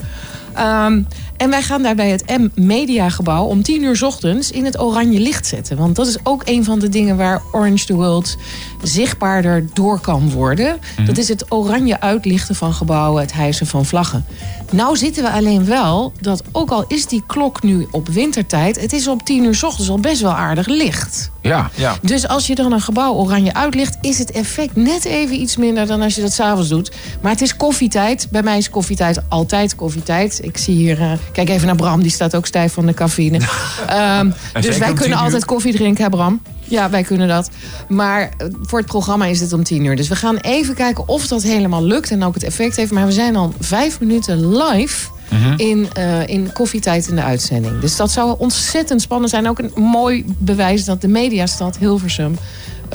[0.56, 1.02] Ehm,
[1.38, 4.66] en wij gaan daar bij het M Media Gebouw om 10 uur 's ochtends in
[4.66, 5.78] het oranje licht zetten.
[5.78, 8.38] Want dat is ook een van de dingen waar Orange the World
[8.82, 10.78] zichtbaarder door kan worden.
[10.98, 11.06] Mhm.
[11.06, 14.26] Dat is het oranje uitlichten van gebouwen, het hijsen van vlaggen.
[14.72, 18.94] Nou zitten we alleen wel dat ook al is die klok nu op wintertijd, het
[18.94, 21.32] is op 10 uur 's ochtends al best wel aardig licht.
[21.42, 21.70] Ja.
[21.76, 21.96] ja.
[22.02, 25.88] Dus als je dan een gebouw oranje uitlicht, is het effect net even iets minder
[25.88, 26.92] dan als je dat s'avonds doet.
[27.22, 28.28] Maar het is koffietijd.
[28.32, 30.40] Bij mij is koffietijd altijd koffietijd.
[30.46, 33.38] Ik zie hier, eh, kijk even naar Bram, die staat ook stijf van de cafeïne.
[33.88, 35.16] Ehm, dus wij kunnen 10 uur.
[35.16, 36.42] altijd koffie drinken, hè Bram?
[36.64, 37.50] Ja, wij kunnen dat.
[37.88, 39.96] Maar eh, voor het programma is het om 10 uur.
[39.96, 42.92] Dus we gaan even kijken of dat helemaal lukt en ook het effect heeft.
[42.92, 45.14] Maar we zijn al vijf minuten live
[45.58, 47.80] in, eh, in koffietijd in de uitzending.
[47.80, 49.50] Dus dat zou ontzettend spannend zijn.
[49.50, 52.36] Ook een mooi bewijs dat de mediastad Hilversum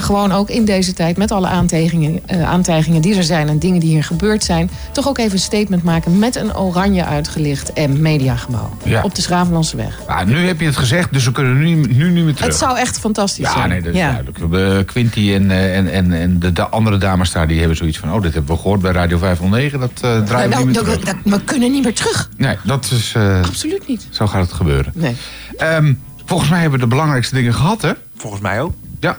[0.00, 3.80] gewoon ook in deze tijd met alle aantijgingen, eh, aantijgingen die er zijn en dingen
[3.80, 8.00] die hier gebeurd zijn, toch ook even een statement maken met een oranje uitgelicht en
[8.02, 9.02] mediagebouw Ja.
[9.02, 9.98] op de Schravenlandse weg.
[10.06, 12.48] Ah, nu heb je het gezegd, dus we kunnen nu, nu niet meer terug.
[12.50, 13.68] Het zou echt fantastisch Ja, zijn.
[13.68, 14.38] nee, dat is duidelijk.
[14.38, 17.76] We hebben Quinty en, eh, en, en, en de, de andere dames daar, die hebben
[17.76, 18.12] zoiets van...
[18.12, 20.84] oh, dit hebben we gehoord bij Radio 509, dat eh draaien we Nou, niet meer
[20.84, 21.14] nou, terug.
[21.22, 22.28] dat- we kunnen niet meer terug.
[22.36, 23.12] Nee, dat is...
[23.16, 24.06] eh, Absoluut niet.
[24.10, 24.92] Zo gaat het gebeuren.
[24.94, 25.16] Nee.
[25.56, 25.92] Ehm,
[26.24, 27.90] volgens mij hebben we de belangrijkste dingen gehad, hè?
[28.16, 28.72] Volgens mij ook.
[29.00, 29.18] Ja.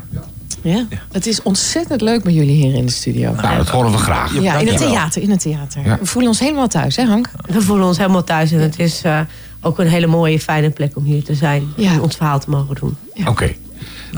[0.62, 0.86] Ja.
[1.12, 3.34] Het is ontzettend leuk met jullie hier in de studio.
[3.34, 4.42] Nou, dat horen we graag.
[4.42, 5.22] Ja, in het theater.
[5.22, 5.86] In het theater.
[5.86, 5.98] Ja.
[6.00, 7.30] We voelen ons helemaal thuis, hè Hank?
[7.46, 9.20] We voelen ons helemaal thuis en het is eh,
[9.62, 11.68] ook een hele mooie, fijne plek om hier te zijn.
[11.78, 12.98] En ons verhaal te mogen doen.
[13.26, 13.54] Oké.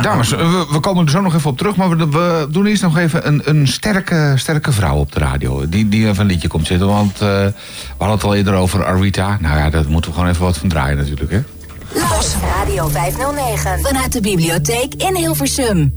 [0.02, 1.76] Dames, we, we komen er zo nog even op terug.
[1.76, 5.70] Maar we, we doen eerst nog even een, een sterke, sterke vrouw op de radio.
[5.70, 6.88] Die, die even een liedje komt zitten.
[6.88, 7.54] Want eh, we
[7.98, 9.38] hadden het al eerder over Arita.
[9.42, 11.32] Nou ja, daar moeten we gewoon even wat van draaien natuurlijk.
[11.32, 11.42] Hè?
[11.94, 13.82] Los Radio 509.
[13.84, 15.92] Vanuit de bibliotheek in Hilversum.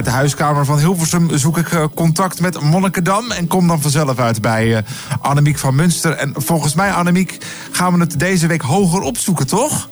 [0.00, 3.30] Vanuit de huiskamer van Hilversum zoek ik eh, contact met Monnikendam.
[3.30, 4.82] En kom dan vanzelf uit bij eh,
[5.20, 6.12] Annemiek van Munster.
[6.12, 7.38] En volgens mij, Annemiek,
[7.70, 9.88] gaan we het deze week hoger opzoeken, toch?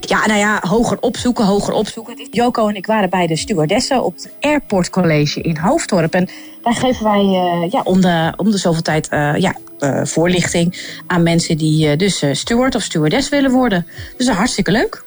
[0.00, 2.28] Ja, nou ja, hoger opzoeken, hoger opzoeken.
[2.30, 6.14] Joko en ik waren bij de stewardessen op het Airport College in Hoofddorp.
[6.14, 6.28] En
[6.62, 9.56] daar geven wij eh, ja, om, de, om de zoveel tijd ja,
[10.02, 13.86] voorlichting aan mensen die dus steward of stewardess willen worden.
[14.16, 15.04] Dus hartstikke leuk.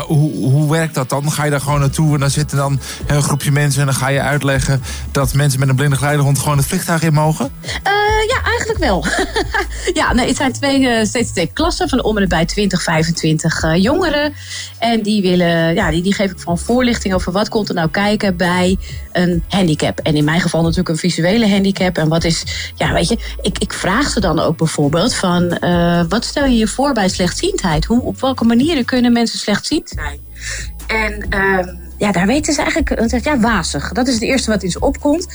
[0.00, 1.32] Hoe, werkt dat dan?
[1.32, 3.80] Ga je daar gewoon naartoe en dan zitten dan een groepje mensen...
[3.80, 6.38] en dan ga je uitleggen dat mensen met een blinde geleidehond...
[6.38, 7.52] gewoon het vliegtuig in mogen?
[7.62, 7.92] Eh,
[8.28, 9.04] ja, eigenlijk wel.
[10.00, 13.62] ja, nee, het zijn twee, eh, steeds twee klassen van om en bij 20, 25
[13.62, 14.34] eh, jongeren.
[14.78, 17.90] En die, willen, ja, die, die geef ik gewoon voorlichting over wat komt er nou
[17.90, 18.78] kijken bij
[19.12, 19.98] een handicap.
[19.98, 21.98] En in mijn geval natuurlijk een visuele handicap.
[21.98, 22.44] En wat is,
[22.74, 25.58] ja, weet je, ik, ik vraag ze dan ook bijvoorbeeld van
[26.08, 27.84] wat stel je je voor bij slechtziendheid?
[27.84, 30.20] Hoe, op welke manieren kunnen mensen slechtziend zijn?
[30.86, 31.68] En ehm,
[31.98, 33.92] ja, daar weten ze eigenlijk, zegt ja, wazig.
[33.92, 35.26] Dat is het eerste wat in ze opkomt.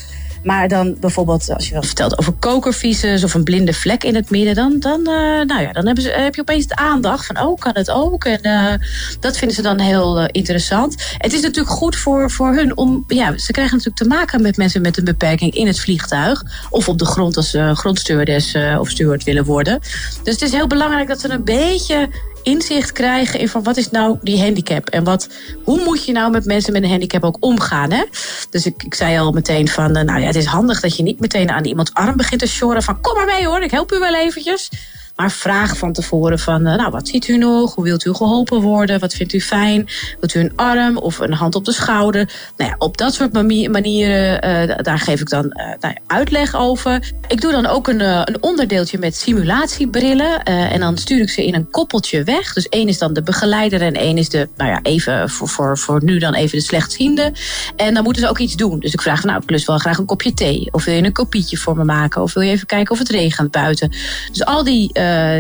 [0.44, 4.30] Maar dan bijvoorbeeld, als je wat vertelt over kokervisus of een blinde vlek in het
[4.30, 7.42] midden, dan, dan, eh, nou ja, dan hebben ze, heb je opeens de aandacht van,
[7.42, 8.26] oh, kan het ook?
[8.26, 8.74] En eh,
[9.20, 10.96] dat vinden ze dan heel eh, interessant.
[11.18, 14.58] Het is natuurlijk goed voor, voor hun om, ja, ze krijgen natuurlijk te maken met
[14.58, 16.44] mensen met een beperking in het vliegtuig.
[16.70, 19.80] Of op de grond als ze grondstewardess eh, of steward willen worden.
[20.24, 22.10] Dus het is heel belangrijk dat ze een beetje
[22.48, 25.30] inzicht krijgen in van wat is nou die handicap en wat,
[25.64, 27.92] hoe moet je nou met mensen met een handicap ook omgaan.
[27.92, 28.04] Hè?
[28.50, 31.04] Dus ik, ik zei al meteen van, eh, nou ja, het is handig dat je
[31.04, 33.92] niet meteen aan iemands arm begint te sjorren van kom maar mee hoor, ik help
[33.92, 34.70] u wel eventjes.
[35.18, 37.76] Maar vraag van tevoren van, eh, nou, wat ziet u nog?
[37.76, 39.00] Hoe wilt u geholpen worden?
[39.00, 39.88] Wat vindt u fijn?
[40.20, 42.30] Wilt u een arm of een hand op de schouder?
[42.58, 43.34] Nou ja, op dat soort
[43.72, 47.12] manieren, eh, daar geef ik dan eh, nou uitleg over.
[47.28, 50.44] Ik doe dan ook een, een onderdeeltje met simulatiebrillen.
[50.44, 52.54] en dan stuur ik ze in een koppeltje weg.
[52.54, 55.78] Dus één is dan de begeleider en één is de, nou ja, even voor, voor,
[55.78, 57.34] voor nu dan even de slechtziende.
[57.76, 58.80] En dan moeten ze ook iets doen.
[58.80, 60.68] Dus ik vraag nou, ik wel graag een kopje thee.
[60.72, 62.22] Of wil je een kopietje voor me maken?
[62.22, 63.90] Of wil je even kijken of het regent buiten?
[64.32, 64.90] Dus al die,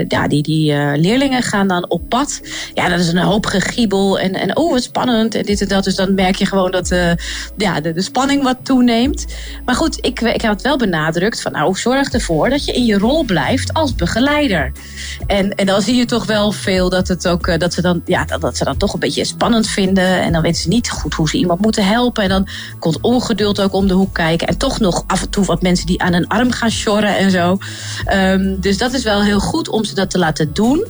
[0.07, 2.41] ja, die, die eh, leerlingen gaan dan op pad.
[2.73, 4.19] Ja, dat is een hoop gegiebel.
[4.19, 5.35] En, en oh, wat spannend.
[5.35, 5.83] En dit en dat.
[5.83, 7.11] Dus dan merk je gewoon dat eh,
[7.57, 9.25] ja, de, de spanning wat toeneemt.
[9.65, 12.97] Maar goed, ik, ik het wel benadrukt van, nou, zorg ervoor dat je in je
[12.97, 14.71] rol blijft als begeleider.
[15.27, 18.01] En, en dan zie je toch wel veel dat, het ook, eh, dat, ze dan,
[18.05, 20.21] ja, dat, dat ze dan toch een beetje spannend vinden.
[20.21, 22.23] En dan weten ze niet goed hoe ze iemand moeten helpen.
[22.23, 22.47] En dan
[22.79, 24.47] komt ongeduld ook om de hoek kijken.
[24.47, 27.31] En toch nog af en toe wat mensen die aan een arm gaan sjorren en
[27.31, 27.57] zo.
[28.05, 30.85] Ehm, dus dat is wel heel goed om ze dat te laten doen.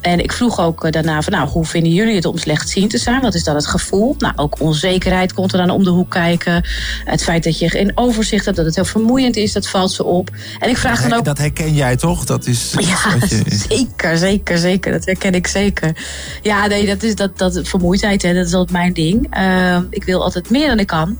[0.00, 2.98] En ik vroeg ook eh, daarna van, nou, hoe vinden jullie het om slechtziend te
[2.98, 3.20] zijn?
[3.20, 4.14] Wat is dan het gevoel?
[4.18, 6.64] Nou, ook onzekerheid komt er dan om de hoek kijken.
[7.04, 10.04] Het feit dat je geen overzicht hebt, dat het heel vermoeiend is, dat valt ze
[10.04, 10.30] op.
[10.58, 11.24] En ik vraag dan ook...
[11.24, 12.24] Dat herken jij toch?
[12.24, 13.42] Dat is Ja, wat je...
[13.68, 14.92] zeker, zeker, zeker.
[14.92, 15.96] Dat herken ik zeker.
[16.42, 19.26] Ja, nee, dat is dat, dat vermoeidheid, hè, dat is altijd mijn ding.
[19.30, 21.18] Eh, ik wil altijd meer dan ik kan.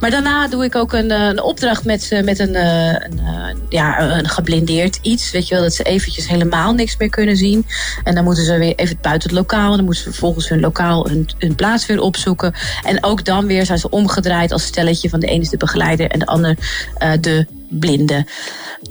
[0.00, 3.20] Maar daarna doe ik ook een, eh, een opdracht met, met een, een,
[3.68, 5.30] ja, een geblindeerd iets.
[5.30, 7.66] Weet je wel, dat ze eventjes helemaal niks meer kunnen zien.
[8.04, 9.70] En dan moeten ze weer even buiten het lokaal.
[9.70, 12.54] En dan moeten ze vervolgens hun lokaal, hun, hun plaats weer opzoeken.
[12.82, 15.08] En ook dan weer zijn ze omgedraaid als stelletje.
[15.08, 16.56] Van de ene is de begeleider en de ander
[16.98, 18.26] eh, de blinde.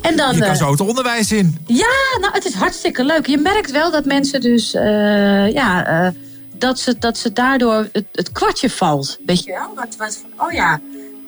[0.01, 1.57] En dan, Je kan eh, zo het onderwijs in.
[1.65, 3.27] ja, nou, het is hartstikke leuk.
[3.27, 6.13] Je merkt wel dat mensen dus, eh, ja,
[6.57, 9.17] dat, ze, dat ze daardoor het, het kwartje valt.
[9.25, 9.75] Weet je wel?
[9.75, 10.81] Wat, wat van, oh ja,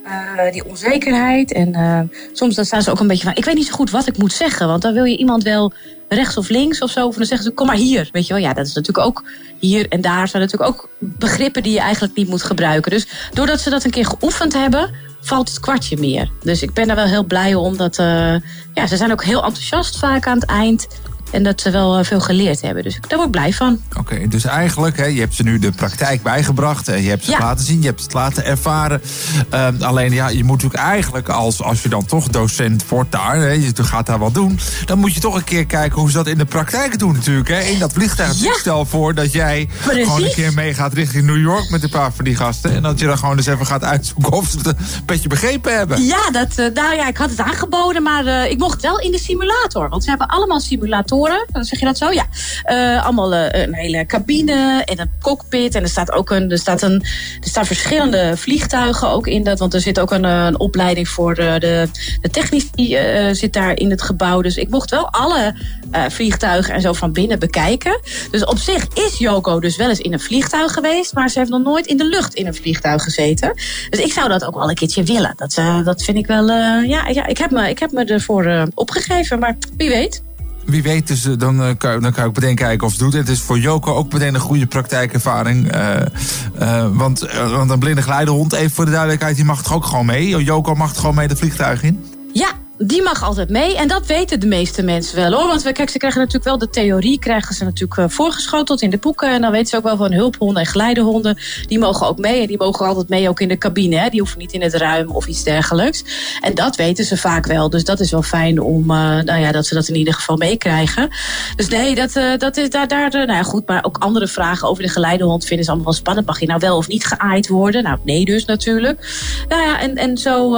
[0.08, 1.54] eh, die onzekerheid.
[1.54, 2.00] En eh,
[2.34, 4.18] soms dan staan ze ook een beetje van, ik weet niet zo goed wat ik
[4.18, 4.68] moet zeggen.
[4.68, 5.74] Want dan wil je iemand wel
[6.08, 7.08] rechts of links of zo.
[7.08, 8.10] Of dan zeggen ze, kom maar hier.
[8.12, 9.24] Weet je wel, ja, dat is natuurlijk ook
[9.60, 12.92] hier en daar zijn natuurlijk ook begrippen die je eigenlijk niet moet gebruiken.
[12.92, 16.32] Dus doordat ze dat een keer geoefend hebben, valt het kwartje meer.
[16.44, 17.78] Dus ik ben daar wel heel blij om.
[17.78, 18.36] Dat, eh,
[18.74, 20.88] ja, ze zijn ook heel enthousiast vaak aan het eind.
[21.32, 22.84] En dat ze wel eh, veel geleerd hebben.
[22.84, 23.80] Dus ik- daar word ik blij van.
[23.98, 26.88] Oké, dus eigenlijk, hè, je hebt ze nu de praktijk bijgebracht.
[26.88, 27.40] eh, Je hebt ze Ja.
[27.40, 29.02] laten zien, je hebt het laten ervaren.
[29.49, 33.36] Ehm, alleen, ja, je moet natuurlijk eigenlijk, als, als je dan toch docent wordt daar...
[33.36, 34.60] Hè, je gaat daar wat doen...
[34.86, 37.48] dan moet je toch een keer kijken hoe ze dat in de praktijk doen natuurlijk.
[37.48, 37.60] Hè.
[37.60, 38.40] In dat vliegtuig.
[38.41, 38.54] Ja.
[38.54, 40.04] Stel voor dat jij Precies.
[40.04, 41.70] gewoon een keer meegaat richting New York...
[41.70, 42.74] met een paar van die gasten.
[42.74, 44.76] En dat je dan gewoon eens even gaat uitzoeken of ze het een
[45.06, 46.04] beetje begrepen hebben.
[46.06, 49.12] Ja, dat, eh, nou ja, ik had het aangeboden, maar eh, ik mocht wel in
[49.12, 49.90] de simulator.
[49.90, 51.16] Want ze hebben allemaal simulatoren.
[51.52, 52.11] Dan zeg je dat zo?
[52.11, 52.26] Ja.
[52.64, 55.76] Eh, allemaal eh, een hele cabine en een cockpit.
[55.76, 57.02] En er staat ook een, er staat een,
[57.41, 59.60] er staan verschillende vliegtuigen ook in dat.
[59.60, 61.88] Want er zit ook een, eh, een opleiding voor de, de,
[62.22, 64.41] de technici eh, zit daar in het gebouw.
[64.41, 65.56] Dus ik mocht wel alle
[65.91, 67.99] eh, vliegtuigen en zo van binnen bekijken.
[68.31, 71.14] Dus op zich is Joko dus wel eens in een vliegtuig geweest.
[71.14, 73.53] Maar ze heeft nog nooit in de lucht in een vliegtuig gezeten.
[73.89, 75.34] Dus ik zou dat ook wel een keertje willen.
[75.35, 76.49] Dat, eh, dat vind ik wel.
[76.49, 79.39] eh, ja, ja ik, heb me, ik heb me ervoor eh, opgegeven.
[79.39, 80.26] Maar wie weet.
[80.68, 83.14] Wie weet, dus, eh, dan, eh, kan, dan kan ik meteen kijken of het doet.
[83.14, 85.72] Het is voor Joko ook meteen een goede praktijkervaring.
[85.72, 87.19] Eh, want,
[87.49, 90.44] want een blinde geleidehond, even voor de duidelijkheid, die mag toch ook gewoon mee?
[90.44, 92.06] Joko mag toch gewoon mee het vliegtuig in?
[92.34, 93.78] Ja, die mag altijd mee.
[93.78, 95.48] En dat weten de meeste mensen wel hoor.
[95.48, 98.90] Want we, kijk, ze krijgen natuurlijk wel de theorie, krijgen ze natuurlijk eh, voorgeschoteld in
[98.90, 99.32] de boeken.
[99.32, 101.38] En dan weten ze ook wel van hulphonden en geleidehonden.
[101.68, 102.41] Die mogen ook mee.
[102.41, 103.95] En die mogen altijd mee ook in de cabine.
[103.95, 104.10] Hè.
[104.10, 106.04] Die hoeven niet in het ruim of iets dergelijks.
[106.41, 107.70] En dat weten ze vaak wel.
[107.70, 110.38] Dus dat is wel fijn om, eh, nou ja, dat ze dat in ieder geval
[110.38, 111.10] meekrijgen.
[111.56, 113.68] Dus nee, dat, eh, dat is daar, daar nou ja, goed.
[113.68, 116.28] Maar ook andere vragen over de geleidehond vinden ze allemaal wel spannend.
[116.28, 117.84] Mag je nou wel of niet geaaid worden?
[117.84, 119.08] Nou, nee dus natuurlijk.
[119.48, 120.58] Nou ja, en, en zo,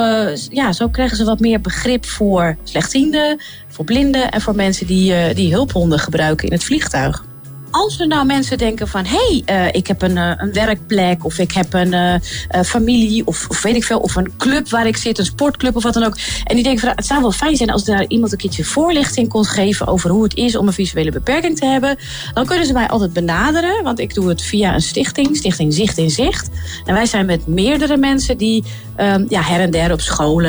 [0.50, 5.14] ja, zo krijgen ze wat meer begrip voor slechtzienden, voor blinden en voor mensen die,
[5.14, 7.28] eh, die hulphonden gebruiken in het vliegtuig.
[7.72, 9.06] Als er nou mensen denken van...
[9.06, 13.26] hé, hey, eh, ik heb een, eh, een werkplek of ik heb een eh, familie...
[13.26, 15.94] Of, of weet ik veel, of een club waar ik zit, een sportclub of wat
[15.94, 16.18] dan ook.
[16.44, 19.30] En die denken van, het zou wel fijn zijn als daar iemand een keertje voorlichting
[19.30, 19.88] kon geven...
[19.88, 21.98] over hoe het is om een visuele beperking te hebben.
[22.34, 25.38] Dan kunnen ze mij altijd benaderen, want ik doe het via een stichting.
[25.38, 26.50] Stichting Zicht in Zicht.
[26.86, 28.64] En wij zijn met meerdere mensen die
[28.96, 30.48] ehm, ja, her en der op scholen...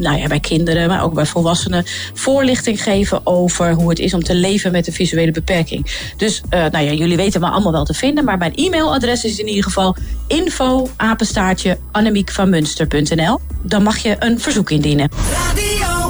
[0.00, 1.84] Nou ja, bij kinderen, maar ook bij volwassenen...
[2.14, 6.12] voorlichting geven over hoe het is om te leven met een visuele beperking.
[6.16, 8.24] Dus nou ja, jullie weten me allemaal wel te vinden.
[8.24, 13.40] Maar mijn e-mailadres is in ieder geval info apenstaartje annemiekvanmunster.nl.
[13.62, 15.10] Dan mag je een verzoek indienen.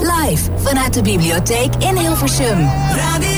[0.00, 2.68] Live vanuit de bibliotheek in Hilversum.
[2.94, 3.38] Radio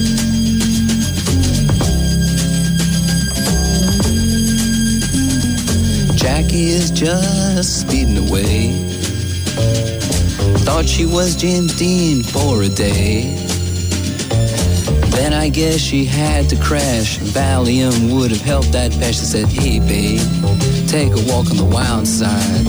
[6.21, 8.71] Jackie is just speeding away.
[10.63, 13.33] Thought she was James Dean for a day.
[15.09, 17.17] Then I guess she had to crash.
[17.17, 19.17] Valium would have helped that patch.
[19.17, 20.21] I said, Hey, babe,
[20.87, 22.67] take a walk on the wild side.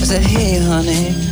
[0.00, 1.31] I said, Hey, honey,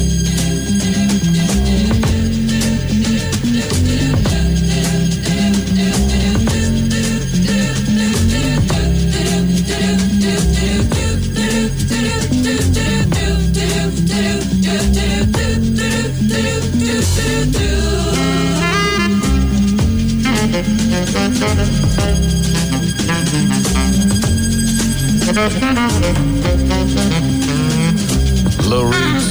[28.69, 29.21] Lou Reed.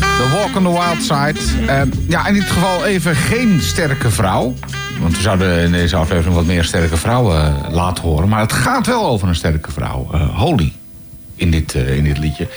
[0.00, 1.66] The Walk on the Wild Side.
[1.66, 4.54] Eh, ja, in dit geval even geen sterke vrouw.
[5.00, 8.28] Want we zouden in deze aflevering wat meer sterke vrouwen eh, laten horen.
[8.28, 10.08] Maar het gaat wel over een sterke vrouw.
[10.12, 10.72] Eh, Holly.
[11.40, 12.48] In dit, eh, in dit liedje.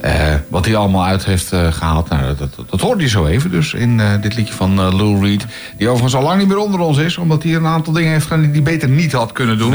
[0.00, 2.08] Eh, wat hij allemaal uit heeft eh, gehaald.
[2.08, 3.50] Nou, dat, dat, dat hoorde je zo even.
[3.50, 5.46] Dus in dit liedje van Lou Reed.
[5.76, 7.16] Die overigens al lang niet meer onder ons is.
[7.16, 9.74] Omdat hij een aantal dingen heeft gedaan die hij beter niet had kunnen doen.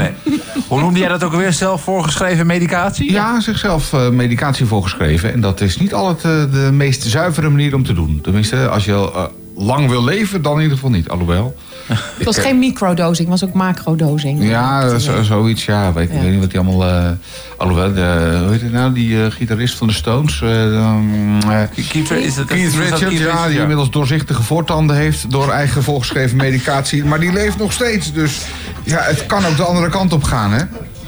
[0.68, 1.52] Hoe noemde jij dat ook alweer?
[1.52, 3.12] Zelf voorgeschreven medicatie?
[3.12, 5.32] Ja, zichzelf medicatie voorgeschreven.
[5.32, 8.20] En dat is niet altijd de meest zuivere manier om te doen.
[8.22, 11.08] Tenminste, als je lang wil leven, dan in ieder geval niet.
[11.08, 11.56] Alhoewel.
[11.88, 14.48] Het was geen microdosing, het was ook macrodosing.
[14.48, 15.92] Ja, zo- zoiets, ja.
[15.92, 16.88] Weet, Ik weet niet wat hij allemaal...
[16.88, 17.10] eh
[17.56, 18.92] alhoewel, de, hoe heet het nou?
[18.92, 20.42] Die eh, gitarist van de Stones.
[20.42, 21.58] eh, um, eh,
[21.88, 25.30] Keith, is het, Keith Richards, ja, die inmiddels doorzichtige voortanden heeft...
[25.30, 27.04] door eigen voorgeschreven medicatie.
[27.04, 28.46] Maar die leeft nog steeds, dus
[28.82, 30.62] ja, het kan ook de andere kant op gaan, hè?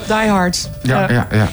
[0.07, 0.71] Die Hard.
[0.83, 1.49] Ja, ja, ja.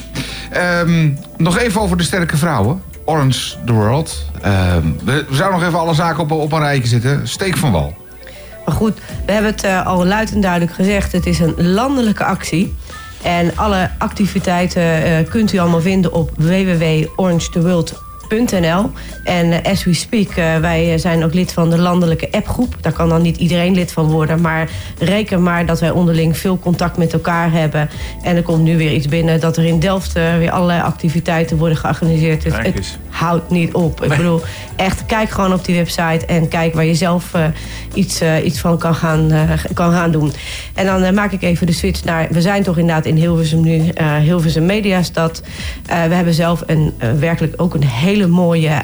[0.49, 2.81] Ehm, nog even over de sterke vrouwen.
[3.05, 4.25] Orange the World.
[4.41, 7.27] Ehm, we, we zouden nog even alle zaken op, op een rijtje zetten.
[7.27, 7.97] Steek van wal.
[8.65, 11.11] Maar goed, we hebben het eh, al luid en duidelijk gezegd.
[11.11, 12.75] Het is een landelijke actie.
[13.23, 18.91] En alle activiteiten eh, kunt u allemaal vinden op www.orangetheworld.nl.
[19.23, 22.75] En eh, as we speak, wij zijn ook lid van de landelijke appgroep.
[22.81, 24.41] Daar kan dan niet iedereen lid van worden.
[24.41, 24.69] Maar
[24.99, 27.89] reken maar dat wij onderling veel contact met elkaar hebben.
[28.21, 31.77] En er komt nu weer iets binnen dat er in Delft weer allerlei activiteiten worden
[31.77, 32.43] georganiseerd.
[32.43, 32.97] Dus het.
[33.15, 34.03] Houdt niet op.
[34.03, 34.41] Ik bedoel,
[34.75, 37.45] echt, kijk gewoon op die website en kijk waar je zelf eh,
[37.93, 40.31] iets, eh, iets van kan gaan, eh, kan gaan doen.
[40.73, 43.91] En dan maak ik even de switch naar, we zijn toch inderdaad in Hilversum nu,
[44.21, 45.41] Hilversum Mediastad.
[45.85, 48.81] We hebben zelf een, werkelijk ook een hele mooie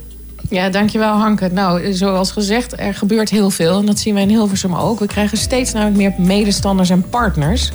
[0.51, 1.49] Ja, dankjewel Hanke.
[1.53, 3.79] Nou, zoals gezegd, er gebeurt heel veel.
[3.79, 4.99] En dat zien wij in Hilversum ook.
[4.99, 7.71] We krijgen steeds namelijk meer medestanders en partners.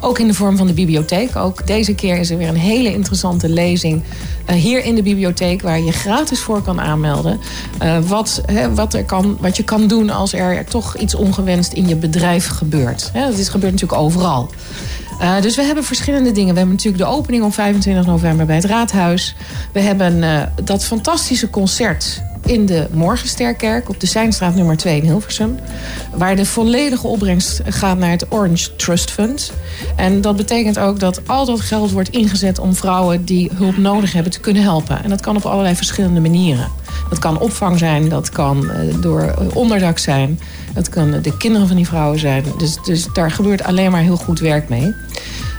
[0.00, 1.36] Ook in de vorm van de bibliotheek.
[1.36, 4.02] Ook deze keer is er weer een hele interessante lezing
[4.46, 5.62] eh, hier in de bibliotheek...
[5.62, 7.40] waar je gratis voor kan aanmelden.
[7.78, 8.42] eh, wat,
[8.74, 12.46] wat, er kan, wat je kan doen als er toch iets ongewenst in je bedrijf
[12.46, 13.10] gebeurt.
[13.14, 14.50] Dat is, gebeurt natuurlijk overal.
[15.22, 16.52] Eh, dus we hebben verschillende dingen.
[16.52, 19.34] We hebben natuurlijk de opening op 25 november bij het Raadhuis.
[19.72, 25.02] We hebben eh, dat fantastische concert in de Morgensterkerk op de Seinstraat nummer 2 in
[25.02, 25.58] Hilversum.
[26.14, 29.52] Waar de volledige opbrengst gaat naar het Orange Trust Fund.
[29.96, 34.12] En dat betekent ook dat al dat geld wordt ingezet om vrouwen die hulp nodig
[34.12, 35.04] hebben te kunnen helpen.
[35.04, 36.68] En dat kan op allerlei verschillende manieren.
[37.08, 40.38] Dat kan opvang zijn, dat kan eh, door onderdak zijn.
[40.74, 42.44] Dat kan de kinderen van die vrouwen zijn.
[42.58, 44.94] Dus, dus daar gebeurt alleen maar heel goed werk mee.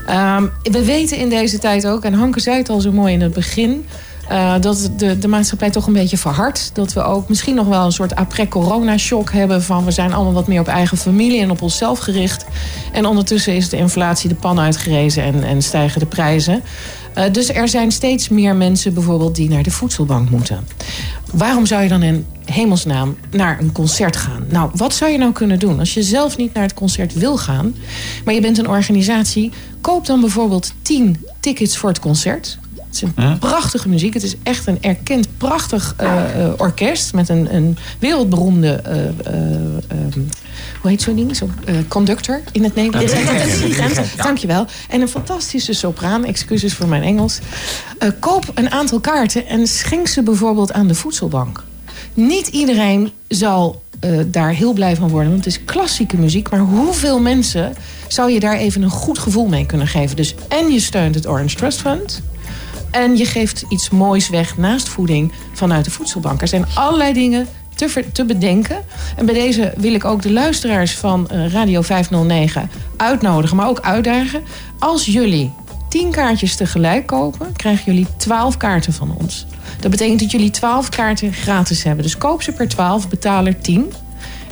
[0.05, 3.21] Ehm, we weten in deze tijd ook, en Hanke zei het al zo mooi in
[3.21, 3.85] het begin...
[4.27, 6.69] eh, dat de, de maatschappij toch een beetje verhardt.
[6.73, 9.63] Dat we ook misschien nog wel een soort après-corona-shock hebben...
[9.63, 12.45] van we zijn allemaal wat meer op eigen familie en op onszelf gericht.
[12.91, 16.61] En ondertussen is de inflatie de pan uitgerezen en, en stijgen de prijzen.
[17.13, 20.67] Eh, dus er zijn steeds meer mensen bijvoorbeeld die naar de voedselbank moeten.
[21.33, 24.45] Waarom zou je dan in hemelsnaam naar een concert gaan?
[24.49, 25.79] Nou, wat zou je nou kunnen doen?
[25.79, 27.75] Als je zelf niet naar het concert wil gaan,
[28.25, 29.51] maar je bent een organisatie,
[29.81, 32.59] koop dan bijvoorbeeld 10 tickets voor het concert.
[32.93, 34.13] Het is een prachtige muziek.
[34.13, 38.67] Het is echt een erkend prachtig eh, eh, orkest met een, een wereldberoemde.
[38.73, 39.11] eh, eh,
[39.87, 40.19] ehm,
[40.81, 41.37] hoe heet zo'n ding?
[41.65, 43.11] Eh, conductor in het Nederlands.
[44.15, 44.23] Ja.
[44.23, 44.65] Dankjewel.
[44.89, 46.25] En een fantastische sopraan.
[46.25, 47.39] Excuses voor mijn Engels.
[47.99, 51.63] Eh, koop een aantal kaarten en schenk ze bijvoorbeeld aan de voedselbank.
[52.13, 56.49] Niet iedereen zal eh, daar heel blij van worden, want het is klassieke muziek.
[56.49, 57.73] Maar hoeveel mensen
[58.07, 60.15] zou je daar even een goed gevoel mee kunnen geven?
[60.15, 62.21] Dus en je steunt het Orange Trust Fund.
[62.93, 66.41] En je geeft iets moois weg naast voeding vanuit de voedselbank.
[66.41, 68.77] Er zijn allerlei dingen te, te bedenken.
[69.17, 73.79] En bij deze wil ik ook de luisteraars van eh, Radio 509 uitnodigen, maar ook
[73.79, 74.43] uitdagen.
[74.79, 75.53] Als jullie
[75.89, 79.45] 10 kaartjes tegelijk kopen, krijgen jullie 12 kaarten van ons.
[79.79, 82.03] Dat betekent dat jullie 12 kaarten gratis hebben.
[82.03, 83.93] Dus koop ze per 12, betaal er 10.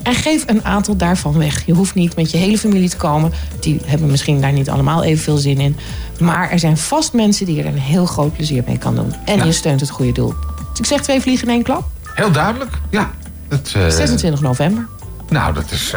[0.03, 1.65] En geef een aantal daarvan weg.
[1.65, 3.31] Je hoeft niet met je hele familie te komen.
[3.59, 5.75] Die hebben misschien daar niet allemaal evenveel zin in.
[6.19, 9.13] Maar er zijn vast mensen die er een heel groot plezier mee kan doen.
[9.25, 9.43] En Ja.
[9.43, 10.33] je steunt het goede doel.
[10.69, 11.83] Dus ik zeg twee vliegen in één klap.
[12.15, 13.11] Heel duidelijk, ja.
[13.49, 13.57] Eh,
[13.89, 14.87] 26 november.
[15.31, 15.93] Nou, dat is...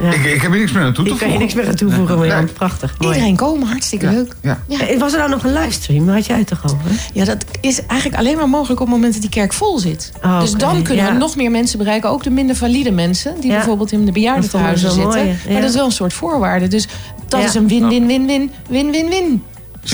[0.00, 1.66] eh, ik, ik heb er niks meer aan toe te Ik kan je niks meer
[1.68, 2.52] aan toevoegen, Marjan.
[2.52, 2.94] Prachtig.
[2.98, 3.12] mooi.
[3.14, 4.34] Iedereen komen, hartstikke leuk.
[4.42, 4.58] Ja.
[4.68, 6.08] Eh, Was er nou nog een livestream?
[6.08, 6.90] Had jij het toch over?
[7.12, 10.12] Ja, dat is eigenlijk alleen maar mogelijk op het moment dat die kerk vol zit.
[10.24, 11.12] Oh, dus dan kunnen ja.
[11.12, 12.10] we nog meer mensen bereiken.
[12.10, 13.34] Ook de minder valide mensen.
[13.40, 13.56] Die Ja.
[13.56, 15.12] bijvoorbeeld in de bejaardentehuizen zitten.
[15.12, 15.52] zo mooi, ja.
[15.52, 16.68] Maar dat is wel een soort voorwaarde.
[16.68, 16.88] Dus
[17.28, 17.46] dat Ja.
[17.46, 19.42] is een win-win-win-win.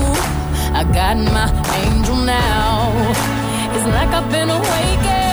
[0.73, 1.47] I got my
[1.83, 2.89] angel now.
[3.75, 5.24] It's like I've been awakened.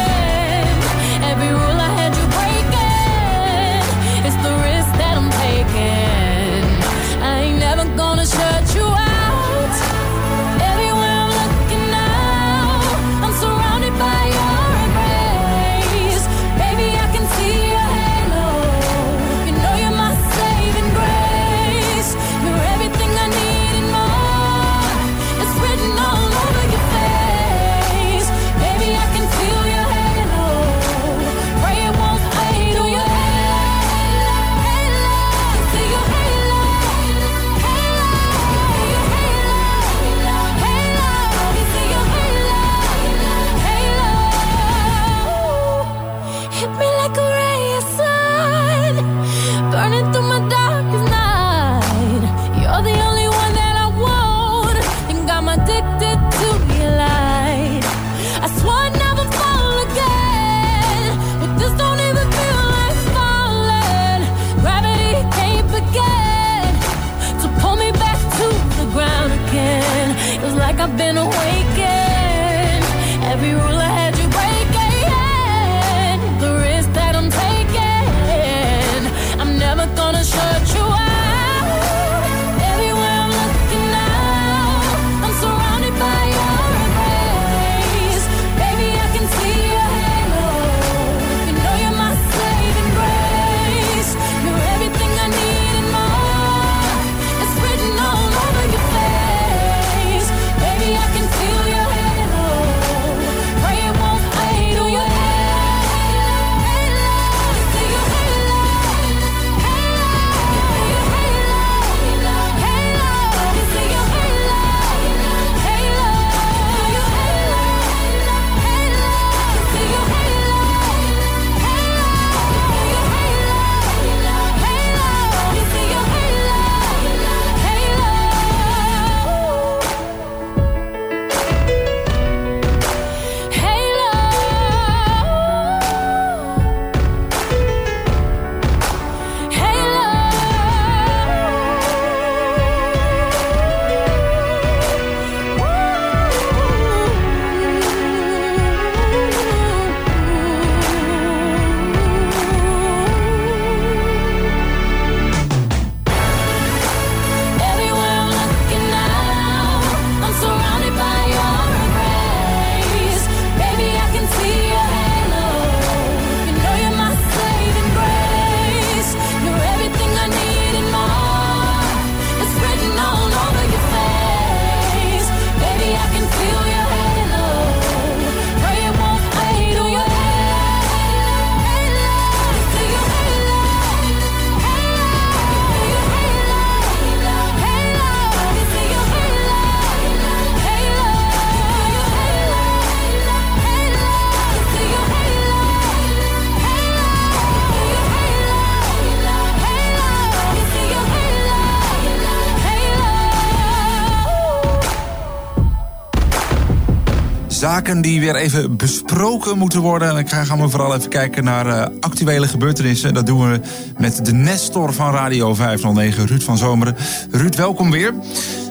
[207.73, 210.09] Zaken die weer even besproken moeten worden.
[210.09, 213.15] En dan gaan we vooral even kijken naar eh, actuele gebeurtenissen.
[213.15, 213.61] Dat doen we
[213.99, 216.97] met de Nestor van Radio 509, Ruud van Zomeren.
[217.31, 218.15] Ruud, welkom weer.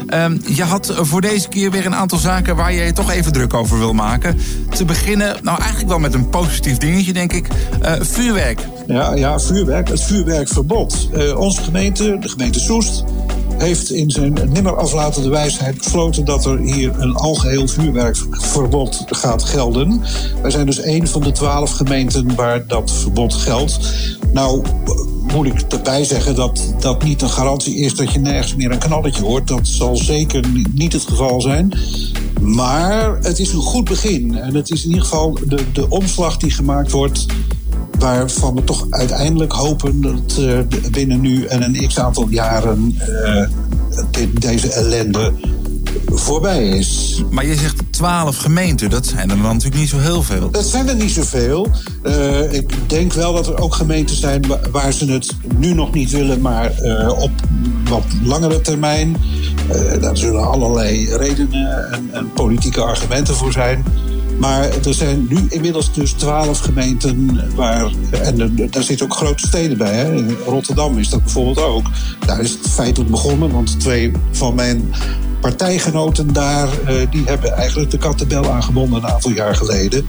[0.07, 3.31] Ehm, je had voor deze keer weer een aantal zaken waar je je toch even
[3.31, 4.37] druk over wil maken.
[4.69, 7.47] Te beginnen, nou eigenlijk wel met een positief dingetje, denk ik.
[7.81, 8.59] Eh, vuurwerk.
[8.87, 9.87] Ja, ja, vuurwerk.
[9.87, 11.09] Het vuurwerkverbod.
[11.13, 13.03] Eh, onze gemeente, de gemeente Soest,
[13.61, 20.01] heeft in zijn nimmer aflatende wijsheid besloten dat er hier een algeheel vuurwerkverbod gaat gelden.
[20.41, 23.79] Wij zijn dus een van de twaalf gemeenten waar dat verbod geldt.
[24.33, 24.65] Nou,
[25.33, 28.79] moet ik erbij zeggen dat dat niet een garantie is dat je nergens meer een
[28.79, 29.47] knalletje hoort.
[29.47, 31.73] Dat zal zeker ni- niet het geval zijn.
[32.39, 34.37] Maar het is een goed begin.
[34.37, 37.25] En het is in ieder geval de, de omslag die gemaakt wordt
[38.01, 40.59] waarvan we toch uiteindelijk hopen dat eh,
[40.91, 42.95] binnen nu en een x aantal jaren
[43.25, 43.47] eh,
[44.11, 45.33] dit- deze ellende
[46.13, 47.23] voorbij is.
[47.29, 50.49] Maar je zegt twaalf gemeenten, dat zijn er dan natuurlijk niet zo heel veel.
[50.51, 51.67] Dat zijn er niet zoveel.
[52.03, 55.93] Eh ik denk wel dat er ook gemeenten zijn wa- waar ze het nu nog
[55.93, 56.71] niet willen, maar
[57.17, 57.31] op
[57.89, 59.15] wat langere termijn.
[60.01, 63.83] Daar zullen allerlei redenen en, en politieke argumenten voor zijn.
[64.41, 67.91] Maar er zijn nu inmiddels dus twaalf gemeenten waar.
[68.23, 69.93] En daar zitten ook grote steden bij.
[69.95, 70.15] Hè?
[70.15, 71.85] In Rotterdam is dat bijvoorbeeld ook.
[72.25, 74.93] Daar is het feitelijk begonnen, want twee van mijn
[75.41, 76.67] partijgenoten daar.
[76.85, 80.05] eh, die hebben eigenlijk de kattenbel aangebonden een aantal jaar geleden.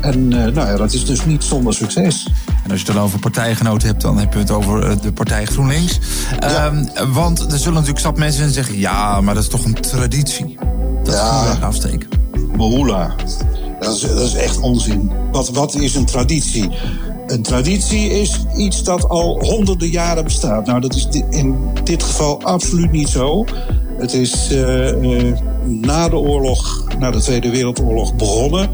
[0.00, 2.28] En eh, nou ja, dat is dus niet zonder succes.
[2.64, 5.12] En als je het dan over partijgenoten hebt, dan heb je het over eh, de
[5.12, 5.98] partij GroenLinks.
[6.38, 8.78] Ehm, want er zullen natuurlijk stap mensen zeggen...
[8.78, 10.58] ja, maar dat is toch een traditie.
[11.04, 11.38] Dat Ja.
[11.38, 12.23] vuurwerk afsteken.
[12.56, 13.14] Bohula.
[13.80, 15.10] Dat is, echt onzin.
[15.32, 16.70] Wat, wat is een traditie?
[17.26, 20.66] Een traditie is iets dat al honderden jaren bestaat.
[20.66, 23.44] Nou, dat is in dit geval absoluut niet zo.
[23.98, 28.70] Het is eh, eh, na de oorlog, na de Tweede Wereldoorlog begonnen.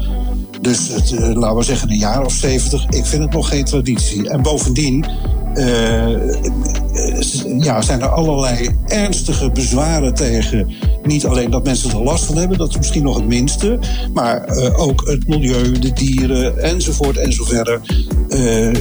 [0.61, 2.85] Dus het, eh, laten we zeggen een jaar of zeventig.
[2.89, 4.29] Ik vind het nog geen traditie.
[4.29, 5.05] En bovendien,
[7.59, 10.71] ja, zijn er allerlei ernstige bezwaren tegen.
[11.03, 13.79] Niet alleen dat mensen er last van hebben, dat is misschien nog het minste.
[14.13, 17.81] Maar eh, ook het milieu, de dieren enzovoort enzoverder.
[18.29, 18.73] eh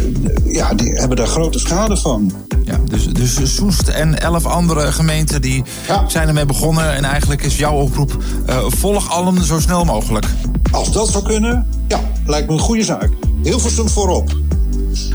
[0.45, 2.33] ja, die hebben daar grote schade van.
[2.65, 5.63] Ja, dus, dus Soest en elf andere gemeenten die
[6.07, 6.95] zijn ermee begonnen.
[6.95, 8.17] En eigenlijk is jouw oproep,
[8.47, 10.27] eh, volg allen zo snel mogelijk.
[10.71, 13.11] Als dat zou kunnen, ja, lijkt me een goede zaak.
[13.43, 14.33] Hilversum voorop.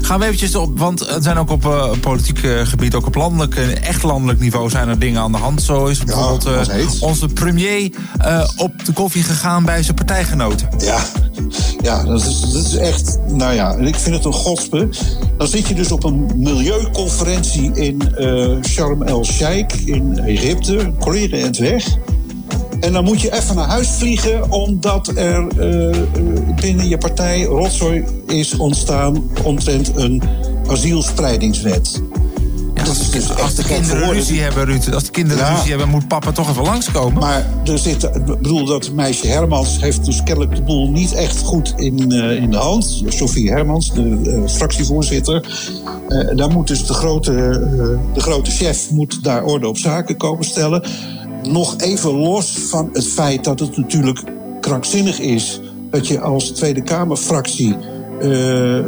[0.02, 3.16] Gaan we eventjes op, want er zijn ook op eh, politiek eh, gebied, ook op
[3.16, 5.62] landelijk, eh, echt landelijk niveau zijn er dingen aan de hand.
[5.62, 7.92] Zo is bijvoorbeeld onze premier
[8.58, 10.70] op de koffie gegaan bij zijn partijgenoten.
[10.78, 11.06] Ja,
[11.82, 14.90] ja dat, is, dat is echt, nou ja, ik vind het een godspe.
[15.38, 18.02] Dan zit je dus op een milieuconferentie in
[18.64, 21.98] Sharm el-Sheikh in Egypte, collega en het weg.
[22.80, 25.96] En dan moet je even naar huis vliegen omdat er eh, eh,
[26.62, 30.22] binnen je partij rotzooi is ontstaan omtrent een
[30.68, 32.02] asielspreidingswet.
[32.74, 35.54] dat is dus Als de voor kinderen ruzie hebben, Ruud, als de kinderen Ja.
[35.56, 37.20] ruzie hebben, moet papa toch even langskomen.
[37.20, 41.42] Maar er zit, ik bedoel, dat meisje Hermans heeft dus kennelijk de boel niet echt
[41.42, 43.04] goed in, eh, in de hand.
[43.08, 45.46] Sophie Hermans, de fractievoorzitter.
[46.08, 47.32] Eh, daar moet dus de grote,
[48.14, 50.84] de grote chef moet daar orde op zaken komen stellen.
[51.48, 54.24] Nog even los van het feit dat het natuurlijk
[54.62, 55.60] krankzinnig is
[55.90, 57.78] dat je als Tweede Kamerfractie
[58.22, 58.80] eh,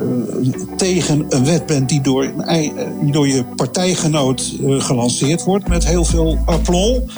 [0.78, 2.64] tegen een wet bent die door, eh,
[3.12, 7.12] je partijgenoot eh, gelanceerd wordt met heel veel aplomb.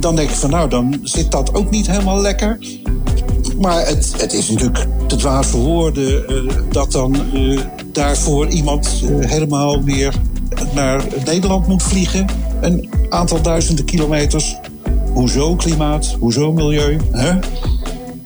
[0.00, 2.58] Dan denk ik van nou, dan zit dat ook niet helemaal lekker.
[3.58, 6.24] Maar het, het is natuurlijk te dwaas voor woorden
[6.70, 7.16] dat dan
[7.92, 8.88] daarvoor iemand
[9.20, 10.14] helemaal weer
[10.74, 12.26] naar Nederland moet vliegen.
[12.62, 14.56] Een aantal duizenden kilometers.
[15.12, 16.16] Hoezo klimaat?
[16.18, 16.98] Hoezo milieu?
[17.12, 17.38] Hè?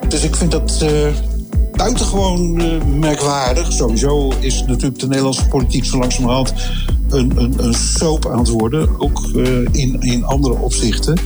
[0.09, 1.15] Dus ik vind dat eh,
[1.73, 3.73] buitengewoon eh, merkwaardig.
[3.73, 6.55] Sowieso is natuurlijk de Nederlandse politiek zo langzamerhand
[7.09, 9.01] een, een, een soap aan het worden.
[9.01, 11.19] Ook eh, in, in andere opzichten.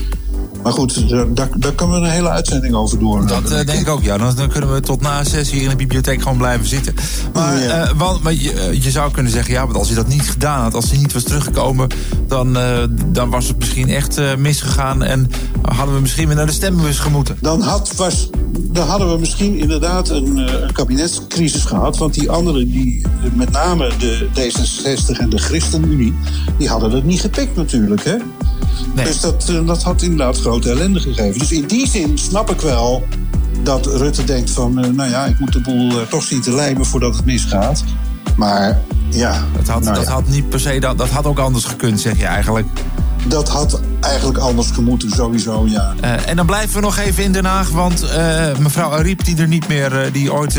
[0.62, 3.26] Maar goed, daar, daar, daar kunnen we een hele uitzending over doen.
[3.26, 4.18] Dat eh, denk ik ook, ja.
[4.18, 6.94] Dan, dan kunnen we tot na zes hier in de bibliotheek gewoon blijven zitten.
[7.32, 10.08] Maar, eh, want, maar je, eh, je zou kunnen zeggen, ja, want als hij dat
[10.08, 11.88] niet gedaan had, als hij niet was teruggekomen,
[12.26, 15.30] dan, eh, dan was het misschien echt eh, misgegaan en
[15.62, 17.36] hadden we misschien weer naar de stembus gemoeten.
[17.40, 21.98] Dan, had, was, dan hadden we misschien inderdaad een, eh, een kabinetscrisis gehad.
[21.98, 26.14] Want die anderen, die, eh, met name de D66 en de ChristenUnie,
[26.58, 28.04] die hadden het niet gepikt natuurlijk.
[28.04, 28.16] Hè?
[28.94, 31.38] Dus dat, eh, dat had inderdaad grote ellende gegeven.
[31.38, 33.06] Dus in die zin snap ik wel
[33.62, 34.78] dat Rutte denkt van...
[34.78, 37.84] eh, nou ja, ik moet de boel eh, toch zien te lijmen voordat het misgaat.
[38.36, 39.44] Maar ja...
[39.56, 40.12] Dat had, nou dat ja.
[40.12, 42.66] had niet per se, dat, dat had ook anders gekund, zeg je eigenlijk.
[43.28, 45.94] Dat had eigenlijk anders gemoeten, sowieso, ja.
[46.00, 49.36] Eh, en dan blijven we nog even in Den Haag, want eh, mevrouw Ariep, die
[49.36, 50.58] er niet meer, eh, die ooit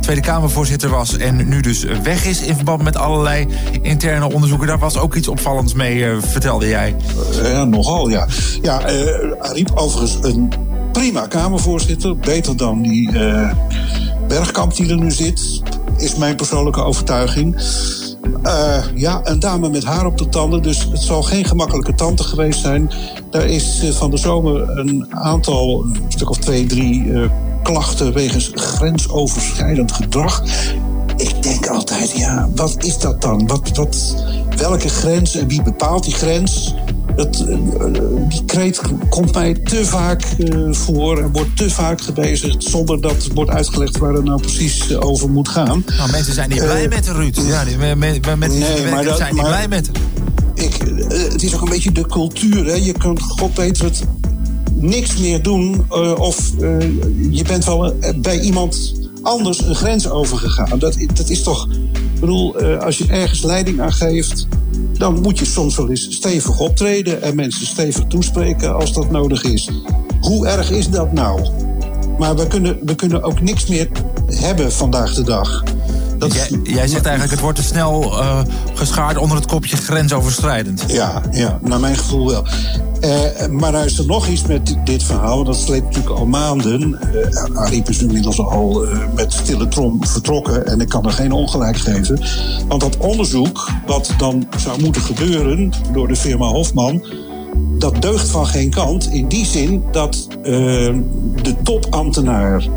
[0.00, 3.46] Tweede Kamervoorzitter was en nu dus weg is in verband met allerlei
[3.82, 6.96] interne onderzoeken, daar was ook iets opvallends mee, vertelde jij.
[7.42, 8.26] Ja, nogal, ja.
[8.62, 8.82] Ja,
[9.38, 10.52] Ariep overigens een
[10.92, 12.16] prima Kamervoorzitter.
[12.16, 13.10] Beter dan die
[14.28, 15.62] Bergkamp die er nu zit.
[15.96, 17.56] Is mijn persoonlijke overtuiging.
[18.42, 20.62] Eh, ja, een dame met haar op de tanden.
[20.62, 22.90] Dus het zal geen gemakkelijke tante geweest zijn.
[23.30, 27.30] Daar is eh, van de zomer een aantal, een stuk of twee, drie eh,
[27.62, 30.42] klachten wegens grensoverschrijdend gedrag.
[31.20, 33.46] Ik denk altijd, ja, wat is dat dan?
[33.46, 34.24] Wat, wat,
[34.56, 36.74] welke grens en wie bepaalt die grens?
[37.16, 37.92] Dat, eh, eh,
[38.28, 43.26] die kreet komt mij te vaak eh, voor en wordt te vaak gebezigd zonder dat
[43.34, 45.84] wordt uitgelegd waar het nou precies over moet gaan.
[45.96, 47.36] Nou, mensen zijn niet blij met de Ruud.
[47.46, 49.96] Ja, die, met, met, Nee, maar dat- zijn niet maar- blij met hem.
[50.54, 50.74] ik,
[51.32, 52.66] het is ook een beetje de cultuur.
[52.66, 52.74] Hè?
[52.74, 54.02] Je kunt, god weet het,
[54.74, 55.84] niks meer doen.
[56.18, 56.50] of
[57.30, 60.78] je bent wel bij iemand anders een grens overgegaan.
[60.78, 61.68] Dat, dat is toch...
[62.14, 64.46] Ik bedoel, eh, als je ergens leiding aan geeft...
[64.92, 67.22] dan moet je soms wel eens stevig optreden...
[67.22, 69.70] en mensen stevig toespreken als dat nodig is.
[70.20, 71.48] Hoe erg is dat nou?
[72.18, 73.88] Maar we kunnen, we kunnen ook niks meer
[74.26, 75.62] hebben vandaag de dag.
[76.20, 78.40] Dat Jij, jij zegt eigenlijk, het wordt te snel eh,
[78.74, 80.84] geschaard onder het kopje grensoverschrijdend.
[80.86, 82.44] Ja, ja, naar mijn gevoel wel.
[83.00, 85.44] Eh, maar er is er nog iets met dit, verhaal.
[85.44, 86.98] Dat sleept natuurlijk al maanden.
[87.14, 90.66] Eh Ariep is nu inmiddels al met stille trom vertrokken.
[90.66, 92.20] En ik kan er geen ongelijk geven.
[92.68, 97.04] Want dat onderzoek, wat dan zou moeten gebeuren door de firma Hofman.
[97.78, 99.12] Dat deugt van geen kant.
[99.12, 100.28] In die zin dat
[101.42, 102.68] de topambtenaar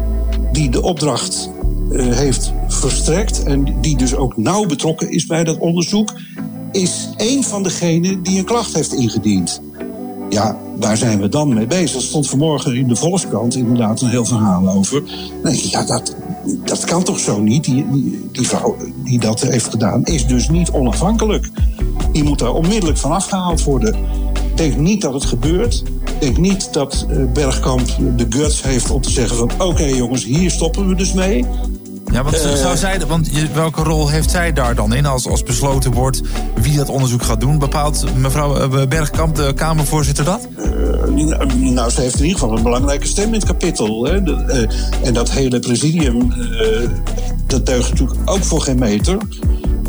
[0.51, 1.49] die de opdracht
[1.93, 3.43] heeft verstrekt.
[3.43, 6.13] en die dus ook nauw betrokken is bij dat onderzoek.
[6.71, 9.61] is één van degenen die een klacht heeft ingediend.
[10.29, 11.95] Ja, daar zijn we dan mee bezig.
[11.95, 15.03] Er stond vanmorgen in de Volkskrant inderdaad een heel verhaal over.
[15.43, 16.15] Denk ja, dat,
[16.65, 17.63] dat kan toch zo niet?
[17.63, 21.49] Die, die, die vrouw die dat heeft gedaan is dus niet onafhankelijk.
[22.11, 23.95] Die moet daar onmiddellijk van afgehaald worden.
[24.33, 25.83] Ik denk niet dat het gebeurt.
[26.05, 27.87] Ik denk niet dat eh, Bergkamp
[28.17, 29.51] de guts heeft om te zeggen van...
[29.57, 31.45] oké jongens, hier stoppen we dus mee.
[32.13, 35.43] Ja, want Eh, zou zij, want welke rol heeft zij daar dan in als, als
[35.43, 36.21] besloten wordt
[36.61, 37.59] wie dat onderzoek gaat doen?
[37.59, 40.47] Bepaalt mevrouw eh, Bergkamp, de Kamervoorzitter, dat?
[40.55, 40.65] Eh,
[41.55, 44.05] nou, ze heeft in ieder geval een belangrijke stem in het kapittel.
[44.05, 44.23] Hè.
[44.23, 44.67] De,
[45.03, 46.33] en dat hele presidium,
[47.47, 49.17] dat deugt natuurlijk ook voor geen meter.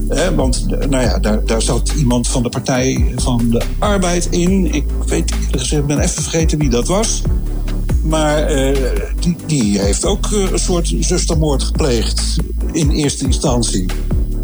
[0.08, 4.74] Hè, want nou ja, daar, daar zat iemand van de Partij van de Arbeid in.
[4.74, 7.22] Ik weet eerlijk gezegd, ik ben even vergeten wie dat was.
[8.04, 8.76] Maar eh,
[9.20, 12.36] die, die heeft ook eh, een soort zustermoord gepleegd
[12.72, 13.86] in eerste instantie.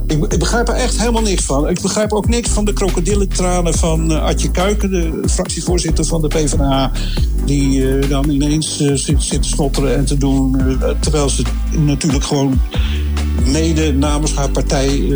[0.07, 1.69] Ik, begrijp er echt helemaal niks van.
[1.69, 6.29] Ik begrijp ook niks van de krokodillentranen van eh, Adje Kuiken, de fractievoorzitter van de
[6.29, 6.91] PvdA.
[7.45, 10.57] Die dan ineens zit, zit te snotteren en te doen.
[11.01, 11.43] terwijl ze
[11.77, 12.61] natuurlijk gewoon
[13.45, 15.13] mede namens haar partij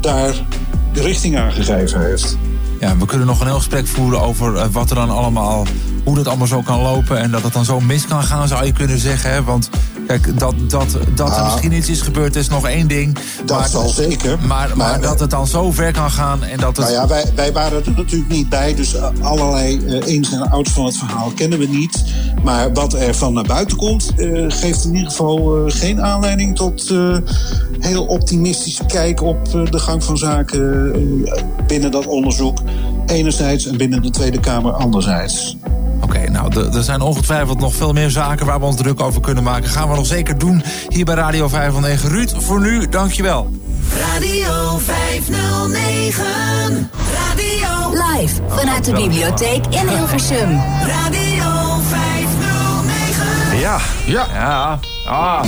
[0.00, 0.46] daar
[0.92, 2.36] de richting aangegeven heeft.
[2.80, 5.66] Ja, we kunnen nog een heel gesprek voeren over wat er dan allemaal,
[6.04, 8.64] hoe dat allemaal zo kan lopen en dat het dan zo mis kan gaan, zou
[8.64, 9.30] je kunnen zeggen.
[9.30, 9.42] Hè?
[9.44, 9.70] Want
[10.06, 13.18] kijk, dat, dat, dat er misschien iets is gebeurd, is nog één ding.
[13.44, 14.38] Dat maar, zal zeker.
[14.38, 16.86] Maar, maar, Maar, dat het dan zo ver kan gaan en dat het.
[16.86, 20.50] Nou ja, wij, wij waren er natuurlijk niet bij, dus eh, allerlei eh, ins en
[20.50, 22.04] outs van het verhaal kennen we niet.
[22.42, 26.94] Maar wat er van naar buiten komt, eh, geeft in ieder geval geen aanleiding tot
[27.78, 30.92] heel optimistische kijk op de gang van zaken
[31.66, 32.58] binnen dat onderzoek.
[33.06, 35.56] Enerzijds en binnen de Tweede Kamer anderzijds.
[36.16, 39.20] Oké, nou, er- er zijn ongetwijfeld nog veel meer zaken waar we ons druk over
[39.20, 39.68] kunnen maken.
[39.68, 42.08] Gaan we nog zeker doen hier bij Radio 509.
[42.08, 43.50] Ruud, voor nu, dankjewel.
[44.12, 46.24] Radio 509.
[47.14, 47.90] Radio.
[48.12, 50.60] Live vanuit de bibliotheek in Hilversum.
[50.86, 53.58] Radio 509.
[53.58, 53.78] Ja.
[54.06, 54.26] Ja.
[54.32, 54.78] Ja.
[55.06, 55.44] Ah.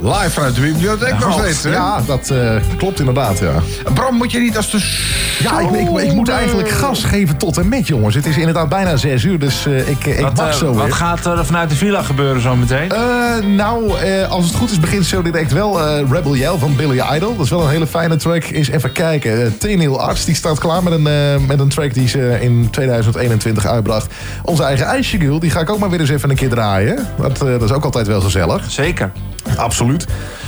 [0.00, 1.70] Live vanuit de bibliotheek nog steeds, hè?
[1.70, 3.52] Ja, dat eh, klopt inderdaad, ja.
[3.94, 5.06] Bram, moet je niet als de...
[5.42, 8.14] Ja, ik, ik, ik moet eigenlijk gas geven tot en met, jongens.
[8.14, 10.84] Het is inderdaad bijna zes uur, dus eh, ik, ik Wat, mag eh, zo wat
[10.84, 10.94] weer.
[10.94, 12.90] gaat er vanuit de villa gebeuren zo meteen?
[12.90, 13.00] Eh,
[13.46, 17.02] nou, eh, als het goed is, begint zo direct wel eh, Rebel Yell van Billy
[17.14, 17.36] Idol.
[17.36, 18.44] Dat is wel een hele fijne track.
[18.44, 19.40] Is even kijken.
[19.40, 22.68] Uh, Tenil Arts die staat klaar met een, eh, met een track die ze in
[22.70, 24.06] 2021 uitbracht.
[24.42, 27.06] Onze eigen IJsjegul, die ga ik ook maar weer eens even een keer draaien.
[27.20, 28.70] Dat, eh, dat is ook altijd wel gezellig.
[28.70, 29.12] Zeker.
[29.56, 29.87] Absoluut.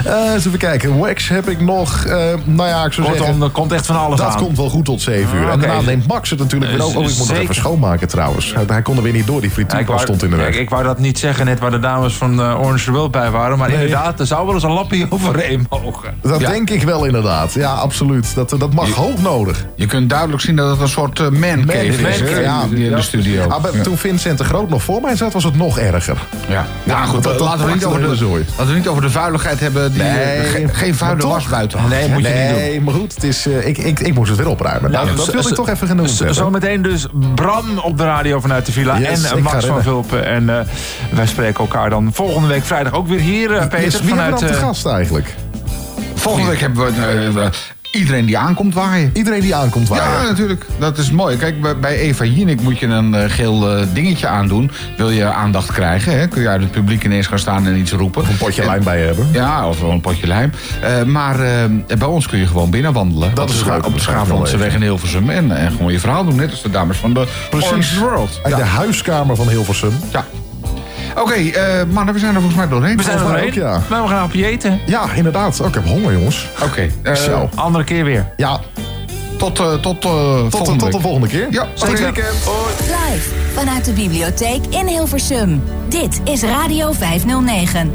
[0.04, 0.98] Eh, eens even kijken.
[0.98, 2.04] Wax heb ik nog.
[2.04, 2.14] eh,
[2.44, 3.42] nou ja, ik zou Kortom, zeggen...
[3.44, 4.36] er komt echt van alles dat aan.
[4.36, 5.44] komt wel goed tot 7 uur.
[5.44, 5.66] Ah, En oké.
[5.66, 6.98] daarna neemt Max het natuurlijk weer Eh, over.
[7.00, 8.54] Oh, ik moet het even schoonmaken trouwens.
[8.54, 9.40] Hij, hij kon er weer niet door.
[9.40, 10.44] Die ik, frituurpan wou, stond in de weg.
[10.46, 13.10] kijk, ik wou dat niet zeggen net waar de dames van eh, Orange the World
[13.10, 13.58] bij waren.
[13.58, 13.76] Maar Nee.
[13.76, 16.14] inderdaad, er zou wel eens een lappie overheen mogen.
[16.22, 16.48] Dat Ja.
[16.50, 17.52] denk ik wel inderdaad.
[17.52, 18.34] Ja, absoluut.
[18.34, 19.64] Dat, dat mag hoog nodig.
[19.74, 22.66] Je kunt duidelijk zien dat het een soort uh, mancave is, Man cave, ja, ja.
[22.76, 23.42] in de studio.
[23.48, 23.80] Ah, maar.
[23.82, 26.18] Toen Vincent de Groot nog voor mij zat, was het nog erger.
[26.48, 28.06] Ja, Ja, nou goed, dat- dat laten, we niet over de,
[28.56, 29.92] laten we niet over de vuiligheid hebben.
[29.92, 31.80] Die, Nee, eh, ge- geen vuile was buiten.
[31.88, 32.56] Nee, moet je niet doen.
[32.58, 34.90] nee maar goed, het is, eh, ik, ik, ik moest het weer opruimen.
[34.90, 36.34] Nou, dat zo- wil ik toch even genoemd zo- hebben.
[36.34, 38.98] Zometeen dus Bram op de radio vanuit de villa.
[38.98, 39.82] Yes, en eh, Max van.
[39.82, 40.26] Vulpen.
[40.26, 40.66] En
[41.10, 43.80] wij spreken elkaar dan volgende week vrijdag ook weer hier, Peter.
[43.80, 45.34] Yes, wie vanuit, eh, gast eigenlijk?
[46.14, 46.84] Volgende week hebben
[47.34, 47.50] we
[47.90, 49.10] iedereen die aankomt waaien.
[49.14, 50.20] Iedereen die aankomt waaien.
[50.22, 50.66] Ja, natuurlijk.
[50.78, 51.36] Dat is mooi.
[51.36, 54.70] Kijk, bij- Eva Jinek moet je een eh, geel eh, dingetje aandoen.
[54.96, 56.28] Wil je aandacht krijgen, hè?
[56.28, 58.24] kun je uit het publiek ineens gaan staan en iets roepen.
[58.28, 59.28] Een potje En- lijm bij je hebben.
[59.32, 60.52] Ja, of wel een potje lijm.
[60.82, 61.36] Eh, maar
[61.98, 63.34] bij ons kun je gewoon binnenwandelen.
[63.34, 65.30] Dat Op is leuk, Op de Schaaflandse weg in Hilversum.
[65.30, 68.40] En, en gewoon je verhaal doen, net als de dames van de Orange World.
[68.42, 69.92] Uit de huiskamer van Hilversum.
[70.12, 70.24] Ja.
[71.16, 72.96] Oké, eh, mannen, we zijn er volgens mij doorheen.
[72.96, 73.48] We zijn er doorheen.
[73.48, 73.80] ook, ja.
[73.90, 74.80] Maar we gaan hapje eten.
[74.86, 75.60] Ja, inderdaad.
[75.60, 76.48] Oh, ik heb honger, jongens.
[76.62, 76.88] Oké.
[77.02, 77.48] eh, Zo.
[77.54, 78.32] Andere keer weer.
[78.36, 78.60] Ja,
[79.36, 81.46] Tot, eh, tot, eh, tot, volgende tot de volgende keer.
[81.50, 81.88] Ja, Tot.
[81.98, 85.62] Live vanuit de bibliotheek in Hilversum.
[85.88, 87.90] Dit is Radio 509.